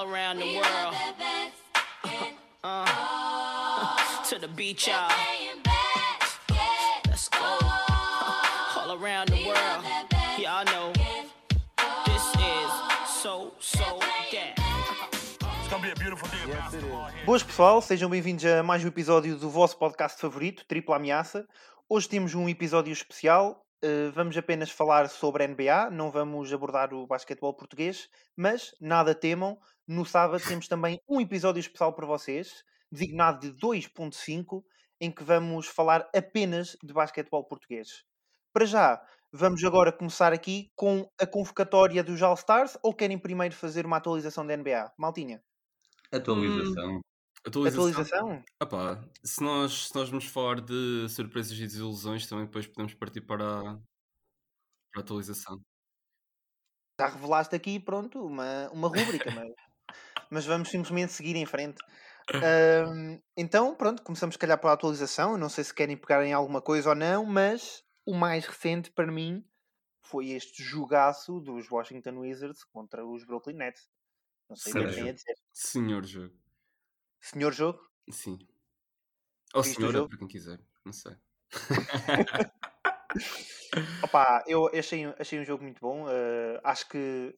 [0.00, 0.94] all around the world.
[2.62, 3.96] Uh,
[4.28, 5.10] to the beach, y'all.
[7.08, 7.38] Let's go.
[7.40, 9.84] All around the world.
[10.38, 10.92] Y'all know.
[12.04, 12.70] This is
[13.08, 13.98] so, so
[14.30, 14.58] that.
[15.58, 17.24] It's gonna be a beautiful day of basketball here.
[17.24, 21.48] Boas pessoal, sejam bem-vindos a mais um episódio do vosso podcast favorito, Tripla Ameaça.
[21.88, 23.64] Hoje temos um episódio especial.
[23.82, 29.14] Eh, vamos apenas falar sobre a NBA, não vamos abordar o basquetebol português, mas nada
[29.14, 32.62] temam, no sábado temos também um episódio especial para vocês,
[32.92, 34.62] designado de 2.5,
[35.00, 38.04] em que vamos falar apenas de basquetebol português.
[38.52, 39.02] Para já,
[39.32, 44.46] vamos agora começar aqui com a convocatória dos All-Stars ou querem primeiro fazer uma atualização
[44.46, 44.92] da NBA?
[44.98, 45.42] Maltinha,
[46.12, 47.00] Atualização.
[47.46, 47.88] Atualização.
[47.88, 48.44] atualização?
[48.60, 52.94] Ah pá, se nós, se nós vamos falar de surpresas e desilusões, também depois podemos
[52.94, 53.62] partir para a,
[54.92, 55.60] para a atualização.
[57.00, 59.54] já revelaste aqui, pronto, uma, uma rúbrica, mas,
[60.30, 61.78] mas vamos simplesmente seguir em frente.
[63.36, 65.32] Então, pronto, começamos se calhar pela atualização.
[65.32, 68.90] Eu não sei se querem pegar em alguma coisa ou não, mas o mais recente
[68.90, 69.44] para mim
[70.02, 73.88] foi este jogaço dos Washington Wizards contra os Brooklyn Nets.
[74.48, 75.34] Não sei o que é que a dizer.
[75.52, 76.34] Senhor jogo.
[77.20, 77.80] Senhor jogo?
[78.10, 78.38] Sim.
[79.54, 80.60] Ou Viste senhora, para quem quiser.
[80.84, 81.16] Não sei.
[84.04, 86.08] Opa, eu achei, achei um jogo muito bom.
[86.08, 87.34] eh, acho que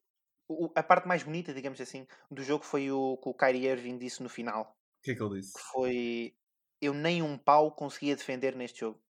[0.75, 4.23] a parte mais bonita, digamos assim, do jogo foi o que o Kyrie Irving disse
[4.23, 4.77] no final.
[5.01, 5.55] O que é que ele disse?
[5.55, 6.37] que foi
[6.81, 9.01] eu nem um pau conseguia defender neste jogo.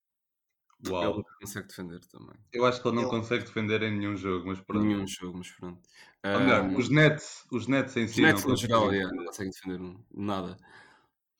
[0.89, 1.15] Uau.
[1.15, 2.35] Ele consegue defender também.
[2.53, 4.85] Eu acho que ele não Ele- consegue defender em nenhum jogo, mas pronto.
[4.85, 5.81] Nenhum jogo, mas pronto.
[6.25, 8.23] Ou melhor, Ah, os Nets, os Nets em os si.
[8.23, 9.51] Nets não no geral, conseguem yeah, não defender.
[9.53, 10.57] conseguem defender nada.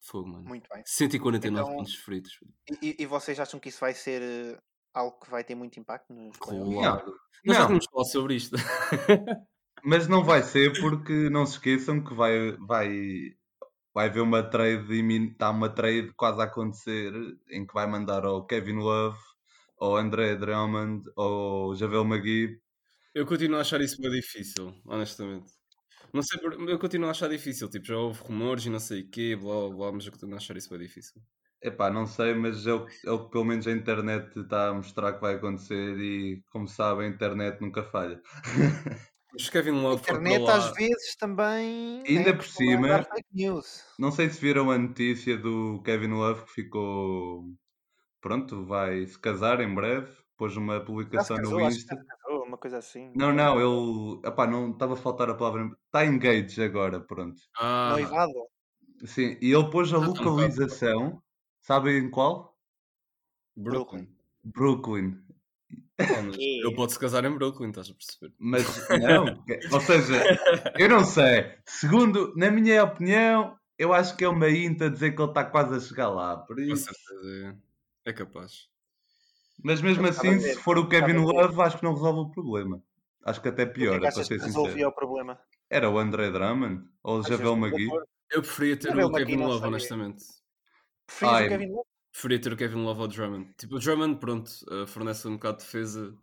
[0.01, 0.45] Fogo, mano.
[0.45, 0.83] Muito bem.
[0.85, 2.39] 149 Então- pontos feridos.
[2.83, 4.59] E, e- vocês acham que isso vai ser eh,
[4.93, 6.39] algo que vai ter muito impacto playoffs?
[6.41, 7.15] Claro.
[7.45, 8.57] Nós já Não, vamos falar sobre isto.
[9.85, 13.35] mas não vai ser porque não se esqueçam que vai, vai,
[13.95, 14.93] vai haver uma trade,
[15.31, 17.13] está uma trade quase a acontecer
[17.51, 19.19] em que vai mandar ao Kevin Love,
[19.83, 22.59] ao André Drummond, ao Javel McGee.
[23.15, 25.51] Eu continuo a achar isso bem difícil, honestamente.
[26.15, 27.69] Não sei, por- eu continuo a achar difícil.
[27.69, 30.35] Tipo, já houve rumores e não sei o quê, blá blá blá, mas eu continuo
[30.35, 31.21] a achar isso bem difícil.
[31.63, 34.75] Epá, não sei, mas é o, é o que pelo menos a internet está a
[34.75, 38.21] mostrar que vai acontecer e, como sabem, a internet nunca falha.
[39.35, 43.83] Mas Kevin A Love internet às vezes também Ainda é por cima- dar fake news.
[43.99, 47.45] Não sei se viram a notícia do Kevin Love que ficou.
[48.23, 50.11] Pronto, vai se casar em breve.
[50.37, 51.97] Pôs uma publicação casou, no Insta.
[51.97, 53.13] casou, uma coisa assim.
[53.15, 54.21] Não, não, ele.
[54.27, 55.71] Epá, não estava a faltar a palavra.
[55.87, 57.41] Está engaged agora, pronto.
[57.59, 58.33] Ah, Noivado.
[59.05, 60.31] Sim, e ele pôs a está um bocado.
[60.31, 61.23] localização.
[61.61, 62.57] Sabem qual?
[63.57, 64.09] Brooklyn.
[64.45, 65.19] Brooklyn.
[65.99, 68.33] Ele pode se casar em Brooklyn, estás a perceber?
[68.39, 70.15] Mas não, ou seja,
[70.79, 71.53] eu não sei.
[71.67, 75.75] Segundo, na minha opinião, eu acho que é uma inta dizer que ele está quase
[75.77, 76.37] a chegar lá.
[76.37, 76.85] Por Com isso.
[76.85, 77.57] certeza
[78.05, 78.69] é, é capaz.
[79.63, 81.19] Mas mesmo assim, se for o Kevin.
[81.19, 82.83] Love, acho que não resolve o problema.
[83.25, 84.89] Acho que até O que é piora, que para ser sincero.
[84.89, 85.39] o problema?
[85.71, 89.67] Era o André Drummond ou o Javel for- Eu preferia ter Javel o Kevin Love,
[89.67, 90.25] honestamente.
[91.07, 91.89] Preferias o Kevin Love?
[92.11, 93.55] Preferia ter o Kevin Love ao Drummond.
[93.57, 96.19] Tipo, o Drummond, pronto, eh, fornece um bocado de defesa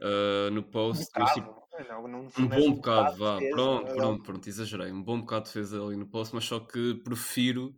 [0.00, 1.64] eh, no Um post, mas tipo, bocado.
[1.88, 3.34] Não, não Um bom bocado, de vá.
[3.38, 3.96] defesa, Pronto, não.
[3.96, 4.92] pronto, pronto, exagerei.
[4.92, 7.74] Um bom bocado de defesa ali no post, mas só que prefiro.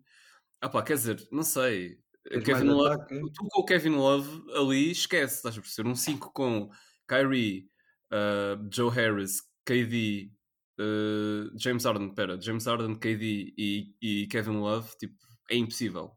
[0.60, 1.98] Ah pá, quer dizer, não sei.
[2.44, 5.88] Kevin Love, tu com o Kevin Love ali esquece, estás a perceber?
[5.88, 6.70] Um 5 com
[7.08, 7.68] Kyrie,
[8.12, 10.32] uh, Joe Harris, KD,
[10.80, 15.14] uh, James Harden, pera, James Harden, KD e, e Kevin Love, tipo,
[15.50, 16.12] é impossível.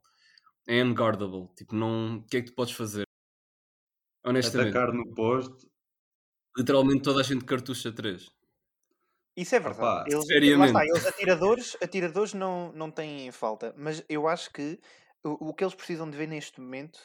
[0.67, 1.49] É unguardable.
[1.55, 2.17] Tipo, não.
[2.17, 3.03] O que é que tu podes fazer?
[4.23, 5.67] Honestamente, Atacar no posto.
[6.57, 8.29] literalmente toda a gente cartucha 3.
[9.35, 10.13] Isso é verdade.
[10.13, 14.77] Opa, eles, lá está, eles atiradores, atiradores não, não têm falta, mas eu acho que
[15.23, 16.99] o, o que eles precisam de ver neste momento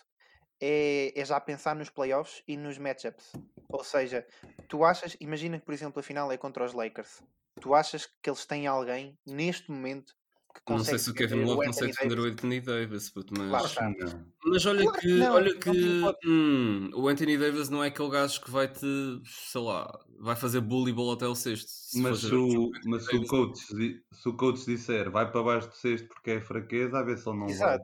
[0.61, 3.33] é, é já pensar nos playoffs e nos matchups.
[3.69, 4.27] Ou seja,
[4.69, 7.23] tu achas, imagina que por exemplo a final é contra os Lakers,
[7.61, 10.15] tu achas que eles têm alguém neste momento
[10.55, 12.25] que Não consegue sei se o Kevin Love consegue defender o?
[12.25, 13.95] Anthony Davis, puto, mas, Claro.
[13.99, 14.27] Não.
[14.47, 16.31] mas olha Claro que que, não, olha não que tem hipótese.
[16.31, 18.87] hum, o Anthony Davis não é aquele gajo que vai te,
[19.25, 19.91] sei lá,
[20.21, 21.69] vai fazer bully bola até o sexto.
[21.69, 25.69] Se Mas se o mas se o, coach, se o coach disser vai para baixo
[25.69, 27.79] do sexto porque é fraqueza, a ver se ele não vai.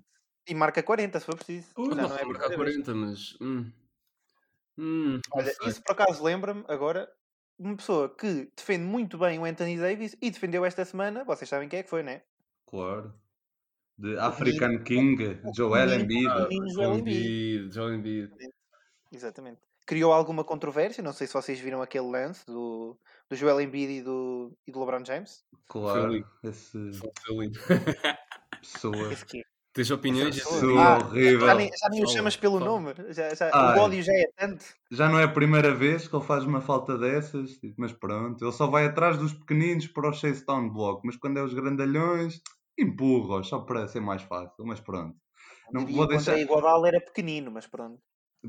[0.46, 1.69] E marca 40 se for preciso.
[1.76, 2.56] Já não não é brincadeira.
[2.56, 3.37] 40, mas.
[3.40, 3.70] Hum,
[4.78, 7.10] hum, Olha, isso por acaso lembra-me agora
[7.58, 11.69] uma pessoa que defende muito bem o Anthony Davis e defendeu esta semana, vocês sabem
[11.69, 12.22] quem é que foi, né?
[12.66, 13.12] Claro.
[13.98, 16.72] De African King, Joel Embiid.
[16.75, 17.75] Joel Embiid.
[17.75, 18.31] Joel Embiid.
[19.12, 19.60] Exatamente.
[19.86, 21.02] criou alguma controvérsia.
[21.02, 22.98] Não sei se vocês viram aquele lance do,
[23.28, 25.44] do Joel Embiid e do, e do LeBron James.
[25.69, 26.78] Claro, esse
[28.60, 29.12] pessoa.
[29.12, 29.44] Esse?
[29.81, 30.37] Tens opiniões?
[30.37, 30.82] Essa pessoa.
[30.82, 31.47] Ah, horrível.
[31.47, 32.71] Já nem, já nem o chamas pelo fala.
[32.71, 32.94] nome.
[33.09, 33.79] Já, já- Ai.
[33.79, 34.62] o ódio já é tanto.
[34.91, 38.44] Já não é a primeira vez que ele faz uma falta dessas, tipo, mas pronto,
[38.44, 41.55] ele só vai atrás dos pequeninos para o chase down block, mas quando é os
[41.55, 42.43] grandalhões,
[42.79, 45.17] empurra-os, só para ser mais fácil, mas pronto.
[45.73, 46.32] Não vou o deixar.
[46.32, 47.99] André Iguodala era pequenino, mas pronto.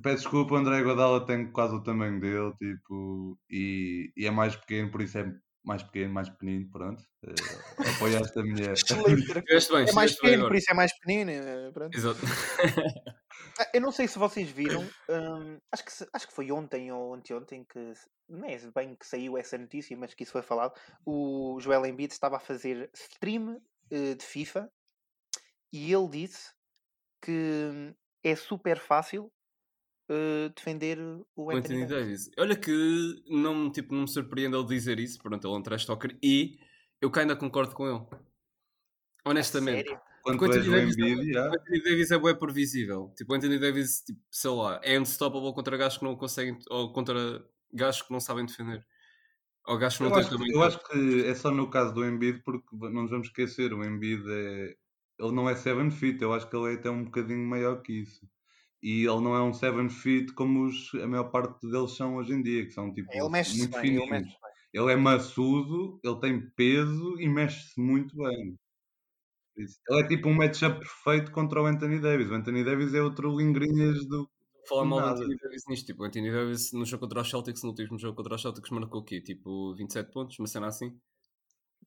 [0.01, 4.55] Peço desculpa, o André Guadala tem quase o tamanho dele, tipo, e, e é mais
[4.55, 5.31] pequeno, por isso é
[5.63, 7.03] mais pequeno, mais pequenino, pronto.
[7.23, 8.73] Eh, apoiaste a mulher.
[9.71, 11.31] Bem, É mais pequeno, por isso é mais pequenino.
[11.31, 11.95] eh, pronto.
[11.97, 12.19] Exato.
[13.59, 17.13] Ah, Eu não sei se vocês viram, hum, acho, que, acho que foi ontem ou
[17.13, 17.93] anteontem que
[18.27, 20.73] não é bem que saiu essa notícia, mas que isso foi falado.
[21.05, 23.61] O Joel Embiid estava a fazer stream
[23.91, 24.71] eh, de FIFA
[25.71, 26.51] e ele disse
[27.21, 27.93] que hum,
[28.23, 29.31] é super fácil
[30.11, 32.25] eh, defender o O Anthony Anthony Davis.
[32.25, 32.31] Davis.
[32.37, 35.17] Olha que não, tipo, não me surpreende ele dizer isso.
[35.21, 36.59] Pronto, ele é um trash talker e
[37.01, 38.05] eu que ainda concordo com ele.
[39.25, 39.87] Honestamente.
[39.87, 40.01] Sério?
[40.23, 41.37] Quando o Anthony Davis é- Embiid.
[41.37, 43.13] O Anthony Davis é bué previsível.
[43.17, 46.93] Tipo, o Anthony Davis, tipo, sei lá, é unstoppable contra gajos que não conseguem, ou
[46.93, 47.43] contra
[47.73, 48.85] gajos que não sabem defender.
[49.65, 50.53] Ou gajos que não Eu têm acho, que, também.
[50.53, 53.83] eu acho que é só no caso do Embiid, porque não nos vamos esquecer, o
[53.83, 54.75] Embiid é.
[55.19, 57.93] Ele não é 7 feet, eu acho que ele é até um bocadinho maior que
[57.93, 58.27] isso.
[58.83, 62.33] E ele não é um 7 feet como os, a maior parte deles são hoje
[62.33, 64.09] em dia, que são tipo Ele mexe-se muito bem, ele fininhos.
[64.09, 64.51] mexe bem.
[64.73, 68.57] Ele é maçudo, ele tem peso e mexe-se muito bem.
[69.57, 69.79] Isso.
[69.89, 72.29] Ele é tipo um matchup perfeito contra o Anthony Davis.
[72.29, 74.29] O Anthony Davis é outro lingrinhas do.
[74.67, 75.07] falar mal do.
[75.09, 75.85] Anthony Davis nisto.
[75.87, 78.69] Tipo, o Anthony Davis no jogo contra os Celtics, no último jogo contra os Celtics,
[78.71, 79.21] marcou o quê?
[79.21, 80.97] Tipo, 27 pontos, uma cena assim.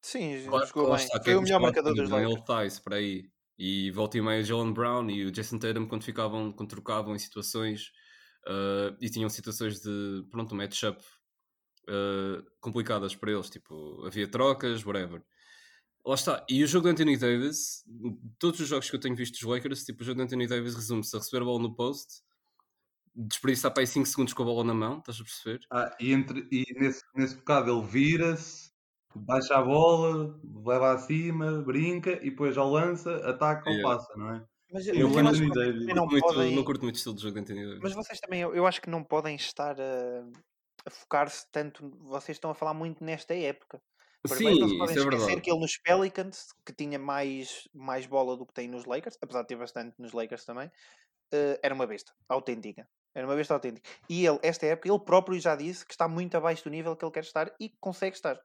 [0.02, 0.96] Sim, Claro, jogou bem.
[0.96, 2.70] está, Foi é o melhor marcador dos Daniel Lakers.
[2.70, 3.30] Tice, por aí.
[3.58, 7.18] E volta e meia, Jalen Brown e o Jason Tatum, quando ficavam, quando trocavam em
[7.18, 7.92] situações
[8.46, 11.02] ah, e tinham situações de, pronto, matchup
[11.88, 15.22] ah, complicadas para eles, tipo, havia trocas, whatever.
[16.06, 16.44] Lá está.
[16.50, 17.82] E o jogo do Anthony Davis,
[18.38, 20.74] todos os jogos que eu tenho visto dos Lakers, tipo, o jogo do Anthony Davis
[20.74, 22.22] resume-se a receber a bola no post,
[23.14, 25.60] desperdiçar para aí 5 segundos com a bola na mão, estás a perceber?
[25.70, 28.70] Ah, e, entre, e nesse, nesse bocado ele vira-se,
[29.16, 33.96] baixa a bola, leva acima, brinca e depois ao lança, ataca ou Yeah.
[33.96, 34.44] passa, não é?
[34.72, 35.80] Mas, eu acho que Davis?
[35.80, 36.56] também não Muito- podem...
[36.56, 37.80] não curto muito o estilo de jogo do Anthony Davis.
[37.82, 40.24] Mas vocês também, eu, eu acho que não podem estar a,
[40.86, 41.88] a focar-se tanto.
[42.00, 43.80] Vocês estão a falar muito nesta época.
[44.28, 45.40] Primeiro, não se Sim, podem isso é esquecer verdade.
[45.42, 49.42] que ele nos Pelicans, que tinha mais, mais bola do que tem nos Lakers, apesar
[49.42, 50.70] de ter bastante nos Lakers também,
[51.32, 52.88] eh, era uma besta autêntica.
[53.14, 53.88] Era uma besta autêntica.
[54.08, 57.04] E ele, esta época, ele próprio já disse que está muito abaixo do nível que
[57.04, 58.40] ele quer estar e que consegue estar.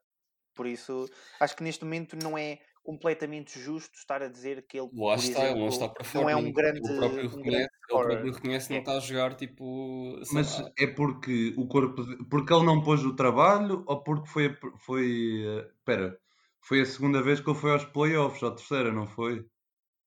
[0.54, 1.08] Por isso,
[1.40, 5.18] acho que neste momento não é completamente justo estar a dizer que ele, Lá por
[5.18, 6.30] está, ele não exemplo, está para não fora.
[6.30, 8.80] é um grande, Ele próprio um grande reconhece, ele próprio reconhece que não É.
[8.80, 10.26] está a jogar tipo.
[10.30, 10.70] Mas lá.
[10.78, 12.02] é porque o corpo.
[12.28, 14.56] Porque ele não pôs o trabalho ou porque foi.
[14.78, 16.18] foi eh, Espera,
[16.60, 19.44] foi a segunda vez que ele foi aos playoffs, ou a terceira, não foi?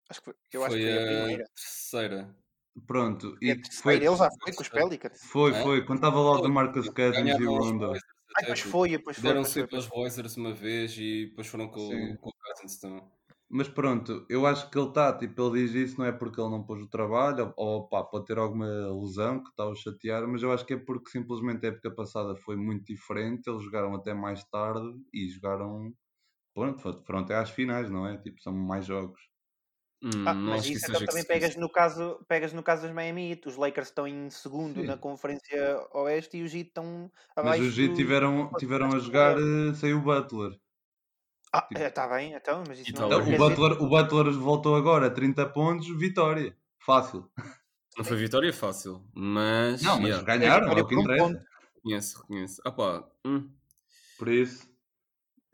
[0.09, 1.45] Acho que foi, eu acho foi que foi a a primeira.
[1.55, 2.35] terceira.
[2.87, 3.37] Pronto.
[3.41, 4.69] E a terceira, foi, ele já foi com os.
[4.69, 5.21] Pelicans.
[5.31, 5.55] foi, É?
[5.55, 5.85] foi.
[5.85, 7.99] Quando estava lá o Foi, Marcus Cousins e o Rondo.
[8.39, 9.33] Blazers Ah, tipo, foi, depois foi.
[9.33, 9.93] Deram Depois foi, sempre depois aos foi.
[10.03, 12.17] Blazers uma vez e depois foram com, Sim.
[12.19, 13.03] com o Cousins também.
[13.49, 16.49] Mas pronto, eu acho que ele está, tipo, ele diz isso não é porque ele
[16.49, 18.65] não pôs o trabalho, ou, pá, pode ter alguma
[18.99, 22.35] lesão que está a chatear, mas eu acho que é porque simplesmente a época passada
[22.35, 25.93] foi muito diferente, eles jogaram até mais tarde e jogaram,
[26.55, 28.17] pronto, fo- foram até às finais, não é?
[28.19, 29.21] Tipo, são mais jogos.
[30.03, 33.31] Hum, Ah, não mas isso então também pegas no, caso, pegas no caso dos Miami
[33.31, 33.47] Heat.
[33.47, 34.87] Os Lakers estão em segundo Sim.
[34.87, 39.37] na Conferência Oeste e os Heat estão Mas abaixo os Heat tiveram, tiveram a jogar
[39.37, 40.59] eh, sem o Butler.
[41.51, 44.75] Ah, tipo- está bem, então, mas isso não Então, quer o, Butler o Butler voltou
[44.75, 46.57] agora, 30 pontos, vitória.
[46.79, 47.29] Fácil.
[47.97, 49.81] Não foi vitória fácil, mas.
[49.81, 51.27] Não, mas yeah, ganharam, é o que um interessa.
[51.33, 51.45] ponto.
[51.75, 52.61] reconheço, reconheço.
[52.65, 53.49] Ah pá, hum,
[54.17, 54.67] Por isso.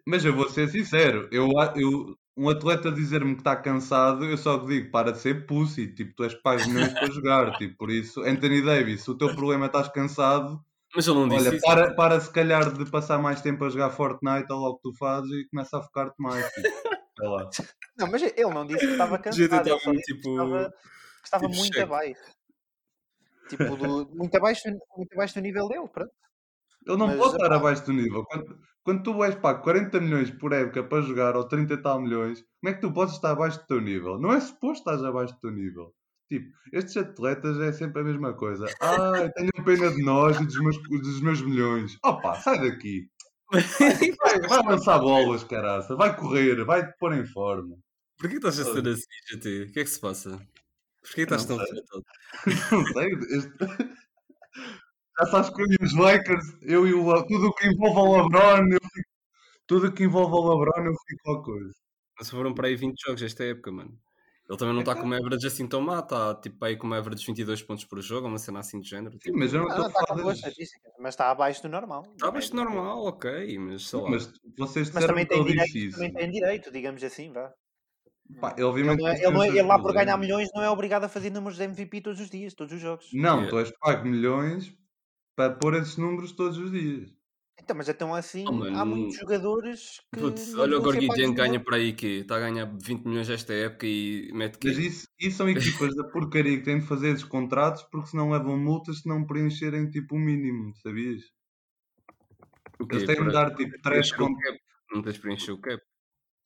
[0.06, 4.57] Mas eu vou ser sincero, eu, eu, um atleta dizer-me que está cansado, eu só
[4.57, 8.21] digo, para de ser pussy, tipo, tu és pagas milhões para jogar, tipo, por isso,
[8.21, 10.63] Anthony Davis, se o teu problema é estás cansado,
[10.95, 11.65] mas ele não disse olha, isso.
[11.65, 14.93] para, para se calhar de passar mais tempo a jogar Fortnite ou logo que tu
[14.98, 16.67] fazes e começa a focar-te mais, tipo,
[17.17, 17.50] sei lá.
[18.00, 20.69] Não, mas ele não disse que estava cansado, estava ele só disse que tipo- estava,
[20.71, 21.81] que estava tipo muito cheque.
[21.81, 22.21] abaixo.
[23.50, 24.62] Tipo, do- muito, abaixo,
[24.95, 26.12] muito abaixo do nível dele, pronto.
[26.89, 28.25] Ele não Mas, pode estar abaixo do nível.
[28.25, 32.01] Quando, quando tu és pago 40 milhões por época para jogar ou 30 e tal
[32.01, 34.19] milhões, como é que tu podes estar abaixo do teu nível?
[34.19, 35.93] Não é suposto estás abaixo do teu nível.
[36.27, 38.65] Tipo, estes atletas é sempre a mesma coisa.
[38.81, 41.98] Ai, tenho pena de nós e dos meus, dos meus milhões.
[42.03, 43.08] Opa, sai daqui.
[43.51, 43.62] Vai,
[44.50, 45.96] vai lançar bolas, caraça.
[45.96, 47.75] Vai correr, vai te pôr em forma.
[48.17, 49.63] Porquê estás a ser assim, GT?
[49.63, 50.39] O que é que se passa?
[51.01, 51.58] Porquê estás tão?
[52.72, 53.13] Não sei.
[53.31, 53.53] Este...
[55.19, 57.99] Já sabes que eu e os Lakers, eu e o Le- tudo o que envolve
[57.99, 59.09] o LeBron, eu fico,
[59.67, 61.73] tudo o que envolve o LeBron, eu fico com a coisa.
[62.17, 63.97] Mas foram para aí 20 jogos esta época, mano.
[64.49, 66.97] Ele também não está com uma average assim tão má, está tipo aí com uma
[66.97, 69.13] average de 22 pontos por jogo, uma cena assim de género.
[69.13, 70.41] Sim, Tipo, mas eu não Ah, estou não, a falar das...
[70.99, 72.01] mas está abaixo do normal.
[72.13, 74.09] Está Tá bastante normal, ok, mas sei lá.
[74.09, 75.91] Mas vocês Mas também é tem, direito, difícil.
[75.91, 77.53] também tem direito, digamos assim, vá.
[78.39, 80.19] Pá, Ele, obviamente não é, ele, não é- ele lá por ganhar problemas.
[80.19, 83.07] milhões não é obrigado a fazer números de MVP todos os dias, todos os jogos.
[83.13, 83.49] Não, Yeah.
[83.49, 84.73] tu és pago milhões
[85.39, 87.10] para pôr esses números todos os dias.
[87.62, 90.19] Então, mas então assim, Oh, mano, há muitos jogadores que.
[90.19, 92.65] Putz, olha o deviam ser Gorgui pagos Dieng ganha por aí que está a ganhar
[92.65, 96.63] 20 milhões esta época e mete Mas que isso, isso são equipas da porcaria que
[96.65, 100.74] têm de fazer esses contratos porque senão levam multas se não preencherem tipo o mínimo,
[100.84, 101.22] sabias?
[102.81, 102.96] o quê?
[102.98, 104.60] Eles têm de Para- dar tipo 3 preencher o cap.
[104.93, 105.84] Não tens de preencher o cap.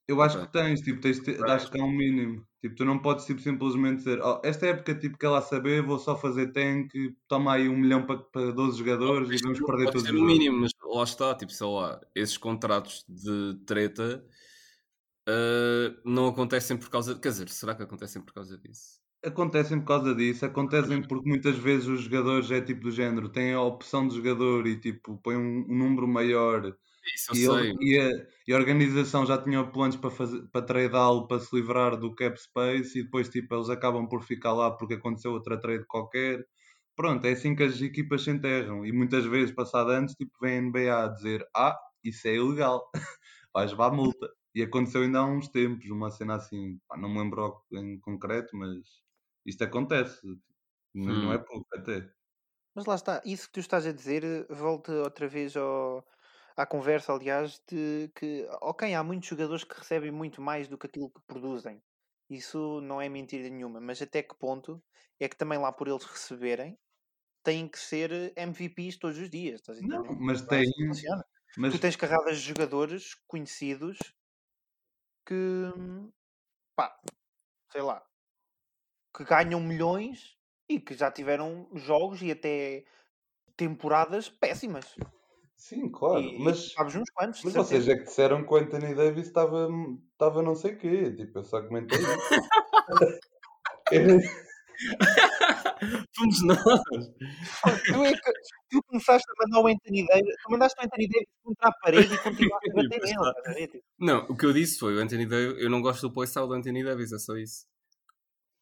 [0.07, 0.45] Eu acho Ok.
[0.45, 1.51] que tens, tipo, tens de, Tens.
[1.51, 2.45] acho que há um mínimo.
[2.61, 5.97] Tipo, tu não podes tipo, simplesmente dizer, "Oh, esta época tipo que ela saber, vou
[5.99, 6.91] só fazer tank,
[7.27, 10.11] toma aí um milhão para, para 12 jogadores e Isto vamos perder pode todos ser
[10.11, 14.25] os jogos." mínimo, mas lá está, tipo, sei lá, esses contratos de treta
[15.27, 17.19] ah, não acontecem por causa.
[17.19, 18.99] Quer dizer, será que acontecem por causa disso?
[19.25, 23.53] Acontecem por causa disso, acontecem porque muitas vezes os jogadores é tipo do género, têm
[23.53, 26.75] a opção de jogador e tipo põem um, um número maior
[27.15, 27.73] Isso eu e, sei.
[27.73, 31.55] ele- e, a, e a organização já tinha planos para, fazer, para tradá-lo para se
[31.55, 35.59] livrar do cap space e depois tipo, eles acabam por ficar lá porque aconteceu outra
[35.59, 36.45] trade qualquer.
[36.95, 40.53] Pronto, é assim que as equipas se enterram e muitas vezes, passado antes, tipo, vem
[40.55, 42.89] a NBA a dizer ah, isso é ilegal,
[43.53, 44.29] vais levar multa.
[44.55, 48.55] E aconteceu ainda há uns tempos, uma cena assim, pá, não me lembro em concreto,
[48.57, 48.77] mas
[49.45, 50.21] isto acontece,
[50.93, 51.33] não Hum.
[51.33, 52.11] é pouco até.
[52.75, 56.05] Mas lá está, isso que tu estás a dizer eh, volta outra vez ao,
[56.57, 60.87] à conversa, aliás, de que, ok, há muitos jogadores que recebem muito mais do que
[60.87, 61.81] aquilo que produzem.
[62.29, 64.83] Isso não é mentira nenhuma, mas até que ponto
[65.19, 66.77] é que também lá por eles receberem
[67.43, 69.61] têm que ser eh, MVPs todos os dias?
[69.79, 70.87] Não, mas Não é tem, assim
[71.57, 73.97] mas Tu tens carradas de jogadores conhecidos
[75.25, 75.35] que,
[76.75, 76.99] pá,
[77.71, 78.05] sei lá,
[79.15, 80.37] que ganham milhões
[80.69, 82.85] e que já tiveram jogos e até
[83.57, 84.95] temporadas péssimas.
[85.63, 88.93] Sim, claro, E, mas sabes uns quantos, Mas vocês é que disseram que o Anthony
[88.93, 89.69] Davis estava
[90.11, 91.11] estava não sei quê.
[91.15, 91.99] Tipo, eu só comentei
[96.15, 96.57] Fomos nós!
[97.85, 98.31] Tu, é que,
[98.69, 102.13] tu começaste a mandar o Anthony Davis, tu mandaste o Anthony Davis contra a parede
[102.13, 103.67] e continuaste a bater nele.
[103.67, 105.61] Tipo, Não, o que eu disse foi o Anthony Davis.
[105.61, 107.65] Eu não gosto do playstyle do Anthony Davis, é só isso.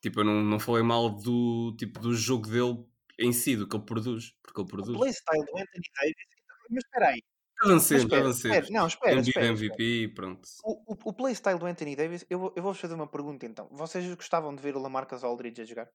[0.01, 2.83] Tipo, eu não, não falei mal do, tipo, do jogo dele
[3.19, 4.33] em si, do que ele produz.
[4.43, 4.97] Porque ele O produz.
[4.97, 6.30] playstyle do Anthony Davis.
[6.71, 7.21] Mas espera aí.
[7.63, 8.55] Avancemos, avancemos.
[8.57, 10.41] espera, não, espera, Embiid espera, MVP, pronto.
[10.63, 13.67] O, o, o playstyle do Anthony Davis, eu, vou- eu vou-vos fazer uma pergunta então.
[13.71, 15.89] Vocês gostavam de ver o Lamarcus Aldridge a jogar?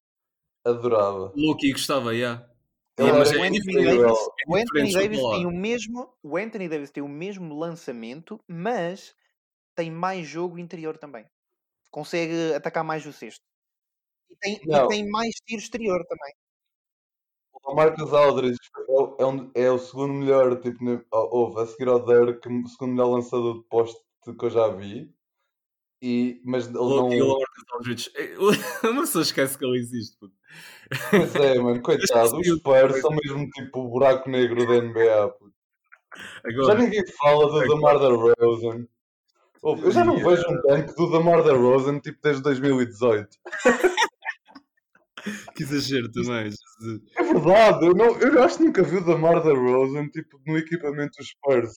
[0.64, 1.32] Adorava.
[1.34, 2.48] Loki gostava, já.
[2.98, 3.84] Mas o é Anthony.
[3.84, 8.40] Davis, É o Anthony Davis tem o mesmo, o Anthony Davis tem o mesmo lançamento,
[8.48, 9.14] mas
[9.74, 11.26] tem mais jogo interior também.
[11.90, 13.42] Consegue atacar mais o cesto.
[14.30, 16.32] E tem, e tem mais tiro exterior também.
[17.66, 20.78] O Marcus Aldridge é o, é um- é o segundo melhor, tipo,
[21.12, 24.00] houve a seguir ao Dirk, o segundo melhor lançador de poste
[24.38, 25.10] que eu já vi.
[26.02, 27.08] E, mas ele não.
[27.08, 28.10] Lamarcus Aldridge.
[28.84, 30.16] Uma pessoa esquece que ele existe.
[30.18, 30.34] puto.
[31.10, 32.36] Pois é, mano, coitado.
[32.38, 35.28] Os Spurs são mesmo tipo o buraco negro da NBA.
[35.30, 35.52] puto.
[36.44, 38.86] Já Agora, ninguém fala do Damar DeRozan.
[39.62, 43.28] Ouve, Eu já não vejo um tanque do Damar DeRozan tipo desde 2018.
[45.56, 46.50] que exagero também.
[47.18, 51.18] É verdade, eu, não, eu acho que nunca vi o Damar DeRozan tipo, no equipamento
[51.18, 51.74] dos Spurs.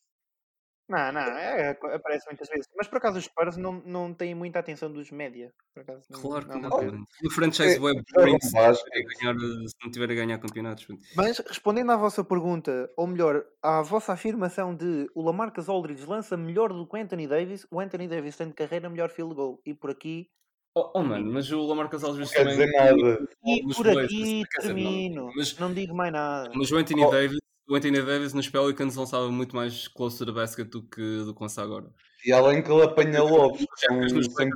[0.91, 2.65] Não, não, é, é- aparece muitas vezes.
[2.75, 5.51] Mas por acaso os Spurs não, não têm muita atenção dos média.
[5.72, 6.77] Por acaso, não- Claro que não é não.
[6.94, 7.06] mano.
[7.22, 10.88] No franchise É, web jogam boring se ganhar- se não tiver a ganhar campeonatos.
[11.15, 16.36] Mas respondendo à vossa pergunta, ou melhor, à vossa afirmação de o Lamarcus Aldridge lança
[16.36, 19.62] melhor do que o Anthony Davis, o Anthony Davis tem de carreira melhor field goal.
[19.63, 20.27] E por aqui,
[20.76, 22.66] Oh, oh, mano, mas o Lamarcus Aldridge Não quer também.
[22.68, 23.28] dizer nada.
[23.46, 25.32] e por aqui não, termino.
[25.36, 26.52] mas- Não digo mais nada.
[26.56, 27.10] Mas o Anthony Oh.
[27.12, 31.02] Davis, o Anthony Davis nos Pelicans lançava muito mais close to the basket do que,
[31.26, 31.92] do que lança agora.
[32.26, 34.52] E além que ele apanha lobos, que são Mas nos 100%.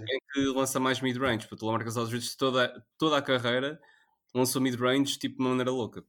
[0.00, 3.78] Em que lança mais mid-range, porque o Lamarcus Aldridge toda, toda a carreira
[4.34, 6.02] lançou mid-range tipo de uma maneira louca.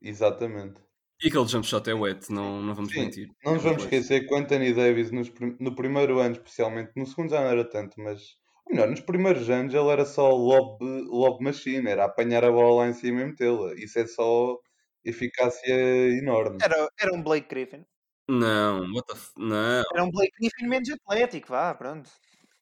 [0.00, 0.80] Exatamente.
[1.22, 3.28] E aquele jump shot é wet, não, não vamos Sim, mentir.
[3.44, 3.94] Não nos vamos Pois.
[3.94, 7.64] esquecer que o Anthony Davis nos no primeiro ano especialmente, no segundo já não era
[7.64, 8.20] tanto, mas
[8.66, 12.82] ou melhor, nos primeiros anos ele era só lob, lob machine, era apanhar a bola
[12.84, 13.74] lá em cima e metê-la.
[13.74, 14.56] Isso é só
[15.04, 15.72] eficácia
[16.18, 16.58] enorme.
[16.62, 17.84] Era, era um Blake Griffin.
[18.28, 19.30] Não, what the f...
[19.38, 19.82] Não.
[19.94, 22.10] Era um Blake Griffin menos atlético, vá, pronto.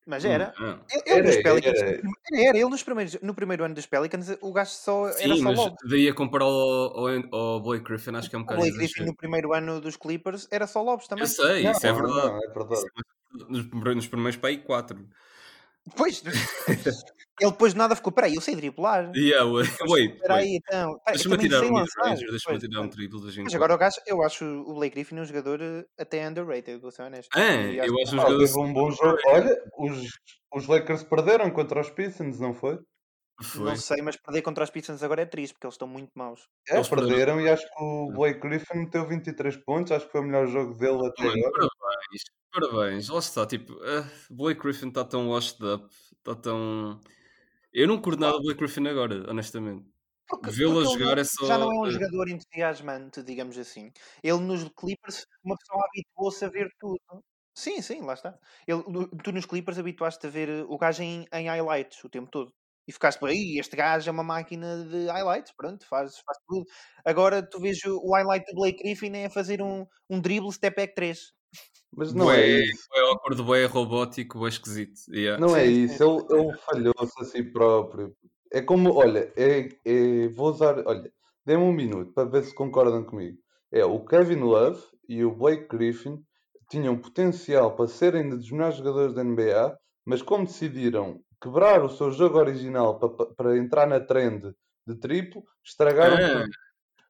[0.06, 0.52] Mas era.
[0.92, 1.90] Ele, ele Era, nos Pelicans, era.
[1.92, 5.38] era, era, ele nos primeiros, no primeiro ano dos Pelicans, o gajo só era Sim,
[5.38, 5.76] só mas lob.
[5.88, 8.76] daí a comparar ao, ao, ao Blake Griffin acho que é um O bocado Blake
[8.76, 11.25] Griffin no primeiro ano dos Clippers era só lobs também.
[11.25, 12.14] Eu sei, Não, isso é verdade.
[12.28, 12.84] não, é verdade.
[13.49, 15.08] Nos, primeiros- nos primeiros para aí 4.
[15.96, 16.22] Pois,
[17.40, 19.10] ele depois de nada ficou, peraí, eu sei driblar.
[19.14, 20.44] Yeah, wait, wait, Espera wait.
[20.46, 21.00] aí, então.
[21.06, 23.96] Deixa-me tirar um mid-ranger, deixa-me tirar um triplo de vez em Mas agora o gajo,
[24.06, 27.36] eu acho o Blake Griffin um jogador eh, até underrated, vou ser honesto.
[27.36, 28.38] É, eu acho um jogador.
[28.38, 29.18] teve um bom jogo.
[29.26, 30.08] Olha, os,
[30.54, 32.78] os Lakers perderam contra os Pistons, não foi?
[33.42, 33.64] Foi.
[33.64, 36.48] Não sei, mas perder contra os Pistons agora é triste, porque eles estão muito maus.
[36.68, 37.08] É, Eles perderam.
[37.16, 39.90] perderam e acho que o Blake Griffin meteu 23 pontos.
[39.90, 41.68] Acho que foi o melhor jogo dele até Mano, agora.
[42.52, 43.09] Parabéns, parabéns.
[43.09, 47.00] Lá está, tipo, ah, Blake Griffin está tão washed up, está tão.
[47.73, 49.94] Eu não curto nada do Blake Griffin agora, honestamente.
[50.44, 51.47] Vê-lo jogar é só.
[51.47, 53.92] já não é um eh, jogador entusiasmante, digamos assim.
[54.23, 57.00] Ele nos Clippers, uma pessoa habituou-se a ver tudo.
[57.54, 58.38] Sim, sim, lá está.
[58.66, 58.83] Ele,
[59.23, 62.52] tu nos Clippers habituaste a ver eh, o gajo em, em highlights o tempo todo.
[62.87, 66.66] E ficaste por aí, este gajo é uma máquina de highlights, pronto, faz, faz tudo.
[67.04, 70.76] Agora tu vês o, o highlight do Blake Griffin é fazer um, um dribble step
[70.76, 71.18] back 3.
[71.96, 72.86] Mas não bué, é isso.
[72.90, 75.00] bué awkward, bué robótico, bué esquisito.
[75.10, 75.40] Yeah.
[75.44, 76.02] Não é isso.
[76.02, 78.14] Ele, ele falhou-se a si próprio.
[78.52, 81.12] É como, olha, é, é- vou usar, olha,
[81.44, 83.38] dê-me um minuto para ver se concordam comigo.
[83.72, 86.22] É o Kevin Love e o Blake Griffin
[86.70, 92.10] tinham potencial para serem dos melhores jogadores da NBA, mas como decidiram quebrar o seu
[92.10, 94.54] jogo original para, para- para entrar na trend
[94.86, 96.44] de triplo, estragaram É,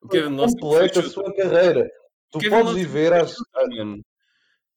[0.02, 1.90] o Kevin Love a foi sua carreira.
[2.30, 4.02] Tu Kevin podes ir ver mano.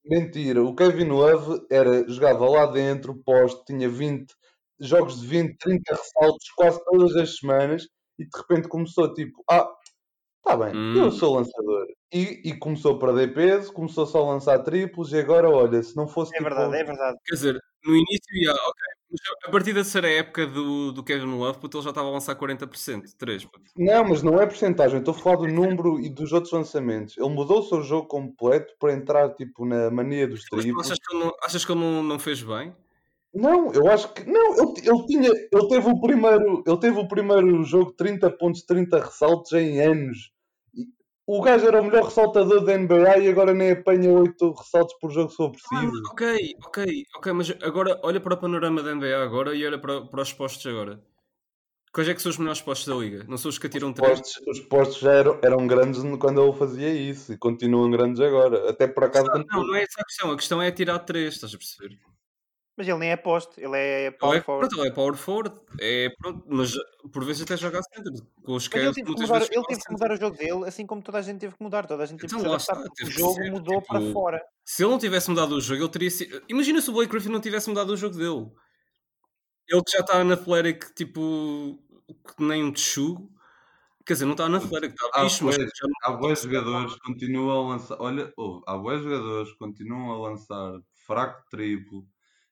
[0.09, 4.33] Mentira, o Kevin Love era, jogava lá dentro, poste, tinha 20
[4.79, 7.83] jogos de 20, 30 ressaltos quase todas as semanas
[8.19, 9.67] e de repente começou tipo, ah,
[10.43, 10.97] tá bem, Hum.
[10.97, 11.87] eu sou lançador.
[12.13, 15.95] E, e começou a perder peso, começou só a lançar triplos e agora, olha, se
[15.97, 17.17] não fosse É tipo, verdade, é verdade.
[17.25, 18.96] Quer dizer, no início, yeah, ok.
[19.09, 22.07] Mas a partir da ser a época do, do Kevin Love, puto, ele já estava
[22.09, 23.71] a lançar 40%, 3, puto.
[23.77, 27.17] Não, mas não é porcentagem, estou a falar do número e dos outros lançamentos.
[27.17, 30.85] Ele mudou o seu jogo completo para entrar tipo na mania dos triplos.
[30.85, 32.75] achas que ele não, achas que ele não, não fez bem?
[33.33, 37.07] Não, eu acho que não, ele, ele tinha, ele teve o primeiro, ele teve o
[37.07, 40.31] primeiro jogo de 30 pontos, 30 ressaltos em anos.
[41.29, 45.11] O gajo era o melhor ressaltador da NBA e agora nem apanha 8 ressaltos por
[45.11, 46.01] jogo se for Ah, preciso.
[46.11, 50.05] ok, ok, ok, mas agora olha para o panorama da NBA agora e olha para,
[50.05, 51.03] para os postos agora.
[51.91, 53.25] Quais é que são os melhores postos da liga?
[53.27, 54.19] Não são os que atiram Os 3?
[54.21, 58.69] postos, os postos já eram, eram grandes quando ele fazia isso e continuam grandes agora.
[58.69, 60.31] Até por acaso quando- Não, não é essa a questão.
[60.31, 61.97] A questão é atirar 3, estás a perceber?
[62.77, 64.69] Mas ele nem é poste, ele é Ele power é, forward.
[64.69, 66.73] pronto, ele é power forward, é, pronto, mas
[67.11, 68.13] por vezes até joga a center.
[68.43, 70.85] Com os Mas ele teve, que mudar, ele teve que mudar o jogo dele, assim
[70.85, 71.87] como toda a gente teve que mudar.
[71.87, 73.81] Toda a gente teve Então que adaptar, está, porque o teve que jogo ser, mudou
[73.81, 74.45] para tipo, fora.
[74.63, 76.43] Se ele não tivesse mudado o jogo, ele teria sido.
[76.47, 78.51] Imagina se o Blake Griffin não tivesse mudado o jogo dele.
[79.67, 83.31] Ele que já está na Athletic, tipo, que nem um texugo.
[84.05, 85.57] Quer dizer, não está na Athletic, está bicho, mas
[86.03, 87.97] Há bons jogadores que continuam a lançar.
[87.99, 88.31] Olha,
[88.67, 92.05] há bons jogadores que continuam a lançar fraco triplo.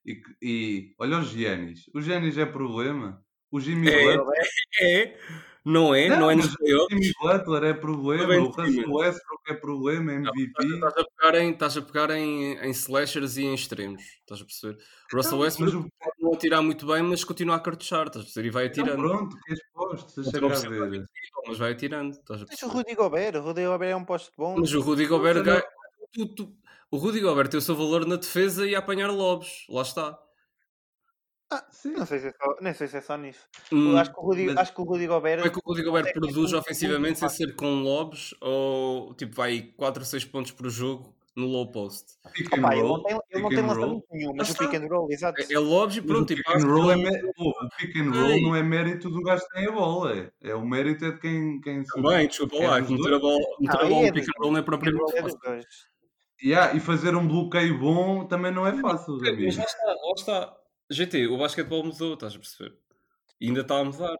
[0.06, 1.89] E, e olha os Giannis.
[1.94, 3.24] O Giannis é problema.
[3.52, 4.18] O Jimmy É.
[4.18, 4.48] Butler.
[4.82, 5.18] é,
[5.65, 6.88] não é, não, é nos mas o.
[6.91, 8.28] Jimmy Butler é problema.
[8.28, 8.91] Ben O Russell.
[8.94, 10.13] Westbrook é problema.
[10.13, 10.63] MVP.
[10.63, 14.46] Estás a pegar, em, estás a pegar em, em slashers e em extremos, estás a
[14.46, 14.78] perceber?
[15.13, 18.24] O Russell Então, mas Westbrook o- não atirar muito bem, mas continua a cartuchar, estás
[18.24, 18.48] a perceber?
[18.48, 19.02] E vai Então atirando.
[19.10, 20.22] pronto, que és posto.
[20.22, 21.02] Deixa Não cá precisa ver.
[21.02, 21.08] de
[21.48, 22.74] mas vai atirando, estás a Tens o perceber?
[22.74, 24.56] Rudy Gobert, o Rudy Gobert é um poste bom.
[24.60, 25.62] Mas o Rudy Gobert Mas não-
[26.13, 26.56] tu- tu-
[26.95, 30.17] O Rudy Gobert tem o seu valor na defesa e a apanhar lobos, lá está.
[31.69, 31.91] Sim.
[31.91, 33.41] Não sei se é só, nem sei se é só nisso.
[33.69, 35.38] Hum, acho, que o Rudy, mas- acho que o Rudy Gobert.
[35.39, 39.13] Como é que o Rudy Gobert ter produz um- ofensivamente sem ser com lobos ou
[39.15, 42.13] tipo vai 4 ou 6 pontos por jogo no low post?
[42.34, 43.03] Pick and Opa, ele não roll.
[43.03, 43.67] tem, ele não tem roll.
[43.67, 45.41] lançamento nenhum, mas o pick and roll, exato.
[45.41, 48.41] É, é lobos e pronto, o e pick and roll, é o pick and roll
[48.41, 50.17] não é mérito do gajo que tem a bola.
[50.17, 53.39] É, é o mérito é de quem, quem Também, desculpa É lá, meter a bola,
[53.60, 55.39] meter Ah, a bola é no pick and roll não é roll propriamente é fácil.
[56.43, 59.58] Yeah, e fazer um bloqueio bom também não é fácil, Mas amigo.
[59.58, 60.58] lá está, lá está.
[60.91, 62.78] GT, o basquetebol mudou, estás a perceber?
[63.39, 64.15] E ainda está a mudar.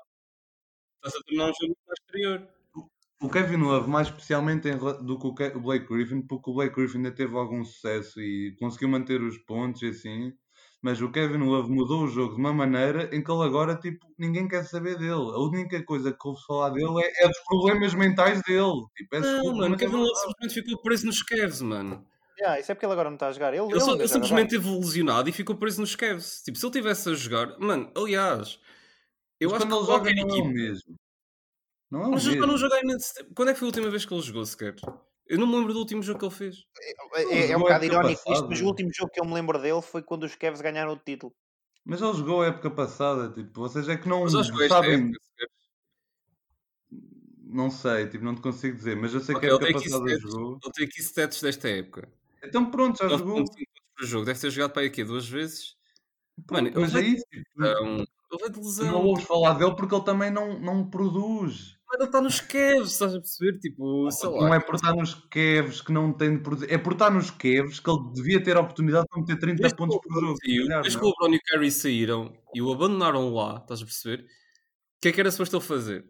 [1.04, 2.50] Estás a tornar um jogo muito mais exterior.
[3.22, 6.98] O Kevin Love, mais especialmente em do que o Blake Griffin, porque o Blake Griffin
[6.98, 10.34] ainda teve algum sucesso e conseguiu manter os pontos e assim.
[10.82, 14.06] Mas o Kevin Love mudou o jogo de uma maneira em que ele agora, tipo,
[14.20, 15.14] ninguém quer saber dele.
[15.14, 18.84] A única coisa que ouve falar dele é, é dos problemas mentais dele.
[18.96, 22.06] Tipo, é Não, desculpa, mano, o Kevin Love simplesmente ficou preso nos Cavs, mano.
[22.38, 23.54] Yeah, isso é porque ele agora não está a jogar.
[23.54, 26.44] Ele, Ele, só- ele simplesmente teve lesionado e ficou preso nos Cavs.
[26.44, 28.60] Tipo, se ele tivesse a jogar, mano, aliás,
[29.40, 30.54] eu Mas acho que quando ele joga qualquer não é o equipe.
[30.54, 30.96] mesmo.
[31.90, 32.46] Não é o Mas já mesmo.
[32.48, 33.32] não joga há imenso tempo.
[33.34, 34.76] Quando é que foi a última vez que ele jogou sequer?
[35.28, 36.64] Eu não me lembro do último jogo que ele fez.
[37.14, 38.48] É, é- é um bocado irónico isto, passada.
[38.50, 40.98] mas o último jogo que eu me lembro dele foi quando os Cavs ganharam o
[40.98, 41.34] título.
[41.84, 45.12] Mas ele jogou a época passada, tipo, vocês é que não ele sabem,
[47.48, 49.84] não sei, tipo, não te consigo dizer, mas eu sei que Ok, a ele época
[49.84, 50.22] passada stats.
[50.32, 50.60] jogou.
[50.64, 52.10] Ele tem aqui stats desta época.
[52.44, 53.38] Então pronto, já jogou.
[53.38, 53.56] 9.5 pontos
[53.98, 54.26] por jogo.
[54.26, 55.76] Deve ter jogado para aí aqui duas vezes.
[56.52, 57.46] Mano, ele Mas é isso, tipo.
[57.64, 61.78] Ele não ouves falar dele porque ele também não, não produz.
[61.96, 63.58] Ele está nos Cavs, estás a perceber?
[63.60, 64.48] Tipo, sei lá.
[64.48, 67.32] Não é por estar nos Kevs que não tem de produzir, é por estar nos
[67.32, 70.38] Kevs que ele devia ter a oportunidade para meter 30 Desde pontos por jogo.
[70.44, 74.24] Desde que o LeBron e o Curry saíram e o abandonaram lá, estás a perceber?
[74.24, 74.28] O
[75.02, 76.06] que é que era suposto ele fazer?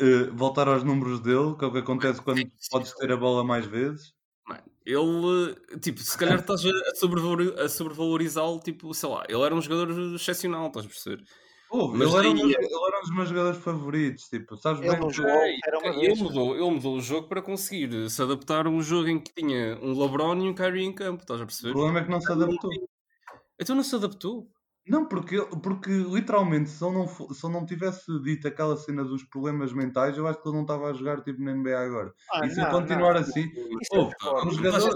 [0.00, 2.70] Eh, voltar aos números dele, que é o que acontece quando é impossível.
[2.70, 4.14] podes ter a bola mais vezes.
[4.46, 9.60] Mano, ele, tipo, se calhar estás a, a sobrevalorizá-lo, tipo, sei lá, ele era um
[9.60, 11.24] jogador excepcional, estás a perceber?
[11.72, 14.28] Pô, Mas ele, era um, dos- ele era um dos meus jogadores favoritos.
[14.28, 15.32] Tipo, sabes Ele bem não jogou.
[15.66, 19.08] Era uma ele, mudou, ele mudou o jogo para conseguir se adaptar a um jogo
[19.08, 21.72] em que tinha um LeBron e um Kyrie em campo, estás a o perceber?
[21.72, 22.70] problema é que não se adaptou.
[23.58, 24.48] Então não se adaptou.
[24.84, 29.04] Não, porque, porque literalmente, se ele, não, fo- se ele não tivesse dito aquela cena
[29.04, 32.12] dos problemas mentais, eu acho que ele não estava a jogar tipo na NBA agora.
[32.32, 33.20] Ah, e se não, ele continuar não.
[33.20, 33.48] assim,
[33.92, 34.94] Ouve, é um jogador-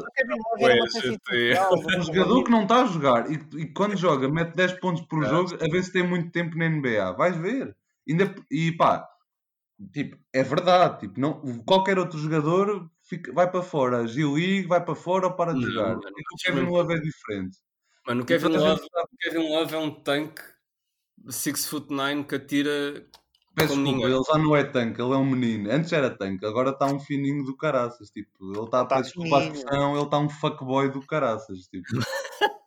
[0.60, 5.02] o um jogador que não está a jogar e, e quando joga mete 10 pontos
[5.02, 5.28] por É.
[5.28, 7.12] jogo, a ver se tem muito tempo na NBA.
[7.12, 7.76] Vais ver.
[8.08, 9.06] Ainda, e pá,
[9.92, 11.00] tipo, é verdade.
[11.00, 14.06] Tipo, não, qualquer outro jogador fica, vai para fora.
[14.06, 15.88] Gil League vai para fora ou para de Não, jogar.
[15.96, 17.58] mano, E o mas Kevin Love é diferente.
[18.06, 20.42] Mano, o Kevin a Love, o Kevin Love é um tanque
[21.28, 23.06] 6 foot 9 que atira
[23.54, 24.12] Peço como desculpa, ninguém.
[24.14, 25.70] ele já não é tanque, ele é um menino.
[25.72, 28.10] Antes era tanque, agora está um fininho do caraças.
[28.10, 29.56] Tipo, ele está a Tá pedir desculpa à fininho.
[29.56, 31.66] expressão, ele está um fuckboy do caraças.
[31.68, 31.86] Tipo.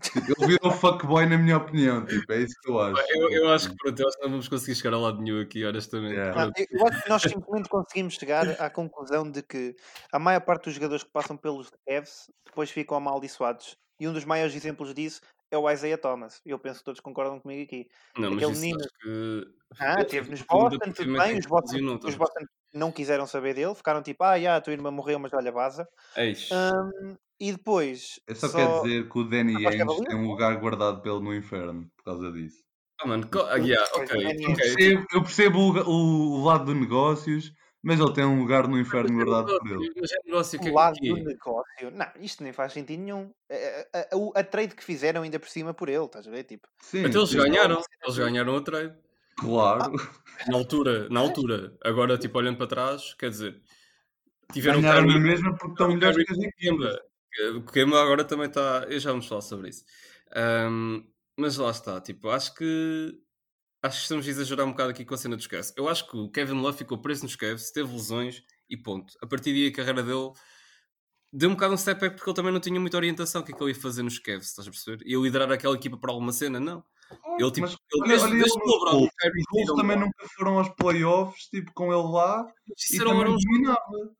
[0.00, 3.00] Tipo, ele virou fuckboy na minha opinião, tipo, é isso que eu acho.
[3.10, 5.40] Eu, eu acho que pronto, eu acho que não vamos conseguir chegar a lado nenhum
[5.40, 6.14] aqui, honestamente.
[6.14, 6.44] Yeah.
[6.46, 9.76] Não, eu eu acho que nós simplesmente conseguimos chegar à conclusão de que
[10.10, 13.76] a maior parte dos jogadores que passam pelos Cavs depois ficam amaldiçoados.
[14.02, 16.40] E um dos maiores exemplos disso é o Isaiah Thomas.
[16.44, 17.88] Eu penso que todos concordam comigo aqui.
[18.18, 19.54] Não, mas aquele isso menino- acho que.
[19.78, 21.38] Ah, ele teve nos um Boston, tudo bem.
[21.38, 23.76] Os Boston, lesionou, os Boston não quiseram saber dele.
[23.76, 25.86] Ficaram tipo, ah, já, a tua irmã morreu, mas olha, vaza.
[26.50, 28.18] Hum, e depois...
[28.26, 31.20] Eu só, só- quero dizer que o Danny mas Ainge tem um lugar guardado pelo
[31.20, 32.60] no inferno por causa disso.
[33.00, 36.74] Ah, mano, co- ah, yeah, Pois, ok, Danny Eu percebo, eu percebo o- o lado
[36.74, 39.92] de negócios, mas ele tem um lugar no inferno guardado por ele.
[40.00, 41.22] Mas é negócio que o é lado que do é?
[41.24, 41.90] negócio.
[41.92, 43.30] Não, isto nem faz sentido nenhum.
[43.50, 43.98] A,
[44.36, 46.44] a- a- trade que fizeram ainda por cima por ele, estás a ver?
[46.44, 48.94] Tipo, Sim, Então eles ganharam, eles ganharam a trade.
[49.36, 49.92] Claro.
[50.48, 51.76] Na altura, na altura.
[51.84, 53.60] Agora, tipo, olhando para trás, quer dizer,
[54.52, 56.96] tiveram Ganharam Kyrie- mesma porque estão melhores que as o equipas.
[57.38, 57.58] Kemba.
[57.58, 58.86] O Kemba agora também está.
[58.88, 59.84] Eu já vamos falar sobre isso.
[60.34, 61.02] Ahm,
[61.36, 63.14] mas lá está, tipo, acho que.
[63.82, 65.72] Acho que estamos a exagerar um bocado aqui com a cena dos Cavs.
[65.76, 69.12] Eu acho que o Kevin Love ficou preso nos Cavs, teve lesões e ponto.
[69.20, 70.30] A partir daí a carreira dele
[71.32, 73.52] deu um bocado um step back porque ele também não tinha muita orientação o que
[73.52, 75.04] é que ele ia fazer nos Cavs, estás a perceber?
[75.06, 76.84] Ia liderar aquela equipa para alguma cena, não.
[77.38, 79.80] Ele tipo, Mas ele, olha- desde, olha desde ele que o nos LeBron Os Bulls
[79.80, 84.14] também nunca foram aos playoffs, tipo, com ele lá, e também dominava.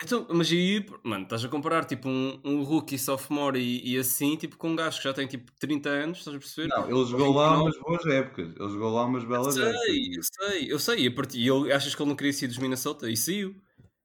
[0.00, 4.36] Então, mas aí, mano, estás a comparar tipo um, um rookie sophomore e, e assim,
[4.36, 6.68] tipo com um gajo que já tem tipo 30 anos, estás a perceber?
[6.68, 7.62] Não, ele jogou lá 29.
[7.62, 8.46] umas boas épocas.
[8.56, 9.84] Ele jogou lá umas eu belas sei, épocas.
[9.88, 11.04] eu sei, eu sei.
[11.04, 13.10] E, a partir, e ele, achas que ele não queria sair dos Minnesota?
[13.10, 13.56] E saiu.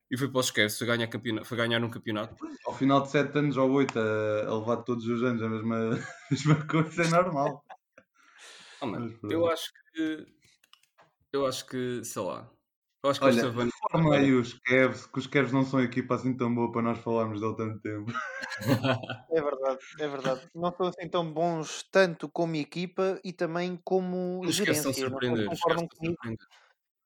[0.10, 2.36] E foi para os Cavs, foi ganhar, campeonato, foi ganhar um campeonato.
[2.66, 5.76] Ao final de 7 anos ou 8 a, a levar todos os anos a mesma,
[5.98, 7.64] a mesma coisa é normal.
[8.82, 10.26] Ah, mano, eu acho que.
[11.32, 12.53] Eu acho que, sei lá.
[13.04, 16.72] Que Olha, reforma aí os Cavs, que os Cavs não são equipa assim tão boa
[16.72, 18.06] para nós falarmos de há tanto tempo.
[19.30, 20.48] é verdade, é verdade.
[20.56, 24.86] Não são assim tão bons tanto como equipa e também como Não de gerência.
[24.86, 26.18] Não se concordam comigo.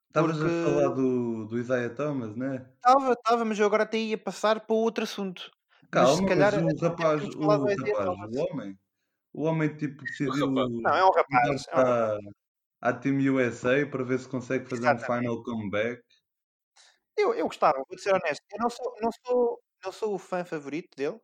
[0.08, 2.70] Estavas Porque- a falar do, do Isaiah Thomas, né?
[2.76, 5.50] Estava, estava, mas eu agora até ia passar para outro assunto.
[5.82, 8.80] Mas Calma, se mas, calhar o até rapaz, o rapaz, o homem,
[9.34, 10.70] o homem tipo decidiu rapaz.
[10.74, 11.66] Não, é um rapaz.
[11.70, 12.18] É um para
[12.82, 15.30] à Team USA para ver se consegue fazer um Exatamente.
[15.30, 16.02] final comeback.
[17.18, 18.44] Eu, eu gostava, vou ser honesto.
[18.52, 21.20] Eu não sou, não sou, não sou o fã favorito dele,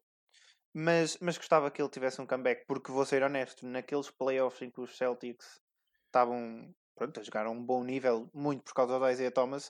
[0.73, 4.71] mas, mas gostava que ele tivesse um comeback, porque vou ser honesto, naqueles playoffs em
[4.71, 5.61] que os Celtics
[6.07, 9.69] estavam pronto, a jogar a um bom nível, muito por causa do Isaiah Thomas,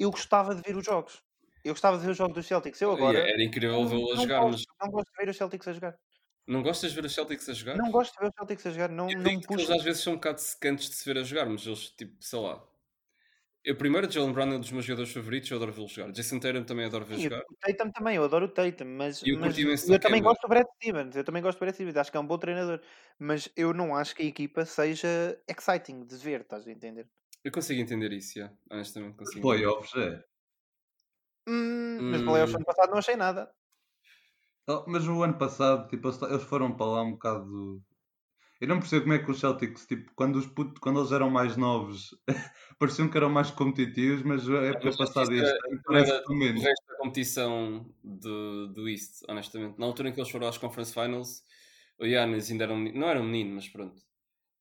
[0.00, 1.22] eu gostava de ver os jogos.
[1.64, 2.80] Eu gostava de ver os jogos dos Celtics.
[2.82, 5.30] Eu agora E Era incrível não, vê-lo a jogar, mas gosto, não gosto de ver
[5.30, 5.96] os Celtics a jogar.
[6.46, 7.76] Não gostas de ver os Celtics a jogar?
[7.76, 8.88] Não gosto de ver os Celtics a jogar.
[8.90, 11.24] Não, Eu não que eles às vezes são um bocado secantes de se ver a
[11.24, 12.62] jogar, mas eles, tipo, sei lá.
[13.64, 16.12] Eu primeiro, Jalen Brown é um dos meus jogadores favoritos, eu adoro vê-lo jogar.
[16.12, 17.42] Jason Tatum também adoro ver Sim, jogar.
[17.50, 20.48] o Tatum também, eu adoro o Tatum, mas, E eu mas eu também gosto do
[20.48, 22.80] Brad Stevens, eu também gosto do Brad Stevens, acho que é um bom treinador,
[23.18, 27.06] mas eu não acho que a equipa seja exciting de ver, estás a entender?
[27.44, 28.56] Eu consigo entender isso, yeah.
[28.70, 29.42] honestamente consigo.
[29.42, 30.24] Playoffs é.
[31.46, 32.56] Hum, Mas playoffs Hum.
[32.56, 33.52] ano passado não achei nada.
[34.68, 37.82] Oh, mas o ano passado, tipo, eles foram para lá um bocado.
[38.60, 40.46] Eu não percebo como é que os Celtics, tipo, quando, os
[40.80, 42.10] quando eles eram mais novos,
[42.78, 46.36] pareciam que eram mais competitivos, mas a época Mas passada este ano parece que estão
[46.36, 46.62] O menos.
[46.62, 49.78] resto da competição do, do East, honestamente.
[49.78, 51.42] Na altura em que eles foram às Conference Finals,
[51.98, 54.00] o Yannis ainda era um menino, não era um menino, mas pronto.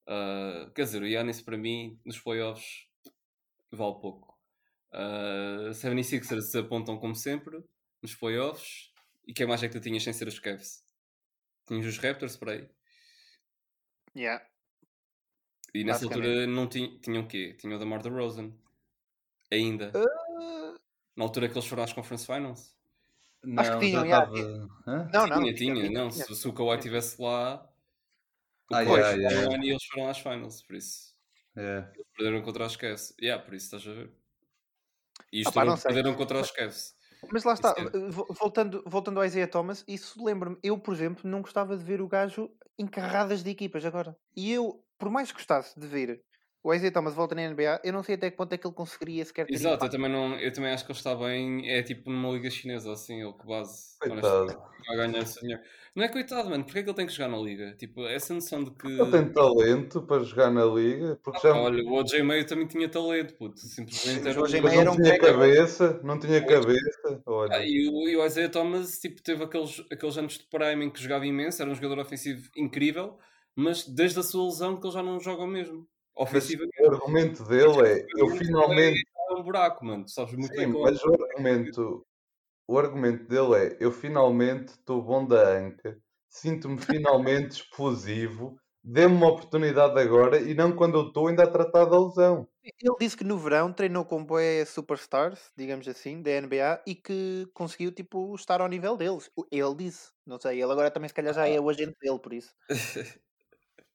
[0.07, 2.87] Ah, quer dizer, o Yannis para mim, nos playoffs,
[3.71, 4.37] vale pouco.
[4.93, 7.63] Uh, 76ers apontam como sempre,
[8.01, 8.90] nos playoffs.
[9.27, 10.83] E quem mais é que tu tinhas sem ser os Cavs?
[11.67, 12.69] Tinhas os Raptors por aí.
[14.15, 14.45] Yeah.
[15.73, 17.55] E nessa altura não tinham, tinham o quê?
[17.59, 18.51] Tinham o DeMar DeRozan.
[19.51, 19.91] Ainda.
[19.95, 20.79] Ah,
[21.15, 22.75] Na altura que eles foram às Conference Finals.
[23.43, 24.23] Não, Acho que tinham, já.
[24.87, 25.09] Hã?
[25.13, 25.39] não, não.
[25.39, 26.09] tinha, tinha, não.
[26.09, 26.25] tinha.
[26.25, 27.67] Se, se o Kawhi estivesse lá,
[28.69, 29.55] o Ah, yeah, yeah.
[29.55, 31.15] ano e eles foram às Finals, por isso.
[31.55, 31.89] É.
[31.95, 33.13] Eles perderam contra os Cavs.
[33.21, 34.11] Yeah, por isso estás a ver.
[35.31, 35.93] E Ah, isto pá, não não sei.
[35.93, 36.95] perderam contra os Cavs.
[37.29, 41.29] Mas lá está, é- vo- voltando, voltando ao Isaiah Thomas, isso lembra-me, eu, por exemplo,
[41.29, 44.17] não gostava de ver o gajo em carradas de equipas agora.
[44.35, 46.21] E eu, por mais que gostasse de ver
[46.63, 48.73] o Isaiah Thomas volta na NBA, eu não sei até que ponto é que ele
[48.73, 51.67] conseguiria sequer ter Exato, eu também, não, eu também acho que ele está bem.
[51.69, 53.91] É tipo numa liga chinesa, assim, ele que base.
[53.99, 55.61] Vai ganhar esse dinheiro.
[55.95, 56.63] Não é coitado, mano.
[56.63, 57.75] Porquê é que ele tem que jogar na liga?
[57.75, 58.87] Tipo, essa noção de que.
[58.87, 62.87] Ele tem talento para jogar na liga, porque já Olha, o OJ Mayo também tinha
[62.87, 63.59] talento, puto.
[63.59, 67.21] Simplesmente Sim, era o OJ Mayo era não um tinha cabeça, não tinha cabeça.
[67.25, 70.85] Olha, Ah, e, o, e o Isaiah Thomas tipo, teve aqueles, aqueles anos de prime
[70.85, 73.17] em que jogava imenso, era um jogador ofensivo incrível,
[73.55, 75.87] mas desde a sua lesão que ele já não joga o mesmo.
[76.19, 76.75] Mas Ofensivamente.
[76.79, 79.03] o argumento dele é: eu finalmente.
[79.29, 80.05] É um buraco, mano.
[80.05, 80.83] Tu sabes muito Sim, bem como.
[80.83, 82.05] mas o argumento,
[82.67, 85.97] o argumento dele é: eu finalmente estou bom da anca,
[86.29, 91.85] sinto-me finalmente explosivo, dê-me uma oportunidade agora e não quando eu estou ainda a tratar
[91.85, 92.47] da lesão.
[92.63, 97.47] Ele disse que no verão treinou com boé superstars, digamos assim, da NBA, e que
[97.53, 99.31] conseguiu, tipo, estar ao nível deles.
[99.51, 102.33] Ele disse, não sei, ele agora também se calhar já é o agente dele, por
[102.33, 102.53] isso.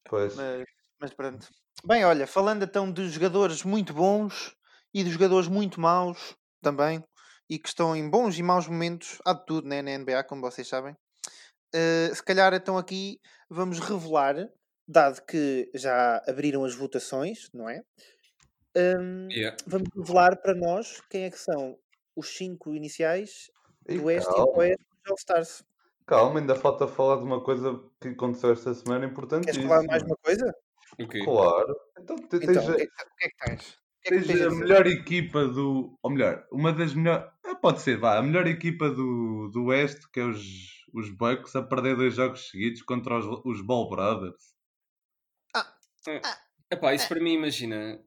[0.04, 0.66] Pois, Mas,
[1.00, 1.48] mas pronto.
[1.84, 4.54] Bem, olha, falando então de jogadores muito bons
[4.94, 7.02] e de jogadores muito maus também,
[7.48, 10.40] e que estão em bons e maus momentos, há de tudo né, na NBA, como
[10.42, 10.96] vocês sabem.
[11.74, 14.36] Eh, se calhar então aqui vamos revelar,
[14.88, 17.82] dado que já abriram as votações, não é?
[18.76, 19.56] Hum, Yeah.
[19.66, 21.78] vamos revelar para nós quem é que são
[22.16, 23.50] os cinco iniciais
[23.88, 25.64] e do Oeste e do Oeste dos All-Stars.
[26.06, 29.06] calma, ainda falta falar de uma coisa que aconteceu esta semana
[29.42, 29.62] Queres importantíssima.
[29.62, 30.52] falar mais uma coisa?
[30.98, 31.24] O quê?
[31.24, 31.76] Claro.
[31.98, 33.78] Então, te- Então, tens, o que, é que- o que é que tens?
[34.02, 34.60] Que é que tens tens a a dizer?
[34.62, 35.98] melhor equipa do.
[36.02, 37.30] Ou melhor, uma das melhores.
[37.60, 38.18] Pode ser, vá.
[38.18, 40.42] A melhor equipa do, do Oeste, que é os,
[40.94, 44.54] os Bucks, a perder dois jogos seguidos contra os, os Ball Brothers.
[46.70, 48.00] Epá, isso para mim, imagina.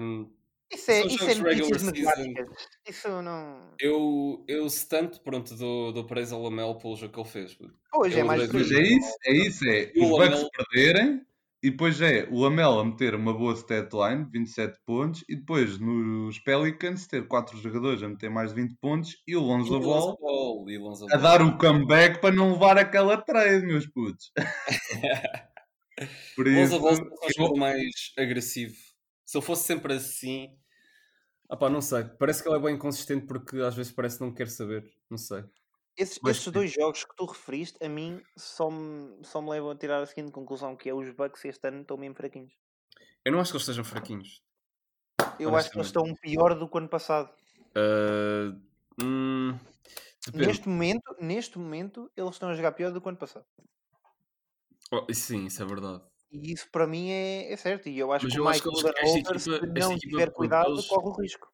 [0.00, 0.30] hum,
[0.72, 1.82] Isso é, São isso é notícias.
[2.88, 3.74] Isso não.
[3.78, 7.58] eu, eu se tanto, pronto, dou, dou preço ao Lamelo pelo jogo que ele fez.
[7.94, 9.92] Hoje é Eu mais adorei Mas é isso, é isso, é.
[9.96, 11.26] Os Bucks perderem
[11.62, 15.78] e depois é o Lamelo a meter uma boa stat line, 27 pontos, e depois
[15.78, 20.16] nos Pelicans ter 4 jogadores a meter mais de 20 pontos e o Lonzo Ball
[20.18, 21.20] Ball, e Lonzo a Ball.
[21.20, 24.30] dar o comeback para não levar aquela trade, meus putos.
[26.34, 28.74] Por O Lonzo isso, Ball um eu- mais agressivo.
[29.26, 30.48] Se ele fosse sempre assim.
[31.48, 32.04] Ah pá, não sei.
[32.18, 34.84] Parece que ele é bem inconsistente porque às vezes parece que não quer saber.
[35.10, 35.44] Não sei.
[36.00, 39.70] Esses, Mas esses dois jogos que tu referiste, a mim só me, só me levam
[39.70, 42.54] a tirar a seguinte conclusão: que é os Bucks este ano estão mesmo fraquinhos.
[43.22, 44.42] Eu não acho que eles estejam fraquinhos.
[45.38, 47.30] Eu acho que eles estão pior do que o ano passado.
[47.74, 48.56] Ah,
[49.02, 49.58] hum.
[50.32, 53.44] Neste momento, neste momento, eles estão a jogar pior do que o ano passado.
[54.90, 56.02] Oh, sim, isso é verdade.
[56.32, 57.90] E isso para mim é, é certo.
[57.90, 61.20] E eu acho Mas que o Michael equipa- se não tiver cuidado, eles- corre o
[61.20, 61.52] risco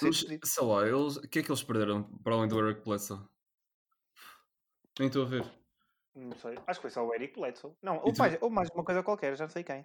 [0.00, 3.20] Mas, sei lá, eles, o que é que eles perderam para além do Eric Bledsoe?
[5.02, 5.44] Nem estou a ver.
[6.14, 6.56] Não sei.
[6.64, 7.72] Acho que foi só o Eric Bledsoe.
[7.82, 9.84] Não, ou mais, ou mais uma coisa qualquer, já não sei quem.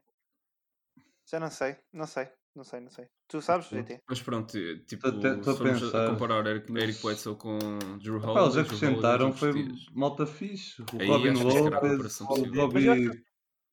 [1.25, 3.07] Já não sei, não sei, não sei, não sei.
[3.27, 3.99] Tu sabes, GT?
[4.07, 6.09] Mas pronto, eh, tipo, Tô a tô a se formos a pensar.
[6.11, 7.57] comparar Eric, Eric Bledsoe com
[7.97, 9.53] Drew Holiday, eles Drew acrescentaram, foi
[9.91, 10.83] malta fixe.
[10.93, 13.09] O Aí Robin a Lopez, o Bobby, acho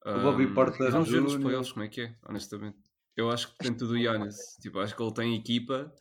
[0.07, 2.79] o Bobby Um, Porter vamos ver nos playoffs como é que é, honestamente.
[3.15, 4.57] Eu acho que tem tudo o Yannis.
[4.61, 5.95] Tipo, acho que ele tem equipa.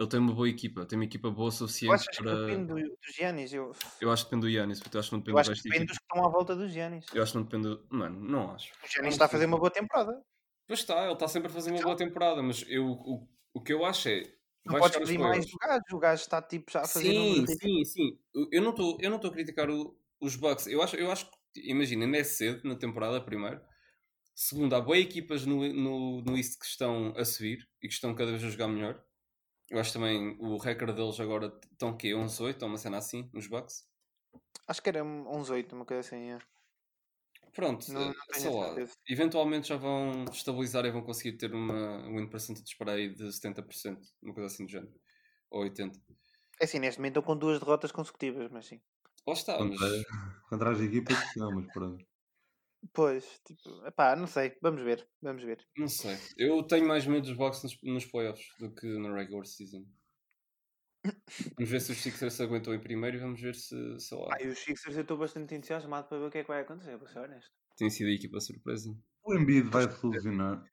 [0.00, 0.86] Ele tem uma boa equipa.
[0.86, 2.46] Tem uma equipa boa o suficiente achas que para.
[2.46, 3.52] depende do, dos Giannis?
[3.52, 5.50] Eu, Eu acho que depende do Yannis, porque eu acho que não depende eu do
[5.52, 7.04] acho que depende dos que estão à volta dos Giannis.
[7.12, 7.68] Eu acho que não depende.
[7.68, 8.72] do- Mano, não acho.
[8.82, 10.24] O Giannis está a fazer uma boa temporada.
[10.66, 13.74] Pois está, ele está sempre a fazer uma boa temporada, mas eu, o, o que
[13.74, 14.22] eu acho é.
[14.64, 15.82] Não vai podes pedir mais do gajo.
[15.96, 18.18] O gajo está tipo já a fazer Sim, números sim, sim.
[18.50, 20.66] Eu não estou eu não estou a criticar o- os Bucks.
[20.66, 23.60] Eu acho, eu acho que, imagina, ainda é cedo na temporada, primeiro.
[24.34, 28.14] Segundo, há boas equipas no, no, no East que estão a subir e que estão
[28.14, 29.02] cada vez a jogar melhor.
[29.70, 32.14] Eu acho também o recorde deles agora estão quê?
[32.14, 33.88] 11-8, estão uma cena assim, nos Bucks?
[34.66, 36.30] Acho que era 11-8, uma coisa assim.
[36.30, 36.38] É.
[37.54, 38.76] Pronto, Não- eh, não tenho sei lá.
[38.76, 38.94] certeza.
[39.08, 44.06] Eventualmente já vão estabilizar e vão conseguir ter uma win percentage para aí de 70%,
[44.22, 44.94] uma coisa assim do género.
[45.50, 46.20] Ou 80%.
[46.60, 48.80] É assim, neste momento estão com duas derrotas consecutivas, mas sim.
[49.26, 50.04] Lá está, mas Contra,
[50.48, 52.04] contra as equipas que não, mas pronto.
[52.92, 55.66] Pois, tipo, epá, não sei, vamos ver, vamos ver.
[55.76, 56.16] não sei.
[56.36, 59.84] Eu tenho mais medo dos Bucks nos, nos playoffs do que na regular season.
[61.56, 64.28] Vamos ver se os Sixers se aguentam em primeiro e vamos ver se, sei lá,
[64.32, 66.60] Ah, e os Sixers eu estou bastante entusiasmado para ver o que é que vai
[66.60, 67.50] acontecer, vou ser honesto.
[67.76, 68.94] tem sido a equipa surpresa.
[69.24, 70.64] O Embiid vai solucionar.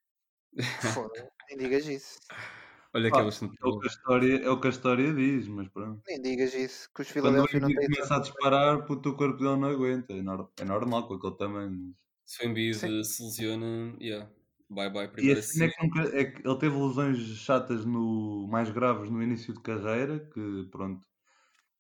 [0.94, 2.18] Foda, nem digas isso.
[2.98, 5.48] Olha que Ah, é É o, que a história, é o que a história diz,
[5.48, 6.04] mas pronto.
[6.08, 7.88] Nem digas isso, que os Quando o Philadelphia não têm.
[7.88, 10.14] começa a disparar, o corpo dele não aguenta.
[10.14, 11.96] É, nor- é normal com aquele tamanho.
[12.26, 14.30] Se o Embiid se lesiona, yeah.
[14.70, 18.70] bye bye E assim é que, nunca, é que ele teve lesões chatas no, mais
[18.70, 21.08] graves no início de carreira, que pronto,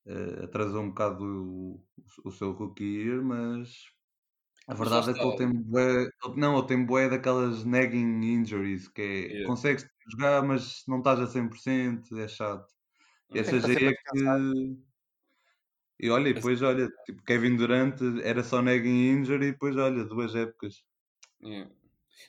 [0.08, 1.86] eh, atrasou um bocado o,
[2.25, 3.71] o seu rookie year, mas
[4.67, 9.01] a verdade é que ele tem bué, não, ele tem bué daquelas nagging injuries, que
[9.39, 9.43] é, Yeah.
[9.43, 12.74] consegues jogar, mas não estás a 100%, é chato.
[13.34, 14.88] E essa aí é que...
[16.00, 20.06] E olha, e depois olha, tipo, Kevin Durant era só nagging injury e depois olha,
[20.06, 20.84] duas épocas.
[21.41, 21.72] Yeah.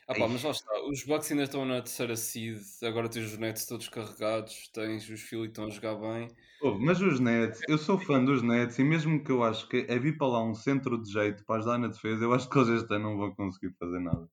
[0.07, 3.39] Ah pá, mas lá está, os Bucks ainda estão na terceira seed, agora tens os
[3.39, 6.29] Nets todos carregados, tens os Philly estão a jogar bem.
[6.61, 9.87] Pô, mas os Nets, eu sou fã dos Nets e mesmo que eu acho que
[9.89, 12.59] é vir para lá um centro de jeito para ajudar na defesa, eu acho que
[12.59, 14.29] eles este ano não vão conseguir fazer nada.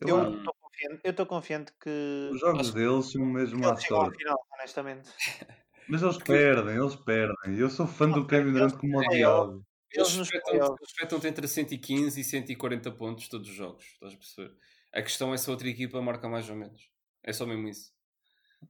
[0.00, 4.18] Eu estou confiante, eu estou confiante que os jogos acho- deles são mesmo à sorte.
[4.18, 5.10] final, honestamente.
[5.88, 7.56] Mas eles perdem, eles perdem.
[7.58, 9.64] Eu sou fã do Kevin Durant como odiado.
[9.92, 14.52] Eles respeitam-te entre 115 e 140 pontos todos os jogos, estás a perceber?
[14.92, 16.88] A questão é se a outra equipa marca mais ou menos.
[17.22, 17.92] É só mesmo isso.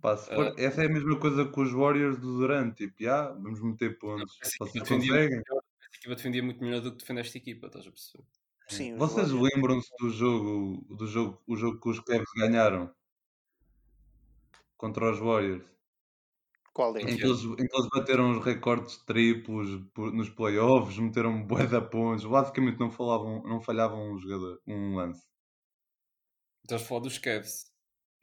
[0.01, 2.75] Pá, for- essa é a mesma coisa com os Warriors do Durant.
[2.77, 4.37] Tipo, já, vamos meter pontos.
[4.43, 5.29] Essa Vocês equipa defendia conseguem?
[5.37, 8.25] muito melhor- essa equipa defendia muito melhor do que defende esta equipa, estás a perceber?
[8.69, 12.93] Sim, Vocês lembram-se do jogo, do jogo, o jogo que os Cavs ganharam
[14.77, 15.65] contra os Warriors?
[16.75, 17.19] Qual Em deles?
[17.19, 22.25] que, eles, em que eles bateram os recordes triplos nos playoffs, meteram bué de pontos,
[22.25, 25.25] basicamente não, falavam, não falhavam um jogador, um lance.
[26.63, 27.55] Estás a falar dos Cavs.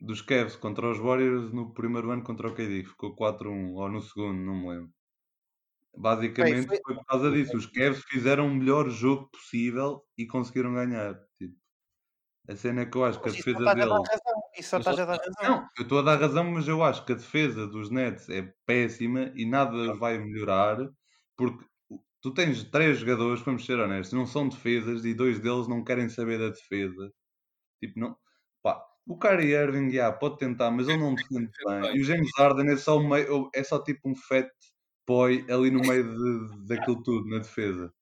[0.08, 4.02] Dos Cavs contra os Warriors no primeiro ano contra o KD, ficou 4-1, ou no
[4.10, 4.94] segundo, não me lembro.
[5.96, 7.58] Basicamente Bem, foi por causa disso.
[7.58, 11.16] Os Cavs fizeram o melhor jogo possível e conseguiram ganhar.
[11.38, 11.56] Tipo,
[12.48, 13.92] a cena é que eu acho que a defesa dar deles.
[14.58, 15.34] Isso estás a dar razão.
[15.42, 18.54] Não, eu estou a dar razão, mas eu acho que a defesa dos Nets é
[18.66, 20.78] péssima e nada vai melhorar
[21.38, 21.66] porque
[22.22, 26.10] tu tens três jogadores, vamos ser honestos, não são defesas e dois deles não querem
[26.10, 27.12] saber da defesa.
[27.82, 28.18] Tipo, não.
[28.64, 31.16] Pá, o Kyrie Irving, já, pode tentar, mas ele não
[31.50, 31.98] defende bem.
[31.98, 34.50] E o James Harden é só, meio, é só tipo um fat
[35.12, 37.94] boy ali no meio de, daquilo tudo, na defesa.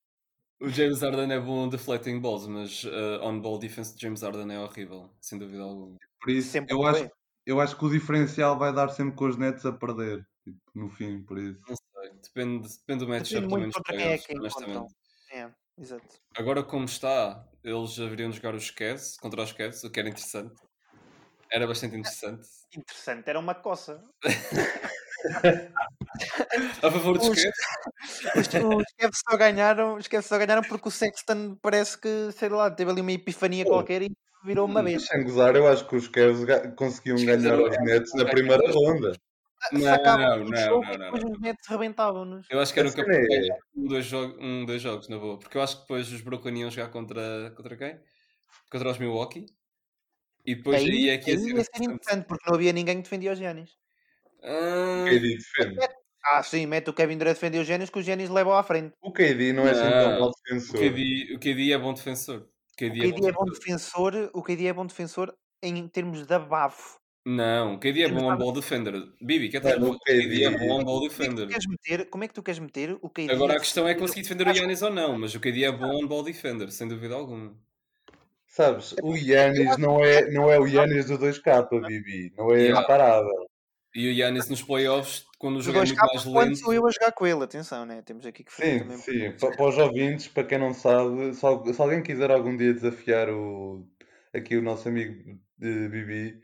[0.60, 4.60] O James Harden é bom deflecting balls, mas uh, on-ball defense de James Harden é
[4.60, 5.96] horrível, sem dúvida alguma.
[6.20, 7.10] Por isso, Sempre eu acho,
[7.46, 10.24] eu acho que o diferencial vai dar sempre com os Nets a perder.
[10.44, 11.60] Tipo, no fim, por isso.
[11.66, 13.70] Não sei, depende, depende do matchup também
[14.18, 14.94] quem é honestamente.
[15.32, 16.20] É, exato.
[16.36, 20.08] Agora, como está, eles haveriam de jogar os Cavs contra os Cavs, o que era
[20.08, 20.54] interessante.
[21.50, 22.46] Era bastante interessante.
[22.76, 24.04] Interessante, era uma coça.
[26.82, 27.56] A favor dos Os- Cavs?
[28.36, 28.48] Os,
[28.86, 32.70] os Cavs só ganharam, os Cavs só ganharam porque o Sexton parece que, sei lá,
[32.70, 33.70] teve ali uma epifania Pô.
[33.72, 34.10] qualquer e
[34.44, 35.06] virou uma vez.
[35.06, 39.12] Sem gozar, eu acho que os Cavs ga- conseguiam ganhar aos Nets na primeira ronda.
[39.72, 42.46] Não, não, o não, não, e não, depois os Nets rebentavam-nos.
[42.50, 45.18] Eu acho que era um campeão é- ganhar um, dois jogos, um, dois jogos, na
[45.18, 45.38] boa.
[45.38, 48.00] Porque eu acho que depois os Brooklyn iam jogar contra, contra quem?
[48.70, 49.44] Contra os Milwaukee.
[50.46, 51.84] E depois aí, Aí, é que ia ia ser interessante.
[51.84, 53.70] interessante porque não havia ninguém que defendia os Giannis.
[54.42, 55.88] Ah, KD defende.
[56.24, 58.62] Ah, sim, mete o Kevin Durant a defender os Giannis que os Giannis levam à
[58.62, 58.92] frente.
[59.00, 60.20] O KD não é assim tão Não.
[60.20, 60.80] mau o, defensor.
[60.80, 62.36] KD, o KD é bom defensor.
[62.40, 64.12] O O KD é KD é bom defensor.
[64.12, 66.98] defensor, o KD é bom defensor em termos de abafo.
[67.26, 68.94] Não, o KD é bom on-ball defender.
[69.20, 71.46] Bibi, quer Mano, dizer, o o KD é bom on-ball Como é que tu defender.
[71.48, 73.32] queres meter, como é que tu queres meter o KD?
[73.32, 75.72] Agora a questão é defender- conseguir defender o Yannis ou não, mas o KD é
[75.72, 77.54] bom on-ball defender, sem dúvida alguma.
[78.46, 82.32] Sabes, o Yannis não é, não é o Yannis do 2K, Bibi.
[82.36, 82.80] Não é Yeah.
[82.82, 83.46] imparável.
[83.94, 86.74] E o Yannis nos playoffs, quando o Os jogo é muito mais quando lento, sou
[86.74, 88.02] eu a jogar com ele, atenção, né?
[88.02, 88.98] Temos aqui que fazer Sim, também.
[88.98, 89.32] sim.
[89.40, 92.74] Pa- Para os ouvintes, para quem não sabe, se, al- se alguém quiser algum dia
[92.74, 93.88] desafiar o,
[94.34, 96.42] aqui o nosso amigo de Bibi,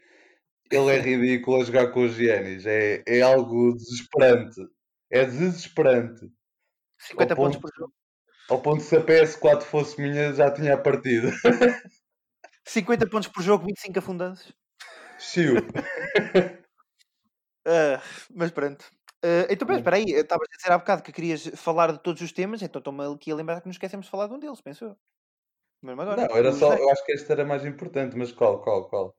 [0.72, 2.64] ele é ridículo a jogar com os Giannis.
[2.64, 4.62] É, é algo desesperante.
[5.10, 6.26] É desesperante.
[6.98, 7.92] 50 ao pontos ponto- por jogo.
[8.48, 11.30] Ao ponto que se a PS4 fosse minha, já tinha a partida.
[12.64, 14.52] 50 pontos por jogo, 25 afundanços.
[15.18, 15.56] Chiu.
[17.66, 18.00] Ah,
[18.34, 18.84] mas pronto.
[19.24, 22.22] Ah, então, mas espera aí, estavas a dizer há bocado que querias falar de todos
[22.22, 24.60] os temas, então estou-me aqui a lembrar que nos esquecemos de falar de um deles,
[24.60, 24.96] penso eu.
[25.82, 26.28] Mesmo agora.
[26.28, 29.14] Não, era só, eu acho que este era mais importante, mas qual, qual, qual?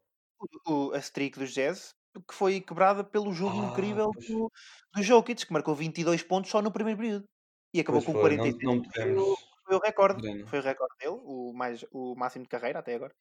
[0.68, 1.92] O, o- a streak dos Jazz,
[2.28, 4.26] que foi quebrada pelo jogo Ah, incrível pois.
[4.28, 4.52] do,
[4.96, 7.26] do Jokic, que marcou 22 pontos só no primeiro período.
[7.74, 8.56] E acabou Pois com foi, não, 46.
[8.62, 9.58] não que foi, o, podemos.
[9.66, 10.22] foi o recorde.
[10.46, 13.14] Foi o recorde dele, o, mais, o máximo de carreira até agora.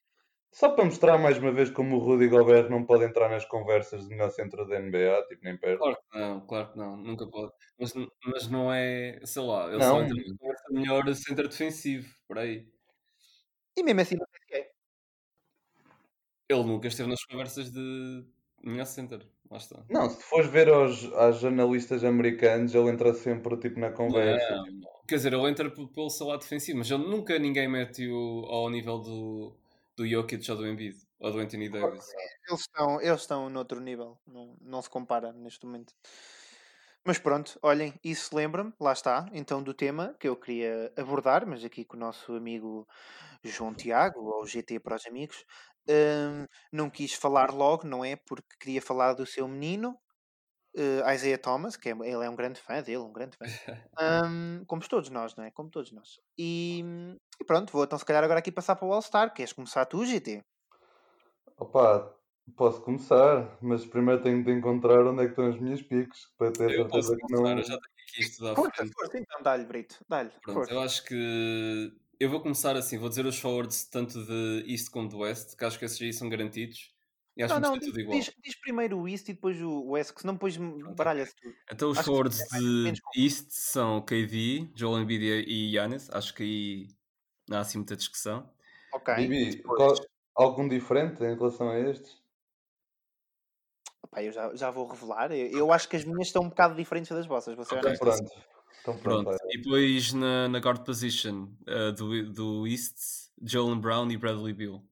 [0.51, 4.03] Só para mostrar mais uma vez como o Rudy Gobert não pode entrar nas conversas
[4.03, 5.79] de melhor centro da NBA, tipo, nem perto.
[5.79, 7.51] Claro que não, claro que não, nunca pode.
[7.79, 7.93] Mas,
[8.25, 9.89] mas não é, sei lá, ele Não.
[9.89, 12.67] só entra na conversa de melhor centro defensivo, por aí.
[13.75, 14.71] E mesmo assim, não sei se é.
[16.49, 18.25] Ele nunca esteve nas conversas de
[18.63, 19.21] melhor center,
[19.51, 19.83] lá está.
[19.89, 24.55] Não, se fores ver aos, aos jornalistas americanos, ele entra sempre tipo na conversa.
[24.55, 24.97] Não, não.
[25.07, 28.97] Quer dizer, ele entra pelo seu lado defensivo, mas ele nunca ninguém mete-o ao nível
[28.97, 29.55] do,
[29.97, 32.05] do Jokic ou do Embiid, ou do Anthony Davis.
[32.47, 35.93] Eles estão, eles estão noutro nível, não, não se compara neste momento.
[37.05, 41.63] Mas pronto, olhem, isso lembra-me, lá está, então do tema que eu queria abordar, mas
[41.63, 42.85] aqui com o nosso amigo
[43.43, 45.45] João Tiago, ou GT para os amigos,
[45.89, 48.17] hum, não quis falar logo, não é?
[48.17, 49.97] Porque queria falar do seu menino,
[50.77, 53.45] eh, Isaiah Thomas, que é, ele é um grande fã dele, um grande fã.
[53.99, 55.49] Hum, como todos nós, não é?
[55.51, 56.19] Como todos nós.
[56.37, 56.83] E,
[57.41, 59.33] e pronto, vou então se calhar agora aqui passar para o All-Star.
[59.33, 60.43] Queres começar tu, GT?
[61.57, 62.15] Opa,
[62.55, 66.51] posso começar, mas primeiro tenho de encontrar onde é que estão as minhas piques, para
[66.51, 67.61] ter Eu posso certeza que começar, não...
[67.61, 68.93] eu já tenho aqui isto à Força, frente.
[68.93, 69.97] força, então dá-lhe, Brito.
[70.07, 74.63] Dá-lhe, Pronto, eu acho que eu vou começar assim, vou dizer os forwards tanto de
[74.67, 76.95] East como de West, que acho que esses aí são garantidos.
[77.37, 78.17] E acho Não, que não, ter diz, tudo igual.
[78.19, 80.57] diz, diz primeiro o East e depois o West, que senão depois
[80.95, 81.53] baralha-se tudo.
[81.71, 86.09] Então os Acho forwards é de East são KD, Joel Embiid e Giannis.
[86.09, 86.87] Acho que aí
[87.47, 88.49] não há assim muita discussão.
[88.93, 89.13] Ok.
[89.15, 92.19] Bibi, Depois- qual- algum diferente em relação a estes?
[94.09, 95.31] Pá, eu já, já vou revelar.
[95.31, 97.85] Eu, eu acho que as minhas estão um bocado diferentes das vossas, vou ser Ok.
[97.87, 98.03] honesto.
[98.03, 98.31] Pronto.
[98.81, 99.23] Então pronto.
[99.25, 99.43] Pronto.
[99.49, 102.97] E depois na, na guard position uh, do, do East,
[103.43, 104.83] Jalen Brown e Bradley Beal.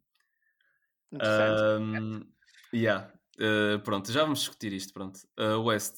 [1.11, 1.81] Interessante.
[1.81, 2.34] Um,
[2.75, 3.11] yeah.
[3.39, 4.93] Uh, pronto, já vamos discutir isto.
[4.93, 5.19] Pronto.
[5.39, 5.95] Uh, West,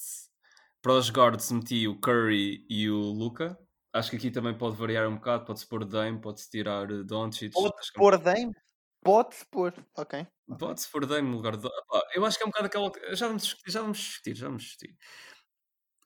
[0.81, 3.57] para os guards meti o Curry e o Luca.
[3.93, 5.45] Acho que aqui também pode variar um bocado.
[5.45, 7.53] Pode-se pôr Dame, pode-se tirar uh, Doncic.
[7.53, 8.53] Pode-se é pôr Dame?
[9.03, 9.73] Pode-se pôr.
[9.95, 10.27] Ok.
[10.59, 11.67] Pode-se pôr Dame no lugar do.
[11.67, 12.91] Ah, eu acho que é um bocado aquela.
[13.15, 14.97] Já vamos discutir, já vamos discutir, já vamos discutir.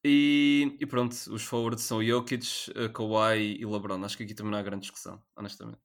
[0.03, 4.03] E, e pronto, os forwards são Jokic, eh, Kawhi e LeBron.
[4.03, 5.79] Acho que aqui também não há grande discussão, honestamente.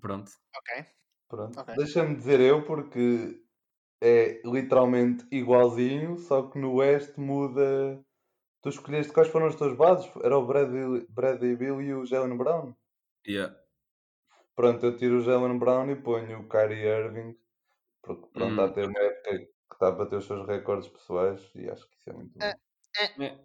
[0.00, 0.32] Pronto.
[0.56, 0.86] Ok.
[1.28, 1.60] Pronto.
[1.60, 1.74] Ok.
[1.76, 3.41] Deixa-me dizer eu, porque
[4.02, 8.02] é literalmente igualzinho, só que no Oeste muda.
[8.62, 10.10] Tu escolheste quais foram os teus bases?
[10.22, 12.74] Era o Bradley, Bradley Bill e o Jalen Brown?
[13.26, 13.56] Yeah.
[14.54, 17.36] Pronto, eu tiro o Jalen Brown e ponho o Kyrie Irving,
[18.02, 20.88] porque pronto, Hum, está a ter uma época que está a bater os seus recordes
[20.88, 22.44] pessoais e acho que isso é muito bom.
[22.44, 22.54] É.
[23.24, 23.38] É.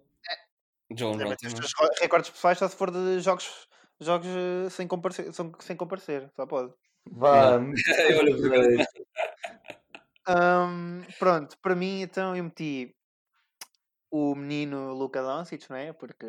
[0.95, 3.67] Jalen Brown os teus ro- recordes pessoais só se for de jogos,
[3.99, 6.29] jogos eh, sem, comparecer, são- sem comparecer.
[6.35, 6.73] Só pode.
[7.09, 8.85] Vá, Olha,
[10.28, 12.95] Ahm, pronto, para mim, então eu meti
[14.11, 15.93] o menino Luka Doncic, não é?
[15.93, 16.25] Porque,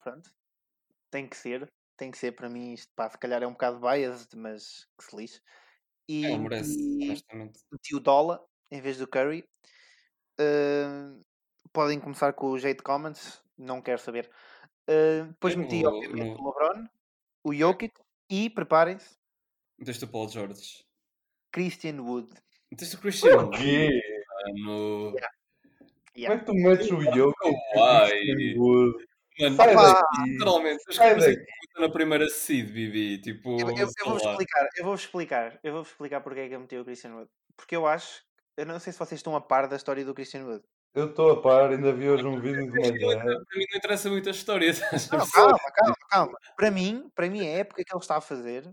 [0.00, 0.30] pronto,
[1.10, 1.68] tem que ser.
[1.98, 5.04] Tem que ser para mim isto, pá, se calhar é um bocado biased, mas que
[5.04, 5.42] se lixe.
[6.08, 6.78] E É, merece,
[7.72, 9.44] meti, o Dola em vez do Curry.
[10.40, 11.22] Ahm,
[11.72, 14.30] podem começar com o Jade Comments, não quero saber.
[14.88, 16.88] Ahm, depois meti, no- obviamente, no- o LeBron,
[17.44, 17.94] o Jokic
[18.30, 19.18] e, preparem-se,
[19.78, 20.84] Meteste o Paul George.
[21.52, 22.42] Christian Wood.
[22.70, 23.36] Meteste o Christian.
[23.44, 24.00] o quê?
[24.64, 25.12] No...
[25.12, 25.30] Como
[26.16, 26.34] Yeah.
[26.34, 28.10] é que tu metes o o Kawhi.
[28.10, 29.06] Christian Wood?
[29.38, 30.30] Mano, Sai daqui!
[30.30, 31.50] literalmente, Sai escrevi daqui!
[31.80, 33.18] na primeira seed, Bibi.
[33.22, 36.54] Tipo, Eu, eu, eu vou-vos explicar, eu vou-vos explicar, eu vou-vos explicar porque é que
[36.56, 37.30] eu meti o Christian Wood.
[37.56, 38.22] Porque eu acho,
[38.56, 40.62] eu não sei se vocês estão a par da história do Christian Wood.
[40.94, 43.24] Eu estou a par, ainda vi hoje um vídeo de Para mim manhã.
[43.24, 44.72] não interessa muito a história.
[45.12, 46.38] Não, calma, calma, calma.
[46.56, 48.68] Para mim, para mim a época que ele está a fazer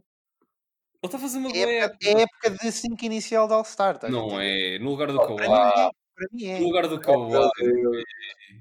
[1.03, 3.47] Ele está a fazer uma é boa a época, é a época de 5 inicial
[3.47, 3.99] de All-Star.
[4.01, 4.79] a Não é.
[4.79, 5.47] No lugar do Oh, Para Kawhi.
[5.47, 5.89] mim é.
[6.15, 6.59] Para mim No é.
[6.59, 7.31] lugar do Kawhi.
[7.59, 8.03] Deus.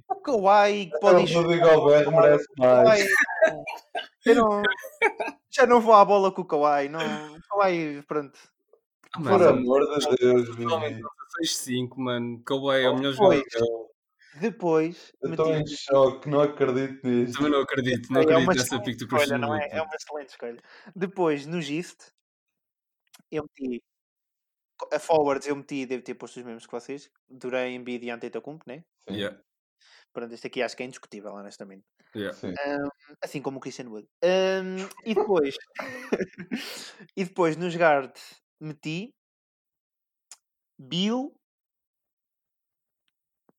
[0.09, 1.45] O Kawhi pode o enxugar.
[1.45, 3.07] Rudy Gobert merece mais.
[4.27, 4.63] Eu não,
[5.51, 6.89] já não vou à bola com o Kawhi.
[6.89, 7.01] Não,
[7.49, 8.39] Kawhi, pronto.
[9.15, 11.03] Ah, Por amor de Deus, Bibi.
[11.43, 12.43] 6-5, mano.
[12.45, 13.87] Kawhi é o melhor jogador.
[14.41, 17.37] depois Eu estou em choque, não acredito nisto.
[17.39, 18.13] Também não acredito.
[18.13, 19.69] Não É acredito nessa pick do escolha, Christian não é?
[19.71, 20.57] É uma excelente escolha.
[20.95, 22.11] Depois, no Gist,
[23.31, 23.83] eu meti
[24.93, 27.11] a forwards, eu meti, devo ter posto os mesmos que vocês.
[27.29, 28.85] Durei em Bid e Antetokounmpo, né?
[29.09, 29.37] Sim, Yeah,
[30.13, 31.85] Pronto, este aqui acho que é indiscutível, honestamente.
[32.15, 32.33] yeah.
[32.33, 32.55] sim.
[33.23, 34.07] Assim como o Christian Wood.
[34.23, 35.55] Ahm, e depois,
[37.17, 39.11] e depois nos guards meti
[40.79, 41.35] Bill,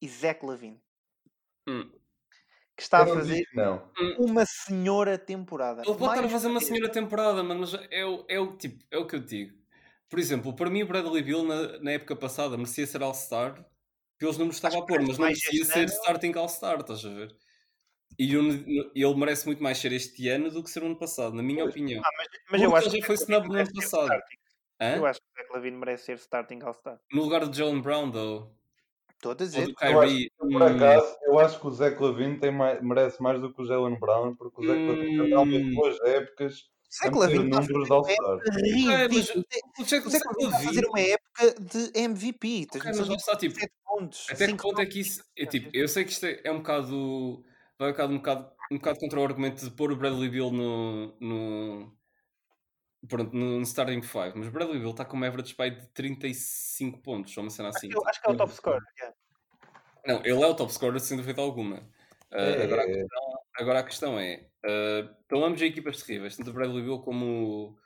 [0.01, 0.81] e Zach Lavine,
[1.67, 1.91] Hum.
[2.77, 3.81] Que está a fazer Não.
[4.19, 5.81] uma senhora temporada.
[5.83, 8.85] Ele pode estar a fazer uma senhora temporada, mano, mas é o, é o tipo,
[8.91, 9.57] é o que eu digo.
[10.07, 13.65] Por exemplo, para mim o Bradley Bill na, na época passada merecia ser All-Star
[14.19, 15.89] pelos números que estava a pôr, mas não merecia ser ano.
[15.89, 17.35] starting All-Star, estás a ver?
[18.17, 21.43] E ele merece muito mais ser este ano do que ser o ano passado, na
[21.43, 21.71] minha Pois.
[21.71, 22.01] opinião.
[22.05, 24.09] Ah, mas, mas eu acho ele que foi snub no ano passado.
[24.79, 26.99] Eu acho que o Zach Lavine merece ser starting All-Star.
[27.11, 28.55] No lugar de Jalen Brown, though.
[29.17, 29.65] Estou a Ou dizer.
[29.65, 30.31] do Eu acho Kyrie.
[30.37, 33.65] Por acaso, eu acho que o Zé Clavin tem mais, merece mais do que o
[33.65, 36.69] Jalen Brown, porque o Zé Clavin tem realmente boas épocas
[37.03, 38.35] meter Lavine está a números de
[39.77, 42.67] fazer uma época fazer uma época de MVP.
[42.71, 44.25] Tens Ok, noção mas está, tipo, 7 pontos.
[44.29, 45.23] Até que ponto é que isso.
[45.37, 47.43] É, tipo, eu sei que isto é, é um bocado.
[47.77, 50.51] Vai um bocado, um, bocado, um bocado contra o argumento de pôr o Bradley Bill
[50.51, 51.17] no.
[51.19, 51.96] no
[53.07, 55.87] pronto, no, no starting 5, mas o Bradley Bill está com uma average pay de
[55.89, 57.89] 35 pontos, ou uma cena Acho assim.
[57.89, 58.81] que, eu- acho que é o top scorer.
[58.99, 59.15] yeah.
[60.05, 61.79] Não, ele é o top scorer sem dúvida alguma.
[62.31, 62.93] Uh, É, agora, a é.
[62.93, 66.99] questão, agora a questão é: uh, estão ambos em equipas terríveis, tanto o Bradley Bill
[67.01, 67.77] como,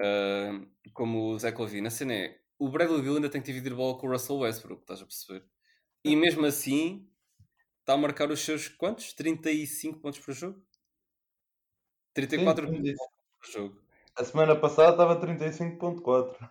[0.00, 1.86] uh, como o Zach Lavine.
[1.86, 4.38] A cena é: o Bradley Bill ainda tem que dividir a bola com o Russell
[4.38, 5.44] Westbrook, estás a perceber?
[6.04, 7.10] E mesmo assim,
[7.80, 9.12] está a marcar os seus quantos?
[9.14, 10.64] 35 pontos por jogo?
[12.14, 12.92] 34 Sim, pontos
[13.40, 13.83] por jogo.
[14.18, 16.50] A semana passada estava 35.4.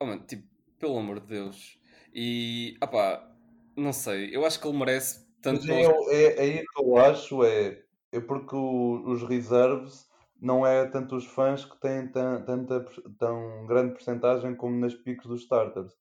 [0.00, 1.78] Oh, mano, tipo, pelo amor de Deus.
[2.12, 3.36] E, ah pá,
[3.76, 5.62] não sei, eu acho que ele merece tanto.
[5.62, 7.82] Mas é, é, aí que eu acho, é,
[8.12, 10.08] é porque o- os reserves
[10.40, 12.84] não é tanto os fãs que têm tan- tanta,
[13.18, 15.92] tão grande porcentagem como nas picos dos starters.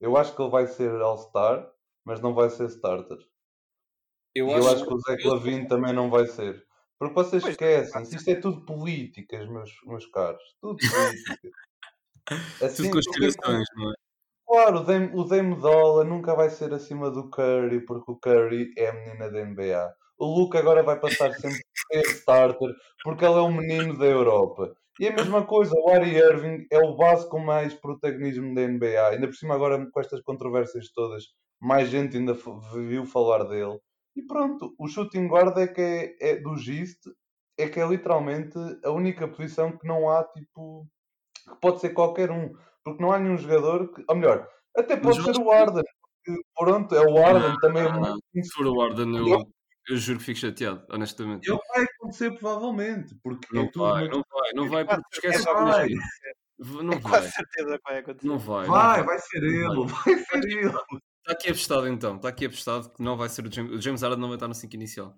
[0.00, 1.70] Eu acho que ele vai ser All-Star,
[2.04, 3.18] mas não vai ser starter.
[4.34, 6.66] eu e eu acho que o Zé Clavin também não vai ser.
[7.02, 10.42] Porque vocês Pois, esquecem-se, isto é tudo políticas, meus, meus caros.
[10.60, 11.50] Tudo políticas.
[12.62, 13.94] Assim, Tudo porque- conspirações, não é?
[14.46, 18.70] Claro, o Dame, o Dame Dollar nunca vai ser acima do Curry, porque o Curry
[18.78, 19.92] é a menina da NBA.
[20.18, 22.72] O Luke agora vai passar sempre a ser starter,
[23.02, 24.72] porque ele é um menino da Europa.
[25.00, 29.08] E a mesma coisa, o Ari Irving é o base com mais protagonismo da NBA.
[29.08, 31.24] Ainda por cima, agora com estas controvérsias todas,
[31.60, 32.36] mais gente ainda
[32.74, 33.80] viu falar dele.
[34.14, 37.00] E pronto, o shooting guard é que é, é do Gist,
[37.58, 40.86] é que é literalmente a única posição que não há, tipo,
[41.48, 42.52] que pode ser qualquer um.
[42.84, 44.04] Porque não há nenhum jogador que.
[44.08, 45.84] Ou melhor, até pode Mas ser o Arden.
[46.24, 47.84] Porque, pronto, é o Arden também.
[47.84, 49.46] É muito Se for o Warden, eu,
[49.88, 51.48] eu juro que fico chateado, honestamente.
[51.48, 53.14] Ele vai acontecer provavelmente.
[53.22, 55.88] Porque Não é vai, não vai, não vai, porque esquece vai.
[56.58, 58.26] Não vai, quase certeza vai acontecer.
[58.26, 58.66] não vai.
[58.66, 61.02] Vai, não vai ser ele, vai ser ele.
[61.32, 64.02] Está aqui apostado então, está aqui apostado que não vai ser o James, o James
[64.02, 65.16] Harden não vai estar no 5 inicial.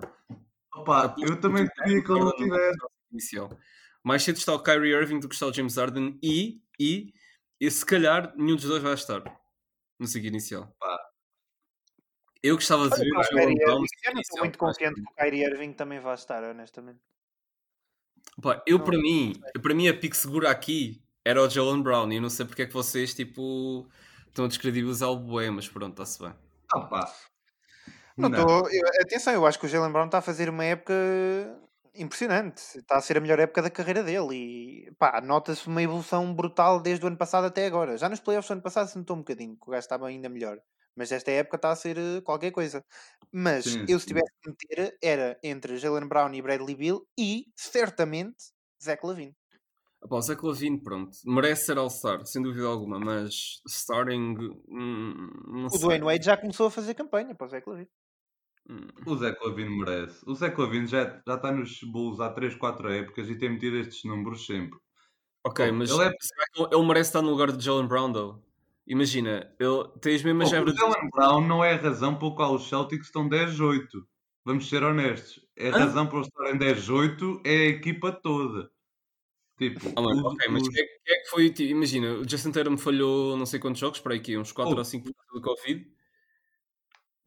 [0.72, 2.78] Opa, eu também queria que ele não tivesse.
[3.10, 3.58] inicial.
[4.02, 7.12] Mais cedo está o Kyrie Irving do que está o James Harden e, e,
[7.60, 9.22] e se calhar nenhum dos dois vai estar
[9.98, 10.72] no 5 inicial.
[10.78, 11.00] Pá.
[12.42, 15.44] Eu gostava de ver o Jalen Brown eu não estou muito confiante que o Kyrie
[15.44, 17.00] Irving também vai estar, honestamente.
[18.40, 21.82] Pá, eu Não, para não mim, para mim a pique segura aqui era o Jalen
[21.82, 23.88] Brown e eu não sei porque é que vocês tipo
[24.34, 26.34] estão a descredibilizar o bué, mas pronto, está-se bem.
[26.74, 27.12] Opa.
[28.16, 28.40] Não Não.
[28.40, 28.70] estou.
[28.70, 30.92] eu- Atenção, eu acho que o Jalen Brown está a fazer uma época
[31.94, 32.58] impressionante.
[32.78, 34.34] Está a ser a melhor época da carreira dele
[34.88, 37.96] e pá, nota-se uma evolução brutal desde o ano passado até agora.
[37.96, 40.28] Já nos playoffs do ano passado se notou um bocadinho que o gajo estava ainda
[40.28, 40.58] melhor.
[40.96, 42.84] Mas esta época está a ser eh, qualquer coisa.
[43.32, 47.46] Mas Sim, eu, se tivesse que meter, era entre Jalen Brown e Bradley Bill e
[47.56, 49.34] certamente Zach Lavine.
[50.08, 54.36] Pá, o Zach Lavine, pronto, merece ser All-Star, sem dúvida alguma, mas starting,
[54.68, 55.80] hum, não O sei.
[55.80, 57.88] Dwayne Wade já começou a fazer campanha para o Zach Lavine.
[58.68, 58.86] Hum.
[59.06, 60.24] O Zé Clavino merece.
[60.26, 63.76] O Zé Clavino já, já está nos Bulls há 3, 4 épocas e tem metido
[63.76, 64.78] estes números sempre.
[65.46, 68.42] Ok, mas ele é- será que ele- merece estar no lugar de Jalen Brown, though?
[68.86, 72.54] Imagina, ele tem as mesmas Pô, o Jalen Brown não é a razão pelo qual
[72.54, 74.06] os Celtics estão 10-8.
[74.44, 75.40] Vamos ser honestos.
[75.56, 75.78] É a Hã?
[75.80, 78.70] razão para eles estarem 10-8 é a equipa toda.
[79.56, 81.50] Tipo, Ah, mano, ok, mas quem é, quem é que foi?
[81.50, 84.78] tipo, Imagina, o Justin Tatum falhou não sei quantos jogos, para aqui, uns 4 Oh.
[84.78, 85.86] ou 5 por causa do Covid.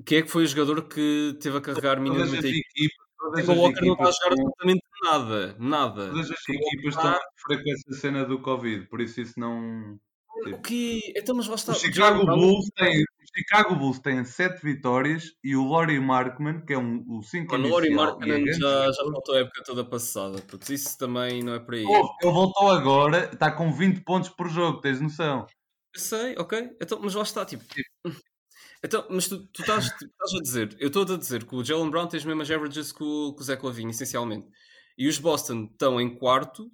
[0.06, 3.58] Quem é que foi o jogador que teve a carregar minimamente a todas Kemba as
[3.60, 6.10] Walker não está a jogar absolutamente nada, nada.
[6.10, 9.02] todas as Kemba equipas Walker estão está- a sofrer com essa cena do Covid, por
[9.02, 10.00] isso isso não.
[10.46, 11.00] O quê?
[11.16, 11.72] Então, mas lá está.
[11.72, 13.06] O o Chicago Bulls tem, o
[13.38, 17.68] Chicago Bulls tem 7 vitórias e o Laurie Markman, que é um, o 5 Mano,
[17.68, 20.42] o Laurie e é já, já faltou a época toda passada.
[20.42, 21.84] Putz, isso também não é aí.
[21.84, 25.46] Pô, Ele voltou agora, está com 20 pontos por jogo, tens noção?
[25.94, 26.72] Eu sei, ok.
[26.82, 27.64] Então, mas lá está, tipo.
[28.84, 31.64] Então, mas tu, tu estás, tu estás a dizer, eu estou a dizer que o
[31.64, 34.48] Jalen Brown tem as mesmas averages que o, que o Zach Lavine, essencialmente.
[34.96, 36.72] E os Boston estão em quarto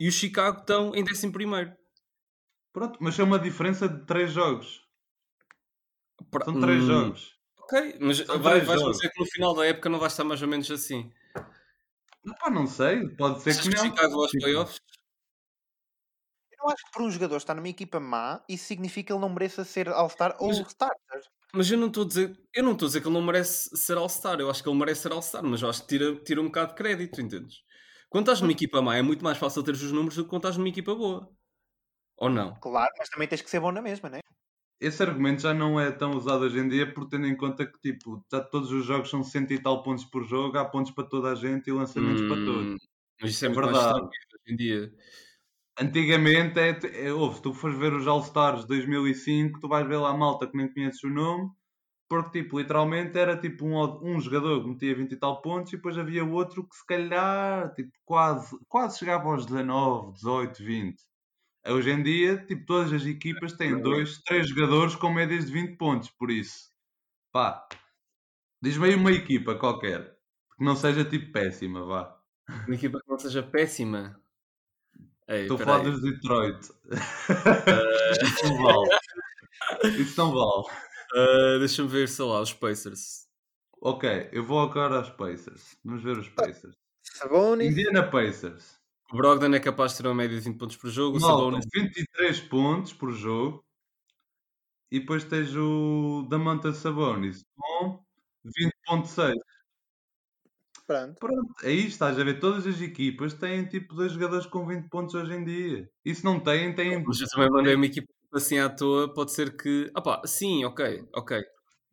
[0.00, 1.74] e os Chicago estão em décimo primeiro.
[2.72, 4.79] Pronto, mas é uma diferença de 3 jogos.
[6.30, 7.36] Pra- São três Hum, jogos.
[7.58, 8.96] Ok, mas São vai, vais jogos.
[8.98, 11.12] dizer que no final da época não vai estar mais ou menos assim.
[12.38, 13.84] Pá, não sei, pode ser Achas que que não.
[13.90, 14.80] Chicago aos Tipo, playoffs?
[16.52, 19.20] Eu não acho que por um jogador estar numa equipa má, isso significa que ele
[19.20, 21.22] não mereça ser All-Star ou Starter.
[21.54, 23.76] Mas eu não estou a dizer, eu não estou a dizer que ele não merece
[23.76, 24.38] ser All-Star.
[24.40, 26.68] Eu acho que ele merece ser All-Star, mas eu acho que tira, tira um bocado
[26.70, 27.62] de crédito, entendes?
[28.08, 30.42] Quando estás numa equipa má é muito mais fácil ter os números do que quando
[30.42, 31.30] estás numa equipa boa.
[32.18, 32.54] Ou não?
[32.60, 34.20] Claro, mas também tens que ser bom na mesma, né?
[34.80, 37.78] Esse argumento já não é tão usado hoje em dia, por tendo em conta que
[37.80, 41.04] tipo, já todos os jogos são 100 e tal pontos por jogo, há pontos para
[41.08, 42.74] toda a gente e lançamentos para todos.
[42.74, 42.76] Hum,
[43.20, 44.00] Mas isso é, É muito verdade.
[44.34, 44.94] hoje em dia.
[45.78, 50.10] Antigamente, é, é, ouve, se tu fores ver os All-Stars 2005, tu vais ver lá
[50.10, 51.50] a malta que nem conheces o nome,
[52.08, 53.78] porque, tipo, literalmente era tipo um,
[54.16, 57.72] um jogador que metia 20 e tal pontos e depois havia outro que se calhar,
[57.74, 61.02] tipo, quase, quase chegava aos 19, 18, 20.
[61.72, 65.76] Hoje em dia, tipo, todas as equipas têm dois, três jogadores com médias de 20
[65.76, 66.70] pontos, por isso,
[67.32, 67.66] pá,
[68.62, 70.16] diz-me aí uma equipa qualquer,
[70.56, 72.18] que não seja, tipo, péssima, vá.
[72.66, 74.20] Uma equipa que não seja péssima.
[75.28, 76.58] Ei, Estou a falar dos Detroit.
[78.22, 78.98] Isso não vale.
[80.00, 80.64] Isso não vale.
[81.14, 83.28] Ah, Deixa-me ver, sei lá, os Pacers.
[83.80, 85.76] Ok, eu vou agora aos Pacers.
[85.84, 86.74] Vamos ver os Pacers.
[87.02, 87.70] Sabonis.
[87.70, 88.79] Indiana Pacers.
[89.12, 91.18] O Brogdon é capaz de ter uma média de 20 pontos por jogo.
[91.18, 93.64] O Malta, Sabonis 23 pontos por jogo.
[94.90, 97.98] E depois tens o Damanta Sabonis com
[98.88, 99.34] 20.6.
[100.86, 101.20] Pronto.
[101.20, 102.40] Pronto, aí estás a ver.
[102.40, 105.90] Todas as equipas têm tipo dois jogadores com 20 pontos hoje em dia.
[106.04, 107.02] E se não têm, têm.
[107.04, 109.90] Mas eu também mandei uma equipa assim à toa, pode ser que.
[109.94, 111.40] Ah pá, sim, ok, ok.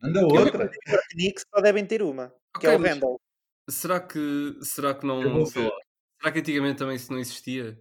[0.02, 0.66] Anda outra.
[0.66, 3.20] Os Knicks só devem ter uma, que é o Randall.
[3.68, 5.22] Será que, será que não.
[5.22, 5.72] Eu vou
[6.20, 7.78] será que antigamente também isso não existia?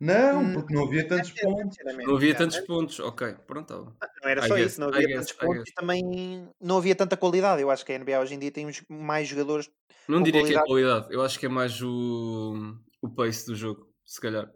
[0.00, 1.76] Não, Hum, porque não havia tantos pontos.
[2.06, 3.00] Não havia tantos pontos.
[3.00, 3.84] Ok, pronto.
[3.84, 3.92] bom.
[4.22, 7.16] Não era só guess, isso, não havia guess, tantos pontos e também não havia tanta
[7.16, 7.60] qualidade.
[7.60, 9.68] Eu acho que a NBA hoje em dia tem uns- mais jogadores.
[10.08, 13.54] Não Com diria que é qualidade, eu acho que é mais o, o pace do
[13.54, 14.50] jogo, se calhar.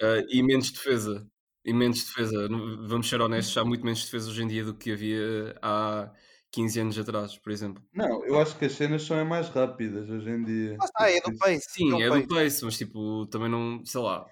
[0.00, 1.26] Ah, e menos defesa.
[1.64, 2.48] E menos defesa.
[2.88, 6.12] Vamos ser honestos, há muito menos defesa hoje em dia do que havia há
[6.52, 7.82] 15 anos atrás, por exemplo.
[7.92, 10.76] Não, eu acho que as cenas são é mais rápidas hoje em dia.
[10.78, 11.66] Lá está, é do pace.
[11.70, 12.22] Sim, o é pace.
[12.26, 14.26] do pace, mas tipo, também não, sei lá.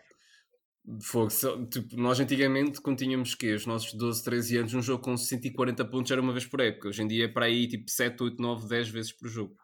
[1.03, 1.29] Fogo,
[1.69, 5.85] tipo, nós antigamente, quando tínhamos que os nossos 12, 13 anos, um jogo com 140
[5.85, 6.89] pontos era uma vez por época.
[6.89, 9.57] Hoje em dia é para aí tipo 7, 8, 9, 10 vezes por jogo.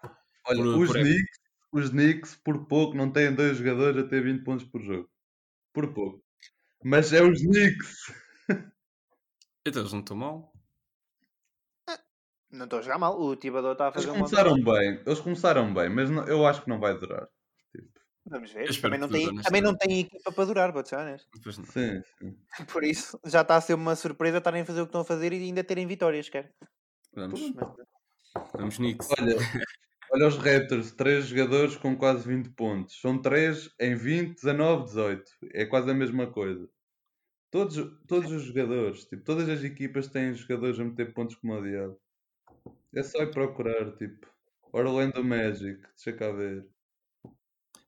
[0.46, 1.00] Olha, por- os, por.
[1.00, 1.38] Knicks,
[1.72, 5.08] os Knicks, por pouco, não têm dois jogadores a ter 20 pontos por jogo.
[5.72, 6.22] Por pouco.
[6.84, 8.12] Mas é os Knicks.
[9.64, 10.51] Então eles não estão mal.
[12.52, 13.18] Não estou a jogar mal.
[13.18, 15.02] O Tibador está a Eles fazer um bom começaram bem.
[15.06, 17.26] Eles começaram bem, mas não- eu acho que não vai durar.
[17.74, 17.88] Tipo,
[18.26, 18.80] Vamos ver.
[18.80, 21.28] Também não, tem, também não tem equipa para durar, vou ser honesto.
[21.50, 22.36] Sim, sim.
[22.72, 25.04] Por isso, já está a ser uma surpresa estarem a fazer o que estão a
[25.04, 26.52] fazer e ainda terem vitórias, quer.
[27.14, 29.08] Vamos, Mas- vamos Knicks.
[29.18, 29.36] Olha,
[30.12, 33.00] olha os Raptors, três jogadores com quase 20 pontos.
[33.00, 35.24] São três em 20, 19, 18.
[35.52, 36.68] É quase a mesma coisa.
[37.50, 37.76] Todos,
[38.06, 41.98] todos os jogadores, tipo, todas as equipas têm jogadores a meter pontos como o diabo.
[42.94, 44.26] É só ir procurar, tipo,
[44.72, 46.68] Orlando Magic, deixa cá ver.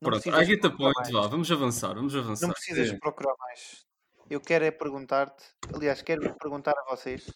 [0.01, 2.47] Não Pronto, I get the point, vá, vamos avançar, vamos avançar.
[2.47, 2.99] Não precisas Sim.
[2.99, 3.87] procurar mais.
[4.29, 5.45] Eu quero é perguntar-te,
[5.75, 7.31] aliás, quero perguntar a vocês.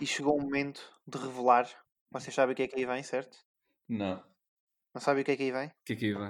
[0.00, 1.68] E chegou o momento de revelar.
[2.10, 3.38] Vocês sabem o que é que aí vem, certo?
[3.88, 4.24] Não.
[4.92, 5.68] Não sabem o que é que aí vem?
[5.68, 6.28] O que é que aí vai?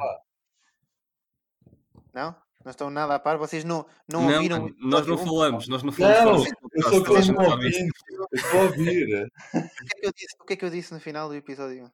[2.12, 2.43] Não?
[2.64, 3.36] Não estão nada a par?
[3.36, 4.70] Vocês não, não, Não, ouviram?
[4.80, 6.44] nós não falamos, nós não falamos.
[6.44, 7.32] Não, eu sou sabem isso.
[7.32, 7.92] ouvinte.
[8.08, 9.30] Eu estou a ouvir.
[9.54, 11.34] O que, é que eu disse, o que é que eu disse no final do
[11.34, 11.92] episódio?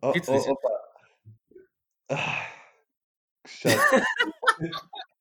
[0.00, 0.68] Oh, que tu oh, opa.
[2.10, 2.46] Ah,
[3.42, 3.80] que chato.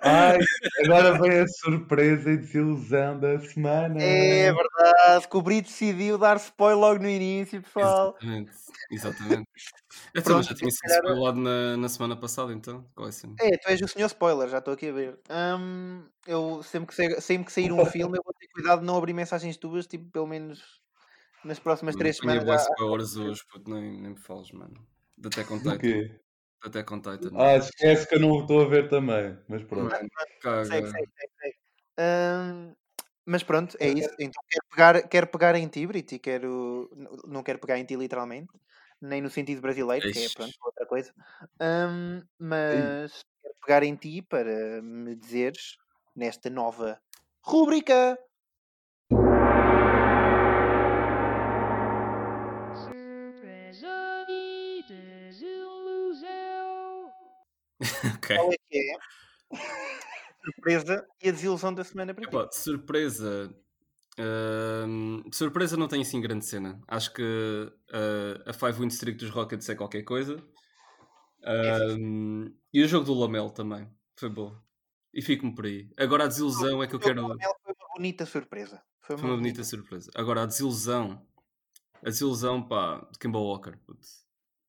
[0.00, 0.38] Ai,
[0.84, 4.00] agora vem a surpresa e desilusão da semana.
[4.00, 8.16] É verdade, que o Brito decidiu dar spoiler logo no início, pessoal.
[8.20, 8.52] Exatamente,
[8.90, 9.48] exatamente.
[10.14, 12.86] Eu Pronto, também já tinha sido spoilado na, na semana passada, então.
[12.94, 13.34] Qual é a cena?
[13.40, 15.18] É, tu és o senhor spoiler, já estou aqui a ver.
[15.30, 18.86] Hum, eu sempre que, sair, sempre que sair um filme, eu vou ter cuidado de
[18.86, 20.80] não abrir mensagens tuas, tipo, pelo menos
[21.44, 22.44] nas próximas três semanas.
[22.44, 22.70] bué Já...
[22.70, 24.74] spoilers hoje, puto, nem, nem me fales, mano.
[25.24, 25.58] Attack on
[26.64, 27.30] Attack on Titan.
[27.36, 29.38] Ah, esquece que eu não estou a ver também.
[29.48, 29.94] Mas pronto.
[29.94, 30.64] Segue, caga.
[30.66, 31.56] segue, segue, segue.
[32.00, 32.74] Hum,
[33.26, 34.10] mas pronto, é isso.
[34.18, 36.90] Então quero pegar, quero pegar em ti, Brito, e quero.
[37.26, 38.52] Não quero pegar em ti literalmente,
[39.00, 41.12] nem no sentido brasileiro, que é pronto, outra coisa.
[41.60, 45.76] Hum, mas quero pegar em ti para me dizeres
[46.16, 47.00] nesta nova
[47.42, 48.18] rúbrica.
[58.18, 58.36] Ok.
[58.36, 58.94] Qual é que é
[59.56, 62.28] a surpresa e a desilusão da semana para ti?
[62.28, 63.54] Epá, surpresa.
[65.28, 66.80] De surpresa não tem assim grande cena.
[66.88, 67.22] Acho que
[67.92, 70.42] ah, a 5 win streak dos Rockets é qualquer coisa.
[71.44, 73.88] Ahm, e o jogo do Lamelo também.
[74.16, 74.56] Foi bom.
[75.14, 75.88] E fico-me por aí.
[75.96, 77.22] Agora a desilusão é que eu O quero.
[77.22, 78.82] do Lamelo Foi uma bonita surpresa.
[79.00, 80.10] Foi uma, Foi uma bonita surpresa.
[80.14, 81.24] Agora a desilusão.
[82.02, 83.76] A desilusão, pá, de Kemba Walker.
[83.86, 84.06] puto.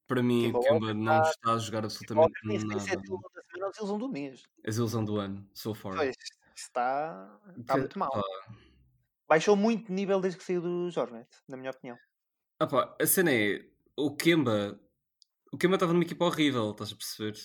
[0.09, 2.95] Para mim, Kemba Kemba Walker não tá- está a jogar absolutamente nem sequer se é
[2.95, 3.01] nada.
[3.01, 4.43] desilusão da semana ou desilusão do mês.
[4.63, 5.95] A desilusão do ano, so far.
[5.95, 6.15] Pois,
[6.55, 8.11] está, está Que- muito mal.
[8.11, 8.21] pá,
[9.27, 11.95] Baixou muito de nível desde que saiu do Jornet, na minha opinião.
[12.59, 13.63] Ah pá, a cena é,
[13.95, 14.79] o Kemba,
[15.53, 17.37] o Kemba estava numa equipa horrível, estás a perceber?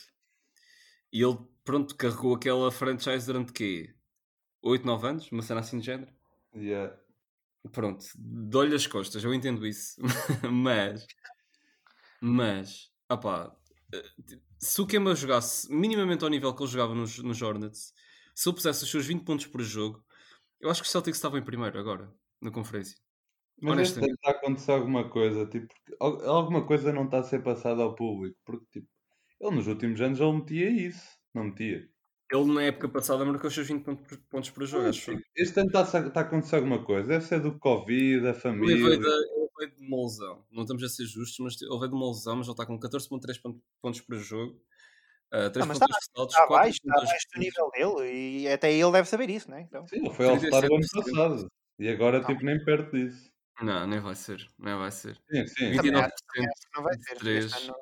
[1.12, 3.94] E ele, pronto, carregou aquela franchise durante quê?
[4.62, 5.30] 8, 9 anos?
[5.30, 6.10] Uma cena assim de género?
[6.56, 6.96] Yeah.
[7.70, 9.96] Pronto, dou-lhe as costas, eu entendo isso.
[10.50, 11.06] mas,
[12.27, 13.55] mas, ah pá,
[13.93, 14.03] eh,
[14.59, 17.93] se o Kemba jogasse minimamente ao nível que ele jogava nos, nos Hornets,
[18.35, 20.03] se ele pusesse os seus 20 pontos por jogo,
[20.59, 22.11] eu acho que o Celtics estava em primeiro agora,
[22.41, 22.97] na conferência.
[23.61, 25.68] Mas ano está a acontecer alguma coisa, tipo,
[26.01, 28.89] alguma coisa não está a ser passada ao público, porque tipo,
[29.39, 31.87] ele nos últimos anos ele metia isso, não metia.
[32.33, 33.85] Ele na época passada marcou os seus 20
[34.31, 37.41] pontos, por jogo, tipo, Este ano está a, está a acontecer alguma coisa, deve ser
[37.41, 38.77] do Covid, da Ele família.
[38.77, 40.44] veio, da, ele veio de uma lesão.
[40.50, 42.78] Não estamos a ser justos, mas ele veio de uma lesão, mas ele está com
[42.78, 44.61] 14.3 pon- pontos por jogo.
[45.32, 48.48] Uh, 3 Ah, mas pontos ressaltos, Está 4 abaixo, está abaixo do nível dele e
[48.48, 49.62] até ele deve saber isso, não é?
[49.62, 51.05] Então, Sim, ele foi ao All-Star o ano 37%.
[51.05, 51.48] passado
[51.78, 52.26] e agora Não.
[52.26, 53.32] tipo nem perto disso.
[53.61, 54.46] Não, nem vai ser.
[54.59, 55.16] Nem vai ser.
[55.30, 55.76] Sim, sim.
[55.76, 57.74] também 29% acho, também acho que não vai ser.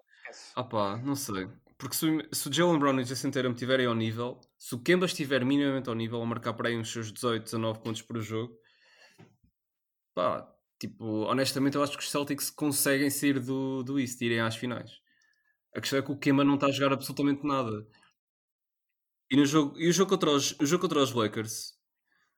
[0.56, 1.48] Ah pá, não sei.
[1.76, 4.74] Porque se, o- se o Jalen Brown e o Jason Tatum estiverem ao nível, se
[4.74, 8.00] o Kemba estiver minimamente ao nível, a marcar para aí uns seus 18, 19 pontos
[8.02, 8.56] por jogo,
[10.14, 10.48] pá,
[10.82, 14.90] tipo, honestamente eu acho que os Celtics conseguem sair do, do East irem às finais.
[15.76, 17.86] A questão é que o Kemba não está a jogar absolutamente nada.
[19.30, 21.74] E, no jogo, e o, jogo contra os, o jogo contra os Lakers,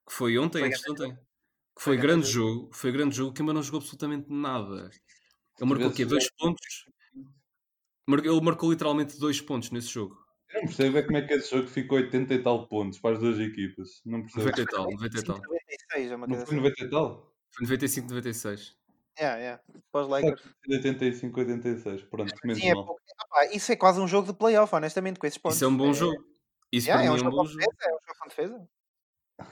[0.06, 3.30] que foi ontem, Foi antes ontem, que Foi foi grande grande jogo, foi grande jogo,
[3.30, 4.90] o Kemba não jogou absolutamente nada.
[5.58, 6.04] Ele marcou o quê?
[6.04, 6.84] tivesse Dois pontos?
[8.06, 10.22] Ele marcou literalmente dois pontos nesse jogo.
[10.50, 13.14] Eu não percebo é como é que esse jogo ficou 80 e tal pontos para
[13.14, 14.02] as duas equipas.
[14.04, 14.44] Não percebo.
[14.44, 15.36] 90 e tal, 90 e tal.
[15.38, 16.56] 96, é uma Não foi assim.
[16.56, 17.33] 90 e tal?
[17.56, 18.76] Foi 95, 96.
[19.18, 19.62] Yeah, yeah.
[19.92, 20.40] Só Lakers.
[20.62, 22.02] que 85, 86.
[22.04, 22.84] Pronto, menos Sim, é mal.
[22.86, 23.00] pouco.
[23.18, 25.56] Ah, pá, isso é quase um jogo de playoff, honestamente, com esses pontos.
[25.56, 26.16] Isso é um bom jogo.
[26.72, 27.58] Isso Yeah, para é um mim é um jogo bom com jogo.
[27.60, 28.68] defesa, é um jogo com defesa.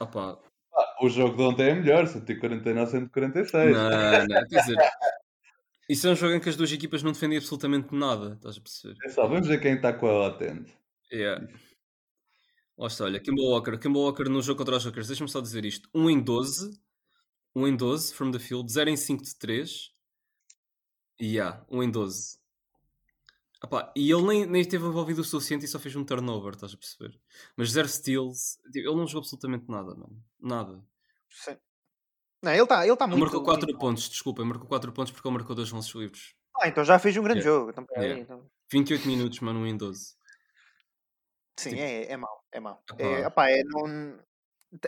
[0.00, 0.40] Opa,
[0.74, 3.72] Ah, o jogo de ontem é melhor, 149, 146.
[3.76, 4.76] não, não, quer dizer,
[5.88, 8.60] isso é um jogo em que as duas equipas não defendem absolutamente nada, estás a
[8.60, 8.96] perceber?
[9.04, 10.72] É só, vamos ver quem está com a latente.
[11.12, 11.46] Yeah.
[12.78, 13.78] Lá está, olha, Kimball Walker.
[13.78, 16.80] Kimball Walker no jogo contra os Jokers, deixa-me só dizer isto: 1 em 12,
[17.54, 19.92] 1 em 12 from the field, 0 em 5 de 3.
[21.20, 22.38] E yeah, 1 em 12.
[23.64, 26.74] Epá, e ele nem, nem esteve envolvido o suficiente e só fez um turnover, estás
[26.74, 27.20] a perceber?
[27.56, 30.20] Mas 0 steals, tipo, ele não jogou absolutamente nada, mano.
[30.40, 30.84] Nada.
[31.30, 31.56] Sim.
[32.42, 33.22] Não, ele está ele tá Ele muito.
[33.26, 36.34] marcou 4 pontos, desculpa, ele marcou 4 pontos porque ele marcou dois lances livres.
[36.60, 37.58] Ah, então já fez um grande Yeah.
[37.60, 37.70] jogo.
[37.70, 38.20] Então, Yeah.
[38.20, 40.16] então- 28 minutos, mano, 1 em 12.
[41.56, 42.82] Sim, Tipo- é, é mau, é mau.
[42.90, 43.04] Epá.
[43.04, 44.18] É, opá, é, não-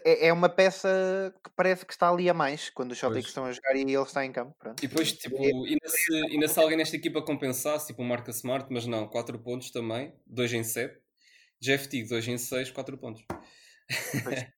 [0.04, 3.28] é, é uma peça que parece que está ali a mais quando os Celtics Pois.
[3.28, 4.54] estão a jogar e ele está em campo.
[4.58, 4.82] Pronto.
[4.82, 8.66] E depois, tipo, ainda se, ainda se alguém nesta equipa compensasse, tipo o Marca Smart,
[8.70, 10.98] mas não, 4 pontos também, 2 em 7.
[11.60, 13.24] Jeff Teague, 2 em 6, 4 pontos.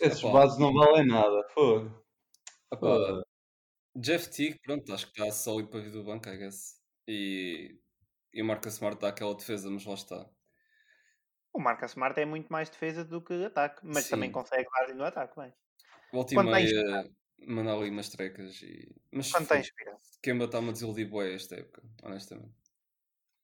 [0.00, 1.46] Esses bases não valem nada.
[1.54, 2.04] Fogo.
[2.78, 3.22] Fogo.
[3.96, 6.74] Jeff Teague, pronto, acho que está sólido para vir do banco, I guess.
[7.06, 7.78] E,
[8.32, 10.28] e o Marca Smart dá aquela defesa, mas lá está.
[11.54, 14.10] O Marcus Smart é muito mais defesa do que ataque, mas Sim.
[14.10, 15.40] também consegue dar no ataque.
[15.40, 15.54] Bem.
[16.12, 17.10] Volta e meia,
[17.46, 18.60] mandar ali umas trecas.
[18.60, 18.92] E...
[19.12, 19.98] Mas Quando inspirado.
[20.20, 22.52] Kemba está-me a desiludir bué esta época, honestamente.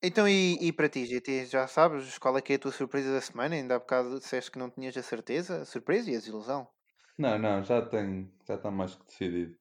[0.02, 3.12] Então, e, e para ti, GT, já sabes qual é que é a tua surpresa
[3.12, 3.54] da semana?
[3.54, 6.66] Ainda há bocado disseste que não tinhas a certeza, a surpresa e a desilusão.
[7.18, 9.54] Não, não, já tem, já está mais que decidido.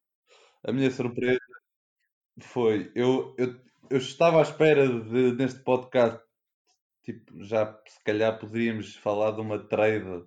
[0.63, 1.39] A minha surpresa
[2.41, 6.23] foi, eu, eu, eu estava à espera de, neste podcast,
[7.13, 10.23] tipo, já se calhar poderíamos falar de uma trade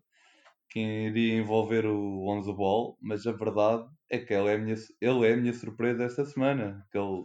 [0.71, 4.75] que iria envolver o Lonzo Ball, mas a verdade é que ele é a minha,
[5.01, 6.87] ele é a minha surpresa esta semana.
[6.91, 7.25] Que ele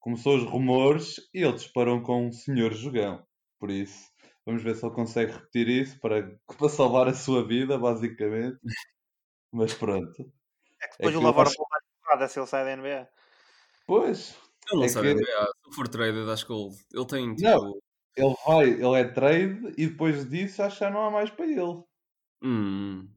[0.00, 3.22] começou os rumores e ele disparou com um senhor jogão.
[3.58, 4.10] Por isso,
[4.46, 6.22] vamos ver se ele consegue repetir isso para,
[6.58, 8.58] para salvar a sua vida, basicamente.
[9.52, 10.22] Mas pronto.
[10.82, 13.08] É que depois É o Lavor acho- vai porrada se ele sai da NBA.
[13.86, 14.36] Pois,
[14.70, 17.48] Ele não É sabe que- NBA, se for traded, acho que ele, ele tem tipo.
[17.48, 17.74] Não.
[18.16, 21.46] Ele vai, ele é trade e depois disso acho que já não há mais para
[21.46, 21.82] ele.
[22.42, 23.08] Hum,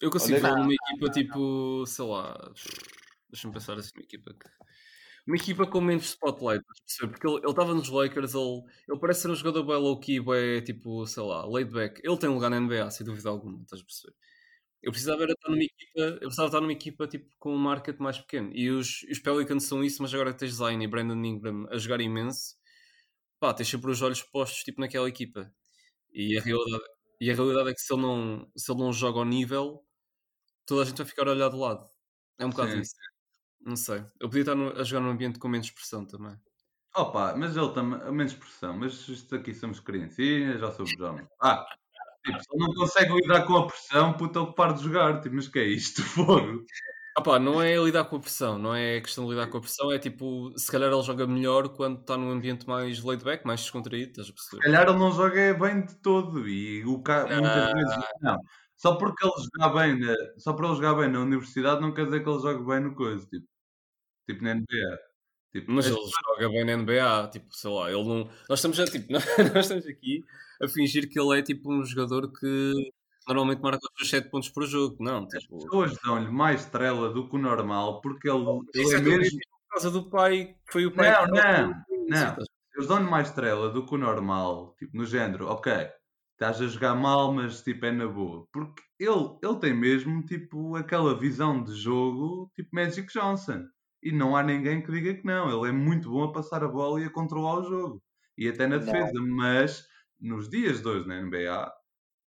[0.00, 2.52] eu consigo ver numa equipa tipo, sei lá,
[3.30, 4.48] deixa-me pensar assim, uma equipa que.
[5.26, 7.12] Uma equipa com menos spotlight, estás a perceber?
[7.12, 10.64] porque ele ele estava nos Lakers, ele, ele parece ser um jogador bem low-key, bem
[10.64, 12.00] tipo, sei lá, laid back.
[12.02, 14.14] Ele tem um lugar na NBA, sem dúvida alguma, estás a perceber?
[14.82, 17.98] Eu precisava era estar numa equipa, eu precisava estar numa equipa tipo, com um market
[17.98, 18.50] mais pequeno.
[18.54, 22.00] E os, os Pelicans são isso, mas agora tens Zion e Brandon Ingram a jogar
[22.00, 22.56] imenso.
[23.40, 25.52] Pá, tens sempre os olhos postos tipo, naquela equipa.
[26.12, 26.84] E a realidade,
[27.20, 29.84] e a realidade é que se ele, não, se ele não joga ao nível,
[30.66, 31.88] toda a gente vai ficar a olhar de lado.
[32.38, 32.80] É um bocado Sim.
[32.80, 32.94] isso.
[33.60, 33.98] Não sei.
[34.20, 36.36] Eu podia estar no- a jogar num ambiente com menos pressão também.
[36.96, 41.28] Opa, mas ele também, a menos pressão, mas isto aqui somos criancinhas, já somos homens.
[41.40, 41.64] Ah,
[42.26, 45.36] tipo, se ele não consegue lidar com a pressão, puta, ele para de jogar, tipo,
[45.36, 46.64] mas que é isto, fogo?
[47.18, 49.60] Ah pá, não é lidar com a pressão, não é questão de lidar com a
[49.60, 53.44] pressão, é tipo, se calhar ele joga melhor quando está num ambiente mais laid back,
[53.44, 54.62] mais descontraído, estás a Se perceber?
[54.62, 57.26] calhar ele não joga bem de todo, e o ca...
[57.26, 58.38] muitas vezes, não.
[58.76, 60.14] Só porque ele jogar bem, na...
[60.38, 62.94] só por ele jogar bem na universidade, não quer dizer que ele jogue bem no
[62.94, 63.46] coisa, tipo,
[64.28, 64.98] tipo na NBA.
[65.52, 68.30] Tipo, Mas as- ele joga bem na NBA, tipo, sei lá, ele não.
[68.48, 69.08] Nós estamos, a, tipo,
[69.56, 70.24] nós estamos aqui
[70.62, 72.92] a fingir que ele é tipo um jogador que
[73.28, 74.96] normalmente marca os seus 7 pontos por jogo.
[75.00, 75.58] Não, as tipo.
[75.58, 79.38] pessoas dão-lhe mais estrela do que o normal, porque ele, ele é é mesmo...
[79.38, 81.68] por causa do pai, que foi o pai Não, que não,
[82.08, 82.36] não.
[82.74, 85.72] Eles dão-lhe mais estrela do que o normal, tipo, no género, ok,
[86.32, 88.46] estás a jogar mal, mas tipo, é na boa.
[88.52, 93.64] Porque ele, ele tem mesmo, tipo, aquela visão de jogo, tipo Magic Johnson.
[94.02, 95.50] E não há ninguém que diga que não.
[95.50, 98.02] Ele é muito bom a passar a bola e a controlar o jogo.
[98.36, 98.84] E até na Não.
[98.84, 99.20] defesa.
[99.20, 99.88] Mas,
[100.20, 101.72] nos dias de hoje na NBA,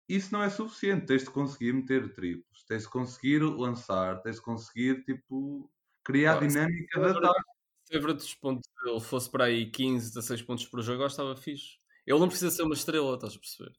[0.09, 1.07] isso não é suficiente.
[1.07, 2.65] Tens de conseguir meter triplos.
[2.65, 4.21] Tens de conseguir lançar.
[4.23, 5.71] Tens de conseguir, tipo,
[6.05, 7.43] criar se- dinâmica de ataque.
[7.85, 11.79] Se o pontos dele fosse para aí 15, 16 pontos por jogo, eu estava fixe.
[12.07, 13.73] Ele não precisa ser uma estrela, estás a perceber?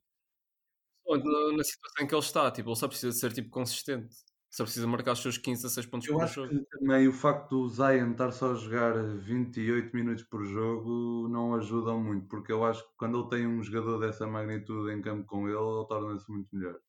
[1.07, 4.15] Na, na situação em que ele está, tipo, ele só precisa ser tipo consistente.
[4.51, 6.49] Só precisa marcar os seus 15, 16 pontos Eu por acho jogo.
[6.49, 11.53] que também o facto do Zion estar só a jogar 28 minutos por jogo não
[11.55, 15.25] ajuda muito, porque eu acho que quando ele tem um jogador dessa magnitude em campo
[15.25, 16.79] com ele, ele torna-se muito melhor.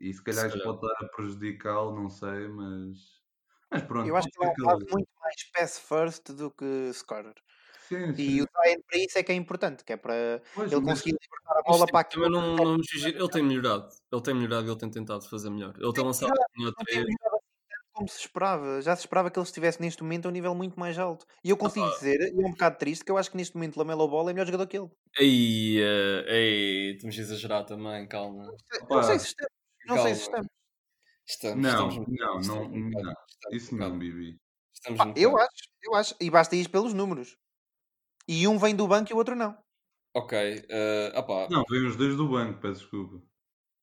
[0.00, 0.62] E se calhar Se isso calhar.
[0.62, 2.98] pode estar a prejudicá-lo, não sei, mas.
[3.70, 7.34] Mas pronto, Eu acho que ele é um muito mais pass first do que scorer.
[7.88, 8.40] Sim, E sim.
[8.42, 11.58] o Zion para isso é que é importante, que é para Pois, ele conseguir libertar
[11.58, 12.30] a bola tipo, para também aquilo.
[12.30, 13.88] não, não vamos fingir- Ele tem melhorado.
[14.12, 15.74] Ele tem melhorado e ele tem tentado fazer melhor.
[15.78, 17.16] Ele tem lançado melhorado, melhor não assim
[17.92, 18.82] como se esperava.
[18.82, 21.24] Já se esperava que ele estivesse neste momento a um nível muito mais alto.
[21.42, 23.78] E eu consigo dizer, e é um bocado triste, que eu acho que neste momento
[23.78, 24.90] Lamelo Ball é melhor jogador que ele.
[25.18, 28.52] Ei, eh, ei, estamos a exagerar também, calma.
[28.90, 29.52] Não sei se estamos.
[29.86, 30.46] Não sei se estamos.
[31.28, 33.14] Estamos, Não, estamos não, não, não.
[33.50, 33.98] Isso um não.
[33.98, 34.36] Bibi.
[35.16, 35.48] Eu acho,
[35.82, 36.14] eu acho.
[36.20, 37.36] E basta ir pelos números.
[38.28, 39.58] E um vem do banco e o outro não.
[40.14, 40.32] Ok,
[40.68, 43.22] eh, ah pá, Não, vem os dois do banco, peço desculpa.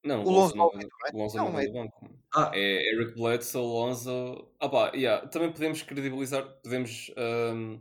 [0.04, 2.20] não, O Lonzo não é vem o Lonzo Não, vem é- do banco.
[2.36, 4.54] Ah, É Eric Bledsoe, Lonzo.
[4.60, 7.80] Ah pá, yeah, também podemos credibilizar, podemos, ahm,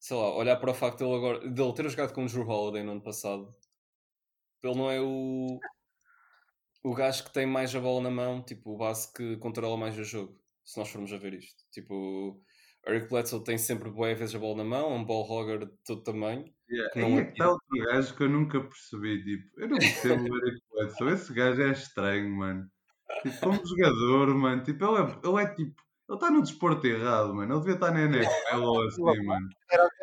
[0.00, 2.82] sei lá, olhar para o facto dele agora, dele ter jogado com o Drew Holiday
[2.84, 3.56] no ano passado.
[4.62, 5.64] Ele não é o,
[6.84, 9.98] o gajo que tem mais a bola na mão, tipo, o base que controla mais
[9.98, 11.64] o jogo, se nós formos a ver isto.
[11.70, 12.42] Tipo,
[12.86, 15.72] Eric Bledsoe tem sempre boas vezes a bola na mão, é um ball hogger de
[15.84, 16.44] todo tamanho.
[16.68, 16.92] Yeah.
[16.92, 19.22] que não é que está outro gajo que eu nunca percebi.
[19.22, 21.12] Tipo, eu não percebo o Eric Bledsoe.
[21.12, 22.70] Esse gajo é estranho, mano.
[23.22, 24.62] Tipo, como jogador, mano.
[24.62, 25.82] Tipo, ele é, ele é tipo.
[26.08, 27.54] Ele está no desporto errado, mano.
[27.54, 29.48] Ele devia estar na NFL ou assim, mano.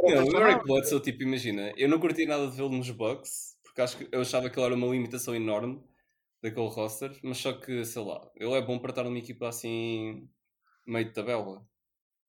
[0.03, 0.38] Não, o.
[0.38, 4.07] Eric Bledsoe, tipo, imagina, eu não curti nada de vê-lo nos Bucks, porque acho que
[4.11, 5.84] eu achava que ele era uma limitação enorme
[6.41, 10.30] daquele roster, mas só que, sei lá, ele é bom para estar numa equipa assim,
[10.88, 11.61] meio de tabela,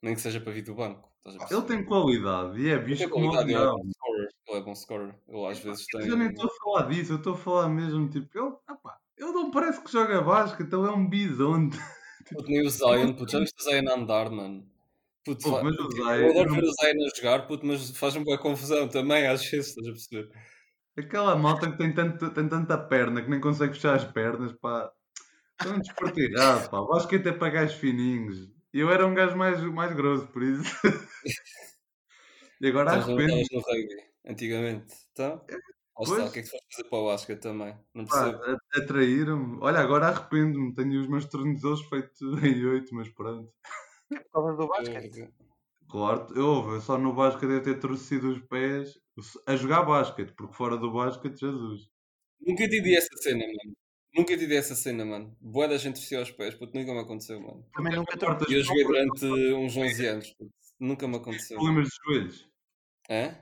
[0.02, 1.08] nem que seja para vir do banco.
[1.50, 3.76] Ele tem qualidade e é visto como um ele é legal.
[3.76, 6.10] bom scorer, ele é bom scorer, ele às vezes Mas tem...
[6.10, 9.32] eu nem estou a falar disso, eu estou a falar mesmo, tipo, ele, opá, ele
[9.32, 11.76] não parece que joga basquete, ele é um bisonte.
[12.30, 14.64] Puto, nem o Zion, puto, já viste o Zion andar, mano?
[15.24, 17.66] Puto, fa- mas o puto, Zion- eu adoro não- ver o Zion a jogar, puto,
[17.66, 20.30] mas faz-me boa confusão também, às vezes, estás a perceber?
[20.96, 24.90] Aquela malta que tem, tanto, tem tanta perna que nem consegue fechar as pernas, pá.
[25.64, 26.82] É um desporto errado, pá.
[26.82, 28.50] Basquete é para gajos fininhos.
[28.72, 30.62] E eu era um gajo mais, mais grosso, por isso.
[32.60, 33.34] e agora arrependo.
[33.40, 34.94] estavas no rugby, antigamente.
[35.12, 35.44] Então,
[35.98, 36.28] lá está, Pois.
[36.28, 37.78] o que é que tu vais fazer para o basquete também?
[37.94, 38.38] Não percebo.
[38.44, 39.58] a- atraíram-me.
[39.60, 40.74] Olha, agora arrependo-me.
[40.74, 43.52] Tenho os meus tornozelos feitos em 8, mas pronto.
[44.08, 45.28] Por causa do basquete.
[45.90, 48.94] Claro, eu, eu só no basquete devo ter torcido os pés
[49.46, 51.90] a jogar basquete, porque fora do basquete, Jesus.
[52.40, 53.76] Nunca entendi essa cena, mano.
[54.14, 55.36] Nunca entendi essa cena, mano.
[55.40, 57.64] Boa da gente vestia aos pés, puto, nunca me aconteceu, mano.
[57.72, 60.52] Também nunca importa, E eu joguei durante uns 11 anos, puto.
[60.80, 61.56] Nunca me aconteceu.
[61.58, 62.50] Problemas de joelhos.
[63.08, 63.36] Hã?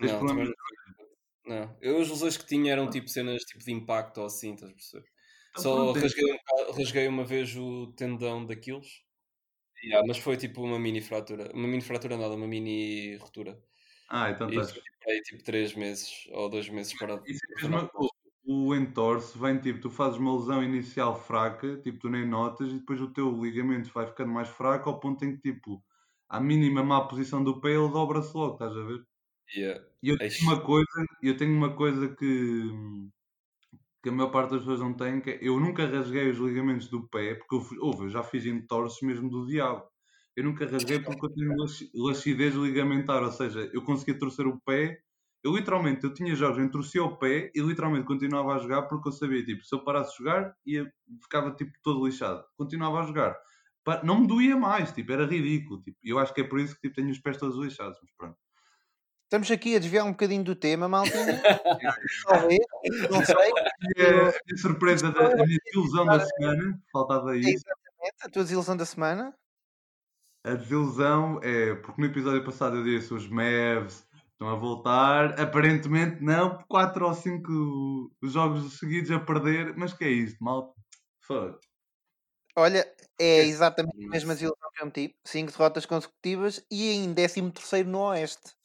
[0.00, 0.54] Tens Não, problemas também
[1.48, 1.56] não.
[1.66, 1.76] Não.
[1.80, 4.74] Eu as lesões que tinha eram tipo cenas tipo de impacto ou assim, estás a
[4.74, 5.08] perceber?
[5.50, 9.02] Então, Só é- rasguei, um rasguei uma vez o tendão daqueles.
[9.82, 11.50] Yeah, mas foi tipo uma mini fratura.
[11.54, 13.62] Uma mini fratura nada, uma mini rotura.
[14.10, 14.72] Ah, então E estás.
[14.72, 17.22] fiquei aí tipo 3 meses ou 2 meses parado.
[17.26, 17.88] Isso é mesmo,
[18.48, 22.78] o, entorse vem tipo, tu fazes uma lesão inicial fraca, tipo, tu nem notas, e
[22.78, 25.84] depois o teu ligamento vai ficando mais fraco ao ponto em que, tipo,
[26.28, 29.04] à mínima má posição do pé, ele dobra-se logo, estás a ver?
[29.54, 29.84] Yeah.
[30.02, 32.64] E eu tenho uma coisa, eu tenho uma coisa que,
[34.02, 36.88] que a maior parte das pessoas não tem, que é, eu nunca rasguei os ligamentos
[36.88, 39.84] do pé, porque eu, ouve, eu já fiz entorses mesmo do diabo.
[40.36, 44.60] Eu nunca rasguei porque eu tenho laxi- laxidez ligamentar, ou seja, eu conseguia torcer o
[44.60, 45.00] pé,
[45.48, 49.12] eu literalmente, eu tinha jogos, torcia o pé e literalmente continuava a jogar porque eu
[49.12, 50.92] sabia, tipo, se eu parasse de jogar, ia,
[51.22, 52.44] ficava tipo todo lixado.
[52.56, 53.36] Continuava a jogar.
[54.04, 56.82] Não me doía mais, tipo, era ridículo, tipo, eu acho que é por isso que
[56.82, 58.36] tipo, tenho os pés todos lixados, mas pronto.
[59.24, 61.16] Estamos aqui a desviar um bocadinho do tema, maltinha.
[62.26, 62.60] Talvez,
[63.10, 63.50] não sei.
[63.96, 67.48] E a, surpresa, da, a minha desilusão da semana, faltava É isso.
[67.50, 69.34] exatamente a tua desilusão da semana.
[70.44, 74.07] A desilusão é porque no episódio passado eu disse os Mavs
[74.38, 75.40] estão a voltar.
[75.40, 77.50] Aparentemente não, 4 ou 5
[78.22, 79.76] jogos seguidos a perder.
[79.76, 80.72] Mas que é isto, malta?
[81.22, 81.58] Fuck.
[82.56, 82.80] Olha,
[83.20, 83.44] é É.
[83.44, 85.16] exatamente a mesma desilusão que eu meti.
[85.24, 88.56] Cinco derrotas consecutivas e em 13 terceiro no Oeste.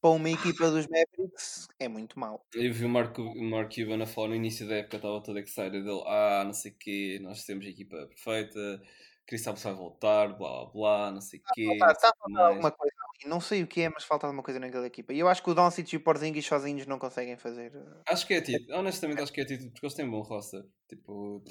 [0.00, 2.44] Para uma equipa dos Mavericks é muito mal.
[2.54, 5.38] Eu vi o Mark, o Mark Cuban a falar no início da época, estava todo
[5.38, 5.76] excited.
[5.76, 8.82] Ele, ah, não sei o quê, nós temos a equipa perfeita,
[9.26, 11.66] Kristaps vai voltar, blá blá blá, não sei o quê.
[11.78, 12.91] Falta, não está sei a o que faltar alguma coisa.
[13.26, 15.12] Não sei o que é, mas falta alguma coisa naquela equipa.
[15.12, 17.74] E eu acho que o Doncic e o Porzingis sozinhos não conseguem fazer.
[17.76, 20.22] uh, Acho que é título, honestamente acho que é título, porque eles têm um bom
[20.22, 20.64] roster.
[20.88, 21.42] Tipo,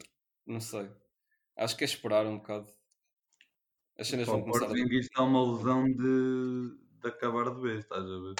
[0.45, 0.89] não sei.
[1.57, 2.67] Acho que é esperar um bocado.
[3.97, 4.67] As cenas vão O começar a.
[4.67, 8.35] Porzingis está uma lesão de, de acabar de vez, estás a ver?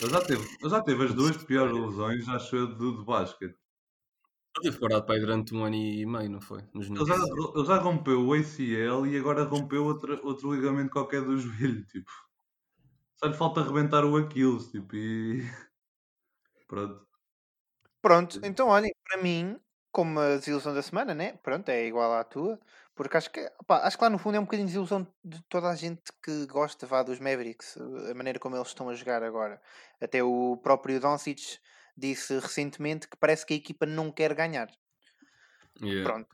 [0.00, 3.56] Ele já teve, ele já teve as duas piores lesões, acho eu, do, do basquete.
[4.56, 6.62] Ele teve parado para aí durante um ano e meio, não foi?
[6.74, 11.22] Nos Ele já, ele já rompeu o ACL e agora rompeu outro, outro ligamento qualquer
[11.22, 12.10] do joelho, tipo.
[13.16, 15.42] Só lhe falta arrebentar o Aquiles, tipo, e...
[16.68, 17.06] Pronto.
[18.02, 19.58] Pronto, então olhem, para mim,
[19.92, 21.34] como a desilusão da semana, né?
[21.42, 22.58] Pronto, é igual à tua.
[22.94, 25.42] Porque acho que, opá, acho que lá no fundo é um bocadinho de desilusão de
[25.44, 27.78] toda a gente que gosta vá, dos Mavericks,
[28.10, 29.60] a maneira como eles estão a jogar agora.
[30.00, 31.58] Até o próprio Doncic
[31.96, 34.68] disse recentemente que parece que a equipa não quer ganhar.
[35.80, 36.04] Yeah.
[36.04, 36.28] Pronto.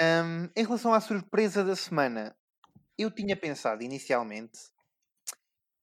[0.00, 2.36] Hum, em relação à surpresa da semana,
[2.98, 4.58] eu tinha pensado inicialmente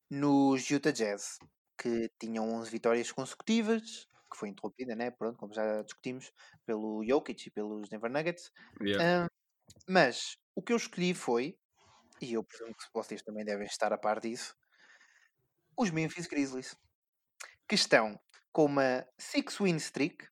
[0.09, 1.37] nos Utah Jazz,
[1.77, 5.11] que tinham 11 vitórias consecutivas, que foi interrompida, né?
[5.11, 6.31] Pronto, como já discutimos,
[6.65, 8.51] pelo Jokic e pelos Denver Nuggets.
[8.81, 9.25] Yeah.
[9.25, 9.27] Hum,
[9.89, 11.57] mas o que eu escolhi foi,
[12.21, 14.55] e eu presumo que vocês também devem estar a par disso,
[15.77, 16.75] os Memphis Grizzlies,
[17.67, 18.19] que estão
[18.55, 20.29] com uma six-win streak,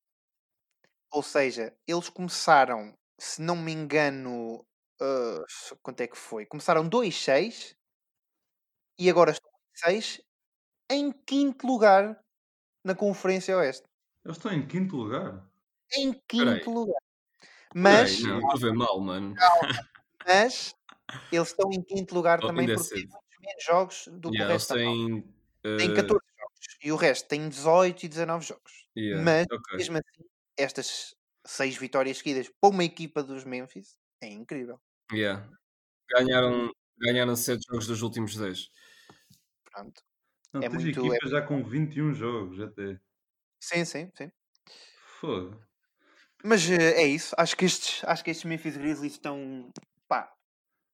[1.12, 4.66] ou seja, eles começaram, se não me engano,
[5.02, 5.44] ah,
[5.82, 6.46] quanto é que foi?
[6.46, 7.76] Começaram 2-6
[9.00, 10.22] e agora estão 6
[10.92, 12.20] em quinto lugar
[12.86, 13.86] na Conferência Oeste.
[14.26, 15.50] Eles estão em quinto lugar.
[15.96, 16.60] Em Peraí.
[16.60, 17.02] quinto lugar.
[17.88, 19.44] Peraí, Mas, não, estou a ver mal, mano.
[20.26, 20.74] mas
[21.32, 24.48] eles estão em quinto lugar Oh, também porque têm muitos menos jogos do que Yeah,
[24.48, 25.24] o eles resto têm.
[25.76, 26.33] Tem eh, 14 jogos
[26.84, 28.88] e o resto tem 18 e 19 jogos.
[28.98, 29.78] yeah, Mas, ok.
[29.78, 30.24] mesmo assim,
[30.58, 31.16] estas
[31.46, 34.80] 6 vitórias seguidas para uma equipa dos Memphis é incrível.
[35.12, 35.50] Yeah.
[36.12, 38.70] Ganharam, ganharam 7 jogos dos últimos 10.
[39.72, 40.02] Pronto.
[40.54, 43.00] Não, É tens muito- equipas já com 21 jogos, até.
[43.60, 44.32] Sim, sim, sim.
[45.20, 45.60] Fogo.
[46.44, 47.34] Mas eh, é isso.
[47.38, 49.72] Acho que estes, acho que estes Memphis Grizzlies estão,
[50.08, 50.32] pá,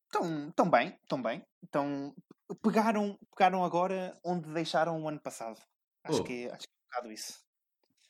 [0.05, 1.43] estão, estão bem, estão bem.
[1.63, 2.15] Estão,
[2.61, 5.59] pegaram, pegaram agora onde deixaram o ano passado.
[6.03, 6.23] Acho, Oh.
[6.23, 7.39] que, acho que é um bocado isso.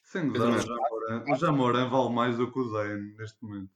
[0.04, 3.72] Sem gozar, o Jamoran, o Jamoran vale mais do que o Zayn neste momento.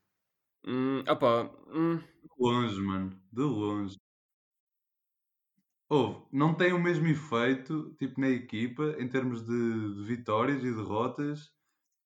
[0.66, 3.22] Hum, opá, hum, De longe, mano.
[3.32, 3.98] De longe.
[5.90, 10.74] Houve, não tem o mesmo efeito, tipo, na equipa, em termos de, de vitórias e
[10.74, 11.52] derrotas.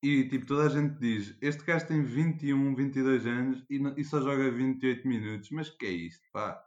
[0.04, 4.04] E, tipo, toda a gente diz, este gajo tem 21, 22 anos e, não- e
[4.04, 5.50] só joga 28 minutos.
[5.52, 6.64] Mas que é isto, pá?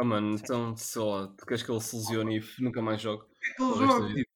[0.00, 3.24] oh, mano, então, sei lá, tu queres que ele se lesione e nunca mais jogue?
[3.24, 4.14] O que é que ele joga?
[4.14, 4.31] Tipo,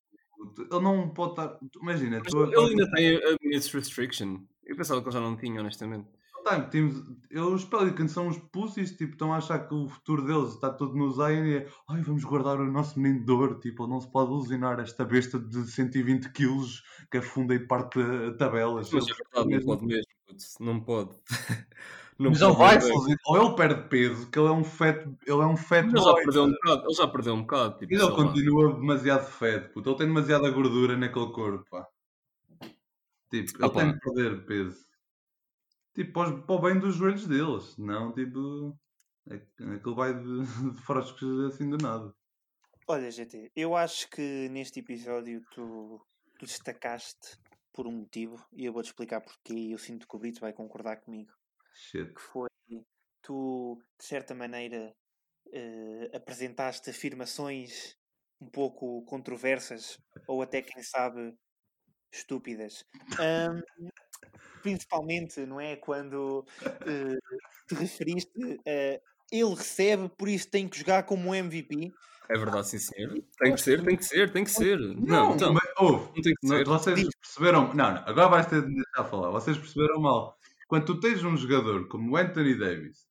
[0.58, 1.48] ele não pode estar...
[1.70, 4.40] tu- Imagina, tu, ele ainda tem a minutes restriction.
[4.64, 6.08] Eu pensava que ele já não tinha, honestamente.
[6.48, 7.02] Time, temos,
[7.52, 10.94] os Pelicans são uns pussies, tipo, estão a achar que o futuro deles está todo
[10.94, 14.00] no Zion e é, ai, vamos guardar o nosso menino de ouro, tipo, ele não
[14.00, 18.92] se pode ilusionar esta besta de 120 quilos que afunda e parte a tabelas.
[18.92, 20.04] Mas é verdade, não pode mesmo.
[20.60, 21.10] Não pode.
[22.18, 23.18] Não Mas ele vai ilusionar.
[23.26, 24.96] Ou ele perde peso, que ele é um fat,
[25.26, 26.82] ele é um fat ele já perdeu um bocado.
[26.86, 27.78] Ele já perdeu um bocado.
[27.78, 28.14] Tipo, E ele lá.
[28.16, 29.90] continua demasiado fat, puto.
[29.90, 31.86] Ele tem demasiada gordura naquele corpo, pá.
[33.30, 33.80] Tipo, ele Ah, pá.
[33.82, 34.86] tem de perder peso.
[35.94, 37.76] Tipo, para, os- para o bem dos joelhos deles.
[37.76, 38.76] Não, tipo...
[39.28, 39.34] É,
[39.74, 40.38] aquele vai de,
[40.72, 42.14] de froscos assim do nada.
[42.88, 46.00] Olha, GT, eu acho que neste episódio tu,
[46.38, 47.36] tu destacaste
[47.74, 50.52] por um motivo e eu vou-te explicar porquê e eu sinto que o Brito vai
[50.52, 51.32] concordar comigo.
[51.76, 52.14] Shit.
[52.14, 52.48] Que foi
[53.22, 54.94] tu, de certa maneira,
[55.52, 57.96] eh, apresentaste afirmações
[58.40, 61.34] um pouco controversas ou até, quem sabe,
[62.12, 62.84] estúpidas.
[63.20, 63.60] Ahm,
[64.62, 65.76] principalmente, não é?
[65.76, 67.18] Quando eh,
[67.68, 68.30] te referiste
[68.66, 69.00] a
[69.32, 71.92] ele recebe, por isso tem que jogar como um MVP.
[72.28, 73.12] É verdade, sim, senhor.
[73.38, 74.78] Tem que ser, tem que ser, tem que ser.
[74.78, 76.64] Não, então, mas, ouve, não tem que não- ser.
[76.64, 77.68] vocês perceberam.
[77.74, 79.30] Não, não, agora vais ter de me deixar falar.
[79.30, 80.38] Vocês perceberam mal.
[80.68, 83.06] Quando tu tens um jogador como o Anthony Davis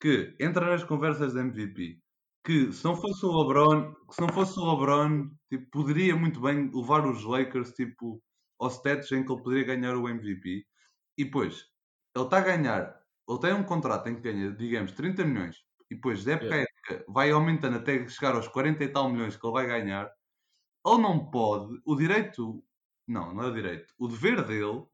[0.00, 2.00] que entra nas conversas de MVP,
[2.44, 6.40] que se não fosse o LeBron, que se não fosse o LeBron, tipo, poderia muito
[6.40, 8.22] bem levar os Lakers tipo,
[8.60, 10.64] aos stats em que ele poderia ganhar o MVP.
[11.18, 11.66] E depois,
[12.16, 15.56] ele está a ganhar, ele tem um contrato em que ganha, digamos, 30 milhões,
[15.90, 19.36] e depois, de época a época, vai aumentando até chegar aos 40 e tal milhões
[19.36, 20.10] que ele vai ganhar.
[20.86, 22.64] Ele não pode, o direito,
[23.06, 24.86] não, não é o direito, o dever dele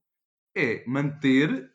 [0.56, 1.73] é manter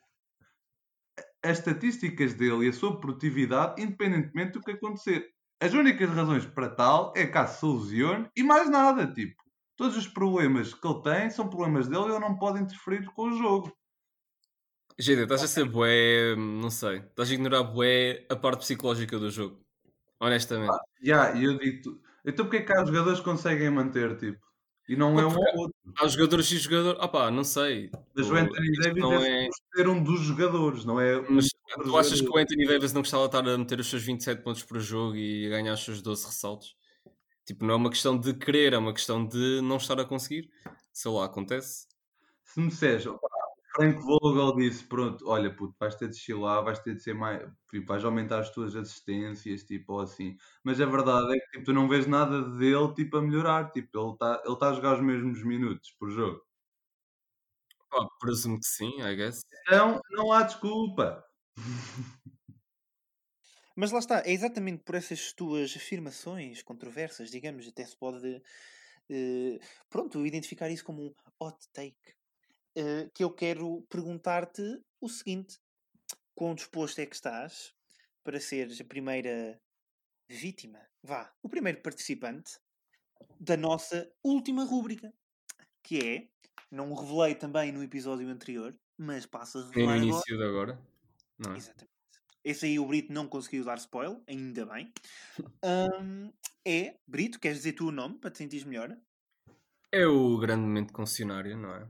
[1.44, 5.28] as estatísticas dele e a sua produtividade, independentemente do que acontecer.
[5.62, 9.42] As únicas razões para tal é caso se ilusione e mais nada, tipo.
[9.76, 13.30] Todos os problemas que ele tem são problemas dele e ele não pode interferir com
[13.30, 13.72] o jogo.
[15.00, 19.32] GD, estás a ser bué, não sei, estás a ignorar bué a parte psicológica do
[19.32, 19.62] jogo.
[20.20, 20.78] Honestamente.
[21.02, 24.49] Já, e eu digo, então porque é que há jogadores que conseguem manter, tipo?
[24.90, 25.76] E não é um ou outro.
[26.00, 27.00] Há jogadores e jogadores.
[27.00, 27.92] Ah pá, não sei.
[28.16, 31.20] Mas o Anthony Davis não é, ser um dos jogadores, não é?
[31.20, 31.50] um Mas
[31.84, 32.36] tu achas que o.
[32.36, 35.46] Anthony Davis não gostava de estar a meter os seus 27 pontos por jogo e
[35.46, 36.76] a ganhar os seus 12 ressaltos?
[37.46, 40.50] Tipo, não é uma questão de querer, é uma questão de não estar a conseguir.
[40.92, 41.86] Sei lá, acontece.
[42.44, 43.30] Se me disseres, opá,
[43.80, 47.50] Frank Vogel disse, pronto, olha puto, vais ter de chilar, vais ter de ser mais,
[47.72, 50.36] tipo, vais aumentar as tuas assistências, tipo, ou assim.
[50.62, 53.98] Mas a verdade é que tipo, tu não vês nada dele, tipo, a melhorar, tipo,
[53.98, 56.42] ele está ele tá a jogar os mesmos minutos por jogo.
[57.90, 59.42] Pá, presumo que sim, I guess.
[59.66, 61.24] Então, não há desculpa.
[63.76, 68.42] Mas lá está, é exatamente por essas tuas afirmações controversas, digamos, até se pode,
[69.10, 69.60] eh,
[69.90, 72.19] pronto, identificar isso como um hot take,
[72.80, 74.64] eh, que eu quero perguntar-te
[75.02, 75.60] o seguinte:
[76.34, 77.74] quão disposto é que estás
[78.24, 79.60] para seres a primeira
[80.30, 82.58] vítima, vá, o primeiro participante
[83.40, 85.14] da nossa última rúbrica,
[85.84, 86.30] que é,
[86.72, 90.26] não o revelei também no episódio anterior, mas passo a Nem no revelar agora.
[90.26, 90.80] início de agora.
[91.38, 91.58] Não é?
[91.58, 91.90] Exatamente.
[92.44, 94.92] Esse aí o Brito não conseguiu dar spoiler, ainda bem.
[95.64, 96.32] Ahm,
[96.66, 98.98] é, Brito, queres dizer tu o nome para te sentires melhor?
[99.92, 101.88] É o grande momento concessionário, não é?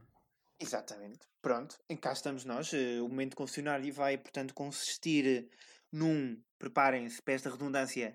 [0.60, 1.20] Exatamente.
[1.41, 2.74] Pronto, em cá estamos nós.
[2.74, 5.49] Eh, O momento concessionário vai, portanto, consistir
[5.91, 8.14] num, preparem-se para esta redundância,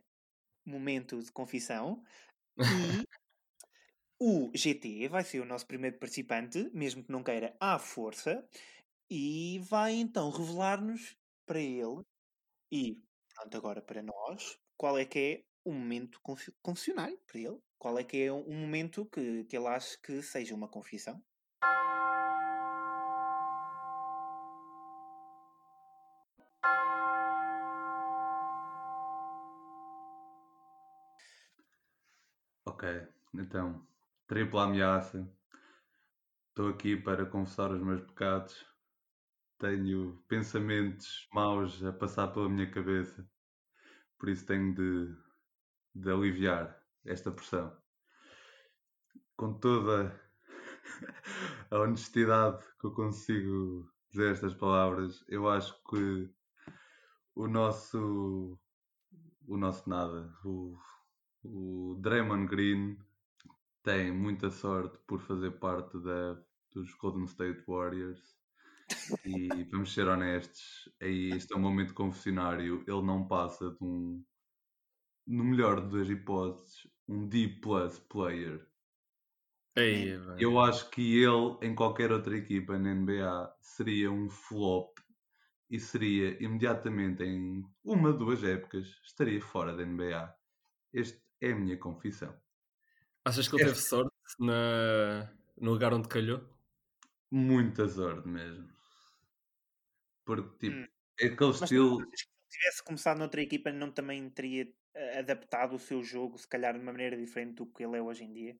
[0.67, 2.03] momento de confissão.
[2.59, 2.59] E
[4.21, 8.47] o GT vai ser o nosso primeiro participante, mesmo que não queira, à força,
[9.11, 11.17] e vai então revelar-nos
[11.47, 12.03] para ele
[12.73, 12.99] e,
[13.35, 16.21] pronto, agora para nós, qual é que é o momento
[16.63, 17.59] confessionário para ele.
[17.79, 21.23] Qual é que é um momento que, que ele acha que seja uma confissão.
[33.55, 33.87] Então,
[34.27, 35.33] tripla ameaça.
[36.49, 38.67] Estou aqui para confessar os meus pecados.
[39.61, 43.25] Tenho pensamentos maus a passar pela minha cabeça.
[44.19, 45.17] Por isso tenho de,
[45.95, 47.81] de aliviar esta pressão.
[49.37, 50.21] Com toda
[51.71, 56.29] a honestidade que eu consigo dizer estas palavras, eu acho que
[57.37, 58.59] o nosso
[59.47, 60.77] o nosso nada, o,
[61.45, 62.99] o Draymond Green
[63.85, 66.43] tem muita sorte por fazer parte da,
[66.73, 68.21] dos Golden State Warriors.
[69.25, 72.83] E vamos ser honestos, aí este é um momento confessionário.
[72.87, 74.25] Ele não passa de um,
[75.27, 78.67] no melhor das hipóteses, um D plus player.
[80.39, 84.99] Eu acho que ele, em qualquer outra equipa na NBA, seria um flop
[85.69, 90.35] e seria imediatamente em uma, duas épocas, estaria fora da NBA.
[90.95, 92.35] Esta é a minha confissão.
[93.25, 95.31] Achas que ele teve sorte na...
[95.61, 96.41] no lugar onde calhou?
[97.31, 98.69] Muita sorte mesmo.
[100.27, 100.87] Porque, tipo, Hum.
[101.21, 101.97] é aquele Mas estilo.
[102.17, 106.49] se ele tivesse começado noutra equipa, não também teria eh, adaptado o seu jogo, se
[106.49, 108.59] calhar de uma maneira diferente do que ele é hoje em dia?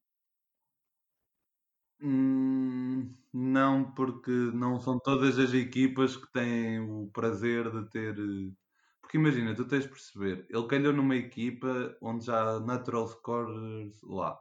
[2.01, 8.19] Hum, não, porque não são todas as equipas que têm o prazer de ter.
[8.19, 8.53] eh,
[9.01, 14.01] Porque imagina, tu tens de perceber, ele calhou numa equipa onde já há natural scorers
[14.03, 14.39] lá.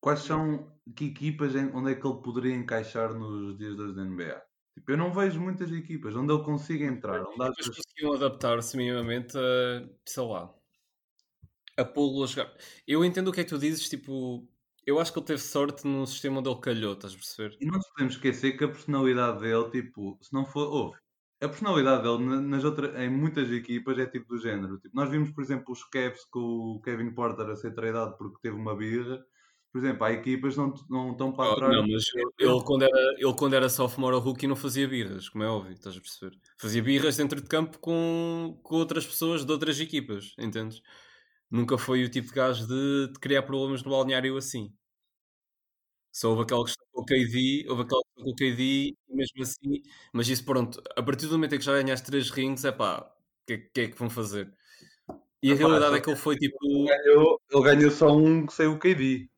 [0.00, 0.72] Quais são.
[0.96, 4.42] que equipas em- onde é que ele poderia encaixar nos dias da NBA.
[4.74, 7.20] Tipo, eu não vejo muitas equipas onde ele consiga entrar.
[7.20, 10.50] Onde Depois achas- conseguiam adaptar-se minimamente a, sei lá,
[11.76, 12.50] a pô-lo a jogar.
[12.86, 14.48] Eu entendo o que é que tu dizes, tipo,
[14.86, 17.56] eu acho que ele teve sorte no sistema onde ele calhou, estás a perceber?
[17.60, 20.72] E não nos podemos esquecer que a personalidade dele, tipo, se não for.
[20.72, 20.98] Houve.
[21.42, 24.78] A personalidade dele na- nas outras, em muitas equipas é tipo do género.
[24.78, 26.40] Tipo, nós vimos, por exemplo, os Cavs com
[26.76, 29.22] o Kevin Porter a ser tradado porque teve uma birra.
[29.72, 31.76] Por exemplo, há equipas que não, não estão para Oh, trás.
[31.76, 32.04] não, mas
[32.38, 35.72] ele quando, era, ele quando era sophomore ou rookie não fazia birras, como é óbvio,
[35.74, 36.36] estás a perceber?
[36.58, 40.80] Fazia birras dentro de campo com, com outras pessoas de outras equipas, entendes?
[41.50, 44.72] Nunca foi o tipo de gajo de, de criar problemas no balneário assim.
[46.12, 49.82] Só houve aquela questão com o KD, houve aquela questão com o KD, mesmo assim,
[50.12, 53.00] mas isso pronto, a partir do momento em que já ganhaste três rings, é pá,
[53.42, 54.52] o que, que é que vão fazer?
[55.42, 56.56] E a realidade é que ele foi tipo.
[56.86, 59.30] Ganhou- ele ganhou só um sem o KD.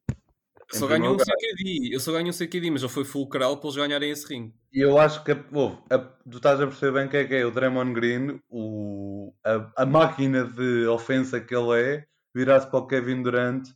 [0.79, 1.19] Só em ganhou um.
[1.19, 4.53] CKD, eu só ganho um CKD, mas ele foi fulcral para eles ganharem esse ring.
[4.73, 7.35] E eu acho que houve, a- tu estás a perceber bem o que é que
[7.35, 12.79] é o Draymond Green, o, a, a máquina de ofensa que ele é, virar-se para
[12.79, 13.69] o Kevin Durant.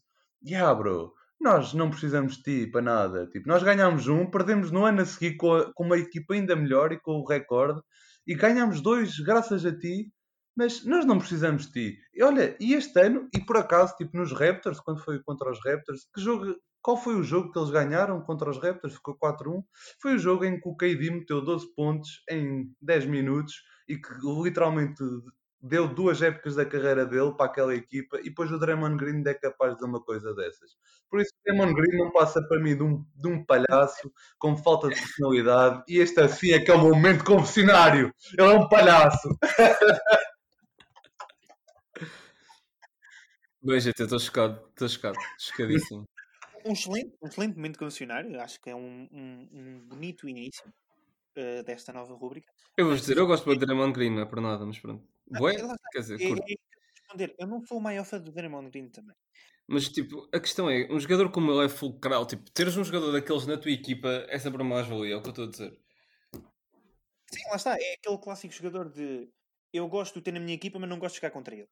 [0.46, 3.26] Yeah, bro, nós não precisamos de ti para nada.
[3.26, 6.54] Tipo, nós ganhámos um, perdemos no ano a seguir com, a- com uma equipa ainda
[6.54, 7.80] melhor e com o recorde,
[8.26, 10.12] e ganhámos dois graças a ti.
[10.56, 11.98] Mas nós não precisamos de ti.
[12.14, 15.58] E olha, e este ano, e por acaso, tipo nos Raptors, quando foi contra os
[15.64, 16.54] Raptors, que jogo,
[16.84, 18.92] qual foi o jogo que eles ganharam contra os Raptors?
[18.92, 19.64] Ficou 4-1.
[20.02, 23.54] Foi o jogo em que o KD meteu 12 pontos em 10 minutos
[23.88, 25.02] e que literalmente
[25.62, 29.32] deu duas épocas da carreira dele para aquela equipa e depois o Draymond Green é
[29.32, 30.72] capaz de uma coisa dessas.
[31.08, 34.54] Por isso o Draymond Green não passa para mim de um, de um palhaço com
[34.54, 38.12] falta de personalidade e este assim é que é o momento confessionário.
[38.38, 39.38] Ele é um palhaço.
[43.62, 46.06] Bem, gente, eu estou chocado, estou chocado, chocadíssimo.
[46.64, 48.40] Um excelente, um excelente momento condicionário.
[48.40, 50.64] Acho que é um, um- um bonito início
[51.36, 52.52] eh, desta nova rúbrica.
[52.76, 55.06] Eu vou dizer, eu gosto muito de Draymond Green, não é por nada, mas pronto.
[55.34, 55.76] Ah, lá está.
[55.92, 56.44] quer dizer, É- curto.
[56.50, 59.14] é eu não sou o maior fã do Draymond Green também.
[59.66, 63.12] Mas tipo, a questão é, um jogador como ele é fulcral, tipo, teres um jogador
[63.12, 65.78] daqueles na tua equipa é sempre mais valia, é o que eu estou a dizer.
[67.32, 67.76] Sim, lá está.
[67.78, 69.28] É aquele clássico jogador de
[69.72, 71.68] eu gosto de ter na minha equipa, mas não gosto de jogar contra ele.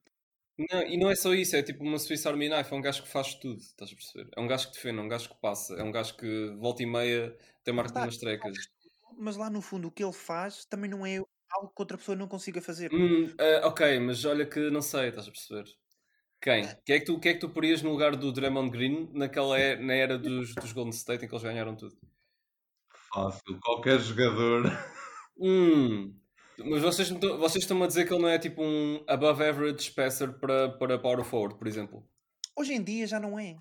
[0.70, 3.02] Não, e não é só isso, é tipo uma Swiss Army Knife, é um gajo
[3.02, 4.30] que faz tudo, estás a perceber?
[4.36, 6.82] É um gajo que defende, é um gajo que passa, é um gajo que volta
[6.82, 8.05] e meia tem marca de Tá.
[8.05, 8.56] umas trecas.
[9.16, 11.16] Mas lá no fundo o que ele faz também não é
[11.51, 12.93] algo que outra pessoa não consiga fazer.
[12.93, 15.64] Hum, ah, ok, mas olha que não sei, estás a perceber?
[16.40, 16.64] Quem?
[16.84, 19.59] Quem é que tu, quem é que tu porias no lugar do Draymond Green naquela
[19.59, 21.97] é- na era dos, dos Golden State em que eles ganharam tudo?
[23.12, 24.64] Fácil, qualquer jogador.
[25.39, 26.14] Hum,
[26.58, 29.42] mas vocês, me tão- vocês estão-me a dizer que ele não é tipo um above
[29.44, 32.06] average passer para, para power forward, por exemplo?
[32.56, 33.56] Hoje em dia já não é.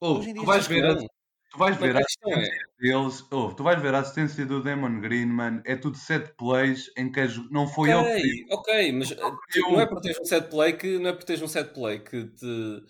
[0.00, 0.90] Oh, Hoje em tu dia vais já ver, Não.
[0.92, 1.08] a,
[1.50, 4.62] tu vais ver a a questão é, deles, oh, tu vais ver a assistência do
[4.62, 7.20] Damon Green, mano, é tudo set plays em que
[7.50, 10.48] não foi ele que ok, ok, mas uh, tipo, não é por teres um set
[10.50, 12.84] play que não é por teres um set play que te,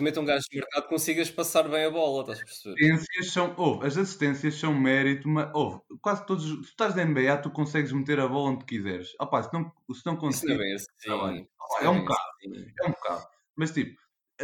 [0.00, 2.94] meta um gajo de mercado consigas passar bem a bola, estás a perceber?
[2.94, 7.04] assistências são, oh, as assistências são mérito, mas oh, quase todos, se tu estás na
[7.04, 9.08] NBA, tu consegues meter a bola onde quiseres.
[9.20, 10.86] Opá, se não, se não Isso não é assim.
[11.02, 11.48] trabalho.
[11.80, 12.20] É um bem bocado.
[12.38, 12.72] assim.
[12.80, 13.26] é um bocado.
[13.56, 14.00] Mas tipo,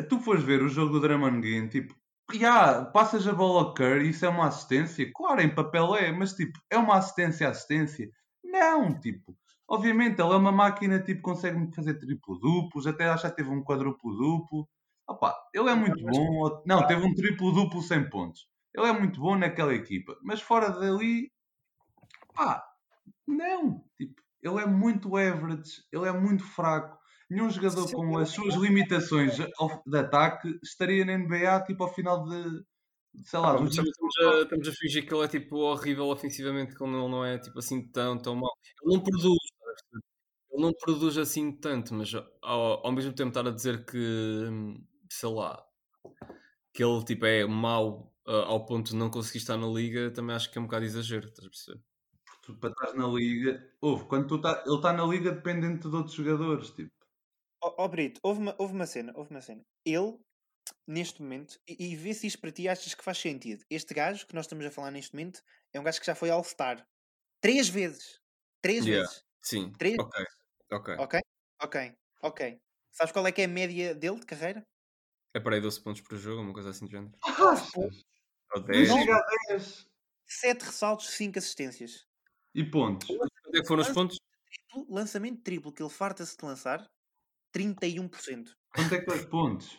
[0.09, 1.95] tu fores ver o jogo do Draymond Green, tipo,
[2.35, 5.11] já, passas a bola ao Curry, isso é uma assistência?
[5.15, 8.11] Claro, em papel é, mas tipo, é uma assistência assistência?
[8.45, 9.35] Não, tipo,
[9.67, 14.69] obviamente ele é uma máquina, tipo, consegue fazer triplo-duplos, até acho que teve um quadruplo-duplo.
[15.09, 18.47] Opa, ele é muito mas- bom, não, teve um triplo-duplo sem pontos.
[18.75, 21.33] Ele é muito bom naquela equipa, mas fora dali,
[22.35, 22.63] pá,
[23.27, 26.99] não, tipo, ele é muito average, ele é muito fraco.
[27.31, 31.93] Nenhum jogador com as é suas limitações ao- de ataque estaria na NBA tipo ao
[31.93, 32.65] final de,
[33.25, 36.97] sei lá, Ah, estamos, a, estamos a fingir que ele é tipo horrível ofensivamente quando
[36.99, 38.51] ele não é tipo assim tão, tão mau.
[38.83, 39.39] Ele não produz,
[40.51, 42.13] ele não produz assim tanto, mas
[42.43, 44.83] ao, ao mesmo tempo estar a dizer que hum,
[45.15, 45.65] sei lá
[46.73, 50.35] que ele tipo é mau ah, ao ponto de não conseguir estar na liga, também
[50.37, 51.81] acho que é um bocado exagero, estás a perceber?
[52.43, 53.71] tu, para estar na liga.
[53.81, 56.91] Ouve, quando tu tá, ele está na liga dependente de outros jogadores, tipo.
[57.63, 59.65] Ó ó, Brito, houve uma, houve uma cena, houve uma cena.
[59.85, 60.19] Ele,
[60.87, 63.65] neste momento, e, e vê se isto para ti achas que faz sentido.
[63.71, 66.31] Este gajo que nós estamos a falar neste momento é um gajo que já foi
[66.31, 66.87] All-Star.
[67.41, 68.21] Três vezes.
[68.63, 69.09] Três Yeah.
[69.09, 69.25] vezes.
[69.43, 70.25] Sim, Três ok,
[70.73, 70.97] ok.
[70.99, 71.21] Ok?
[71.63, 71.95] Ok.
[72.23, 72.61] Ok.
[72.93, 74.67] Sabes qual é que é a média dele de carreira?
[75.35, 77.13] É para aí 12 pontos por jogo, uma coisa assim de género.
[77.77, 78.89] Ou Não 10.
[78.89, 79.87] chega a 10.
[80.27, 82.07] Sete ressaltos, cinco assistências.
[82.55, 83.09] E pontos.
[83.09, 84.19] Quanto é que foram os pontos?
[84.51, 86.87] Triplo- Lançamento triplo que ele farta-se de lançar,
[87.53, 88.55] 31%.
[88.75, 89.79] Quanto é que é os pontos?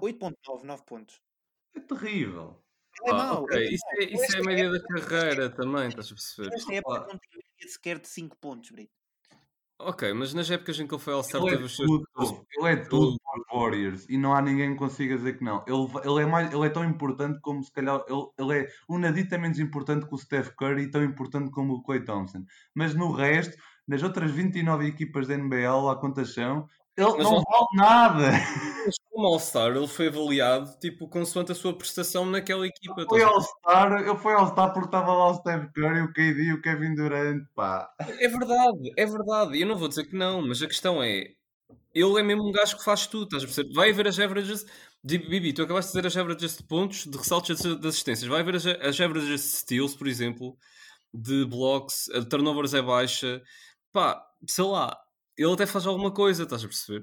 [0.00, 1.20] 8.9, 9 pontos.
[1.74, 2.62] É terrível.
[3.06, 3.42] É Ah, mau.
[3.44, 3.94] ok, ele é Isso mau.
[3.94, 6.54] é, isso é a esta média da época- carreira também, estás a perceber?
[6.54, 7.12] Esta época Opa.
[7.12, 8.92] não tem média sequer de 5 pontos, Brito.
[9.84, 12.04] Ok, mas nas épocas em que ele foi All-Star Ele é teve os seus tudo,
[12.14, 15.44] 14 ele é tudo para os Warriors e não há ninguém que consiga dizer que
[15.44, 15.64] não.
[15.66, 18.02] Ele, ele, é, mais, ele é tão importante como se calhar.
[18.08, 21.82] Ele, ele é nadita menos importante que o Steph Curry e tão importante como o
[21.82, 22.44] Clay Thompson.
[22.74, 23.56] Mas no resto,
[23.86, 28.30] nas outras 29 equipas da NBA, lá quantas são, ele Mas não não- vale nada.
[28.86, 33.04] Mas como All-Star, ele foi avaliado tipo, consoante a sua prestação naquela equipa.
[33.06, 36.42] Foi estás a All-Star, ele foi All-Star porque estava lá o Steph Curry, o KD
[36.44, 37.92] e o Kevin Durant, pá.
[37.98, 39.60] É verdade, é verdade.
[39.60, 41.24] Eu não vou dizer que não, mas a questão é:
[41.94, 43.74] ele é mesmo um gajo que faz tudo, estás a perceber?
[43.74, 44.64] Vai ver as averages.
[45.04, 48.28] de- Bibi, tu acabaste de dizer as averages de pontos, de ressaltos de assistências.
[48.28, 50.56] Vai ver as, as averages de steals, por exemplo,
[51.12, 53.42] de blocks, a de turnovers é baixa.
[53.92, 54.96] Pá, sei lá,
[55.36, 57.02] ele até faz alguma coisa, estás a perceber?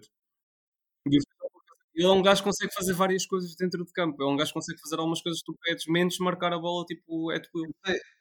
[1.99, 4.23] Ele é um gajo que consegue fazer várias coisas dentro de campo.
[4.23, 6.85] É um gajo que consegue fazer algumas coisas que tu pedes, menos marcar a bola
[6.85, 7.71] tipo é will.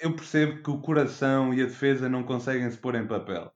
[0.01, 3.53] Eu percebo que o coração e a defesa não conseguem se pôr em papel.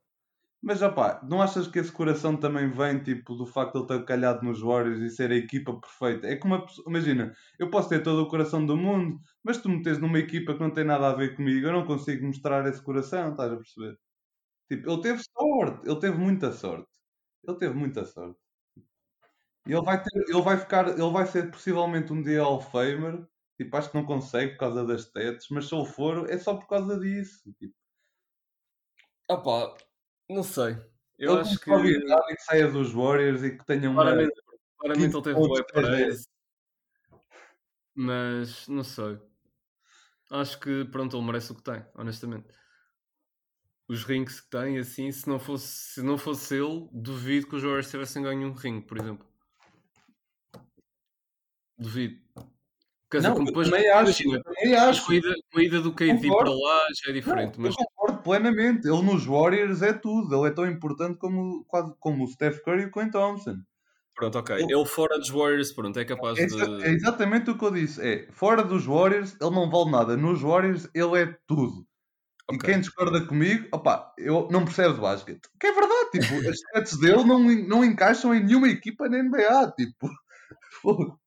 [0.63, 4.05] Mas, opá, não achas que esse coração também vem, tipo, do facto de ele estar
[4.07, 6.29] calhado nos Warriors e ser a equipa perfeita?
[6.29, 6.65] É como.
[6.87, 10.61] Imagina, eu posso ter todo o coração do mundo, mas tu metes numa equipa que
[10.61, 13.99] não tem nada a ver comigo, eu não consigo mostrar esse coração, estás a perceber?
[14.71, 16.89] Tipo, ele teve sorte, ele teve muita sorte.
[17.49, 18.39] Ele teve muita sorte.
[19.67, 23.27] Ele vai ter, ele vai ficar, ele vai ser possivelmente um dia Hall of Famer.
[23.57, 26.55] Tipo, acho que não consegue por causa das tetas, mas se ele for, é só
[26.55, 27.53] por causa disso.
[27.59, 27.75] Tipo,
[29.29, 29.75] pá,
[30.29, 30.77] não sei.
[31.19, 31.71] Eu ele acho que.
[31.71, 34.03] que saia dos Warriors e que tenha uma.
[34.03, 34.43] Claramente,
[34.79, 36.29] claramente ele teve 15 boa praise.
[37.95, 39.21] Mas não sei.
[40.31, 42.49] Acho que pronto, ele merece o que tem, honestamente.
[43.87, 47.63] Os rings que tem, assim, se não fosse, se não fosse ele, duvido que os
[47.63, 49.32] Warriors tivessem ganho um ring, por exemplo.
[51.83, 52.17] Duvido.
[53.11, 55.05] Quer dizer, Não, depois, também acho, imagina, eu também acho.
[55.07, 57.57] com a ida, com a ida do KD para lá já é diferente.
[57.59, 58.89] Não, mas Eu concordo plenamente.
[58.89, 60.35] Ele nos Warriors é tudo.
[60.35, 63.57] Ele é tão importante como, quase, como o Steph Curry e o Clay Thompson.
[64.15, 64.57] pronto, ok.
[64.57, 66.85] ele- Ele fora dos Warriors, pronto, é capaz É, de.
[66.85, 68.01] é exatamente o que eu disse.
[68.01, 70.17] É, fora dos Warriors, ele não vale nada.
[70.17, 71.87] Nos Warriors, ele é tudo.
[72.51, 72.71] E Ok.
[72.71, 75.41] quem discorda comigo, opá, eu não percebe de basquete.
[75.61, 79.71] Que é verdade, tipo, as stats dele não, não encaixam em nenhuma equipa na NBA.
[79.77, 80.09] Tipo,
[80.83, 81.19] fogo.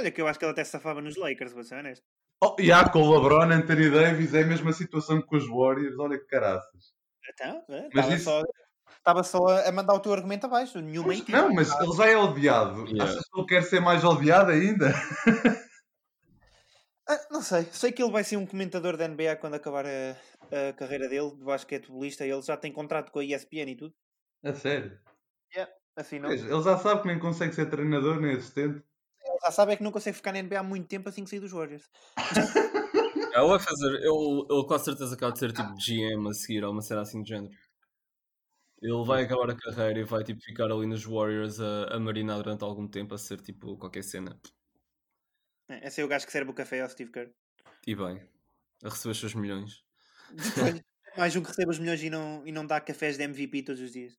[0.00, 2.02] Olha, que eu acho que ele até se safava nos Lakers, vou ser honesto.
[2.42, 5.46] Oh, e há com o LeBron, Anthony Davis, é a mesma situação que com os
[5.46, 5.98] Warriors.
[5.98, 6.92] Olha que caraças.
[7.28, 8.42] Então, Mas estava isso- só,
[8.96, 10.80] estava só a mandar o teu argumento abaixo.
[10.80, 11.32] Nenhuma equipa.
[11.32, 12.86] Não, mas ele já é odiado.
[12.86, 13.04] Yeah.
[13.04, 14.86] Achas que ele quer ser mais odiado ainda?
[17.08, 17.64] Ah, não sei.
[17.72, 21.30] Sei que ele vai ser um comentador da NBA quando acabar a, a carreira dele
[21.34, 22.24] de basquetebolista.
[22.24, 23.92] Ele já tem contrato com a ESPN e tudo.
[24.44, 24.96] A sério.
[25.96, 26.28] Assim não.
[26.28, 28.80] Pois, ele já sabe que nem consegue ser treinador nem assistente.
[29.42, 31.40] Já sabe é que não consegue ficar na NBA há muito tempo assim que sair
[31.40, 31.88] dos Warriors.
[33.32, 36.72] Ele vai fazer, ele, ele com certeza acaba de ser tipo GM a seguir, ou
[36.72, 37.54] uma cena assim de género.
[38.82, 42.42] Ele vai acabar a carreira e vai tipo ficar ali nos Warriors a, a marinar
[42.42, 44.36] durante algum tempo a ser tipo qualquer cena.
[45.68, 47.30] É, Esse é o gajo que serve o café ao Steve Kerr.
[47.86, 48.20] E bem,
[48.82, 49.84] a receber os seus milhões.
[51.16, 53.80] Mais um que recebe os milhões e não, e não dá cafés de MVP todos
[53.80, 54.18] os dias.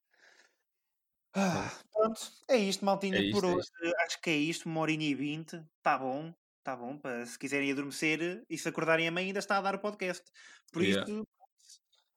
[1.33, 3.69] Ah, pronto, é isto, maltinha, É isto, por é hoje.
[4.05, 5.55] Acho que é isto, uma horinha e vinte.
[5.77, 6.97] Está bom, está bom.
[6.97, 10.23] Para, se quiserem adormecer e se acordarem a mãe, ainda está a dar o podcast.
[10.71, 11.09] Por Yeah.
[11.09, 11.27] isto,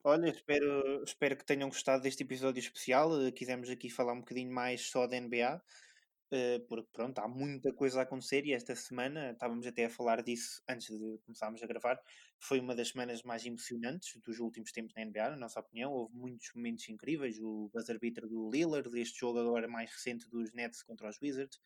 [0.04, 3.20] olha, espero, espero que tenham gostado deste episódio especial.
[3.22, 5.62] Eh, Quisemos aqui falar um bocadinho mais só da NBA.
[6.30, 10.22] Eh, porque pronto, há muita coisa a acontecer e esta semana estávamos até a falar
[10.22, 12.00] disso antes de começarmos a gravar.
[12.40, 15.92] Foi uma das semanas mais emocionantes dos últimos tempos na NBA, na nossa opinião.
[15.92, 17.38] Houve muitos momentos incríveis.
[17.40, 21.58] O buzzer beater do Lillard, este jogo agora mais recente dos Nets contra os Wizards,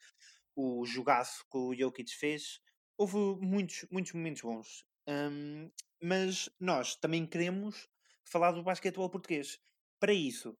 [0.54, 2.60] o jogaço que o Jokic fez.
[2.96, 4.84] Houve muitos, muitos momentos bons.
[5.08, 5.70] Hum,
[6.02, 7.88] mas nós também queremos
[8.24, 9.60] falar do basquetebol português.
[9.98, 10.56] Para isso,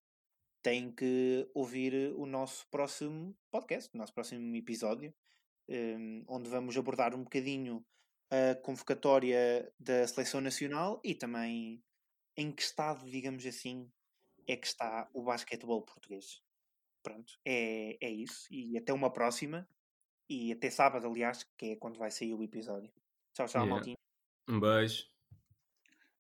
[0.63, 5.15] tem que ouvir o nosso próximo podcast, o nosso próximo episódio,
[5.69, 7.85] hum, onde vamos abordar um bocadinho
[8.31, 11.83] a convocatória da seleção nacional e também
[12.37, 13.91] em que estado, digamos assim,
[14.47, 16.43] é que está o basquetebol português.
[17.03, 18.47] Pronto, é, é isso.
[18.51, 19.69] E até uma próxima.
[20.29, 22.93] E até sábado, aliás, que é quando vai sair o episódio.
[23.35, 23.75] Tchau, tchau, Yeah.
[23.75, 23.97] maltinho.
[24.49, 25.07] Um beijo.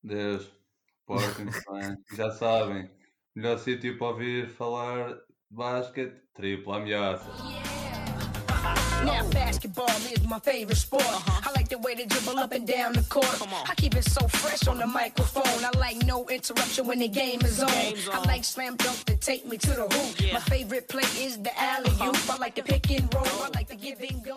[0.02, 0.51] Deus,
[1.05, 1.97] portem-se bem.
[2.16, 2.90] Já sabem,
[3.39, 7.24] melhor sítio para ouvir falar de basquete, tripla ameaça.
[9.05, 11.05] Now basketball is my favorite sport.
[11.05, 13.31] I like the way they dribble up and down the court.
[13.70, 15.65] I keep it so fresh on the microphone.
[15.65, 17.70] I like no interruption when the game is on.
[17.70, 20.32] I like slam dunk to take me to the hoop.
[20.32, 22.16] My favorite play is the alley oop.
[22.28, 23.44] I like the pick and roll.
[23.44, 24.35] I like the give and go.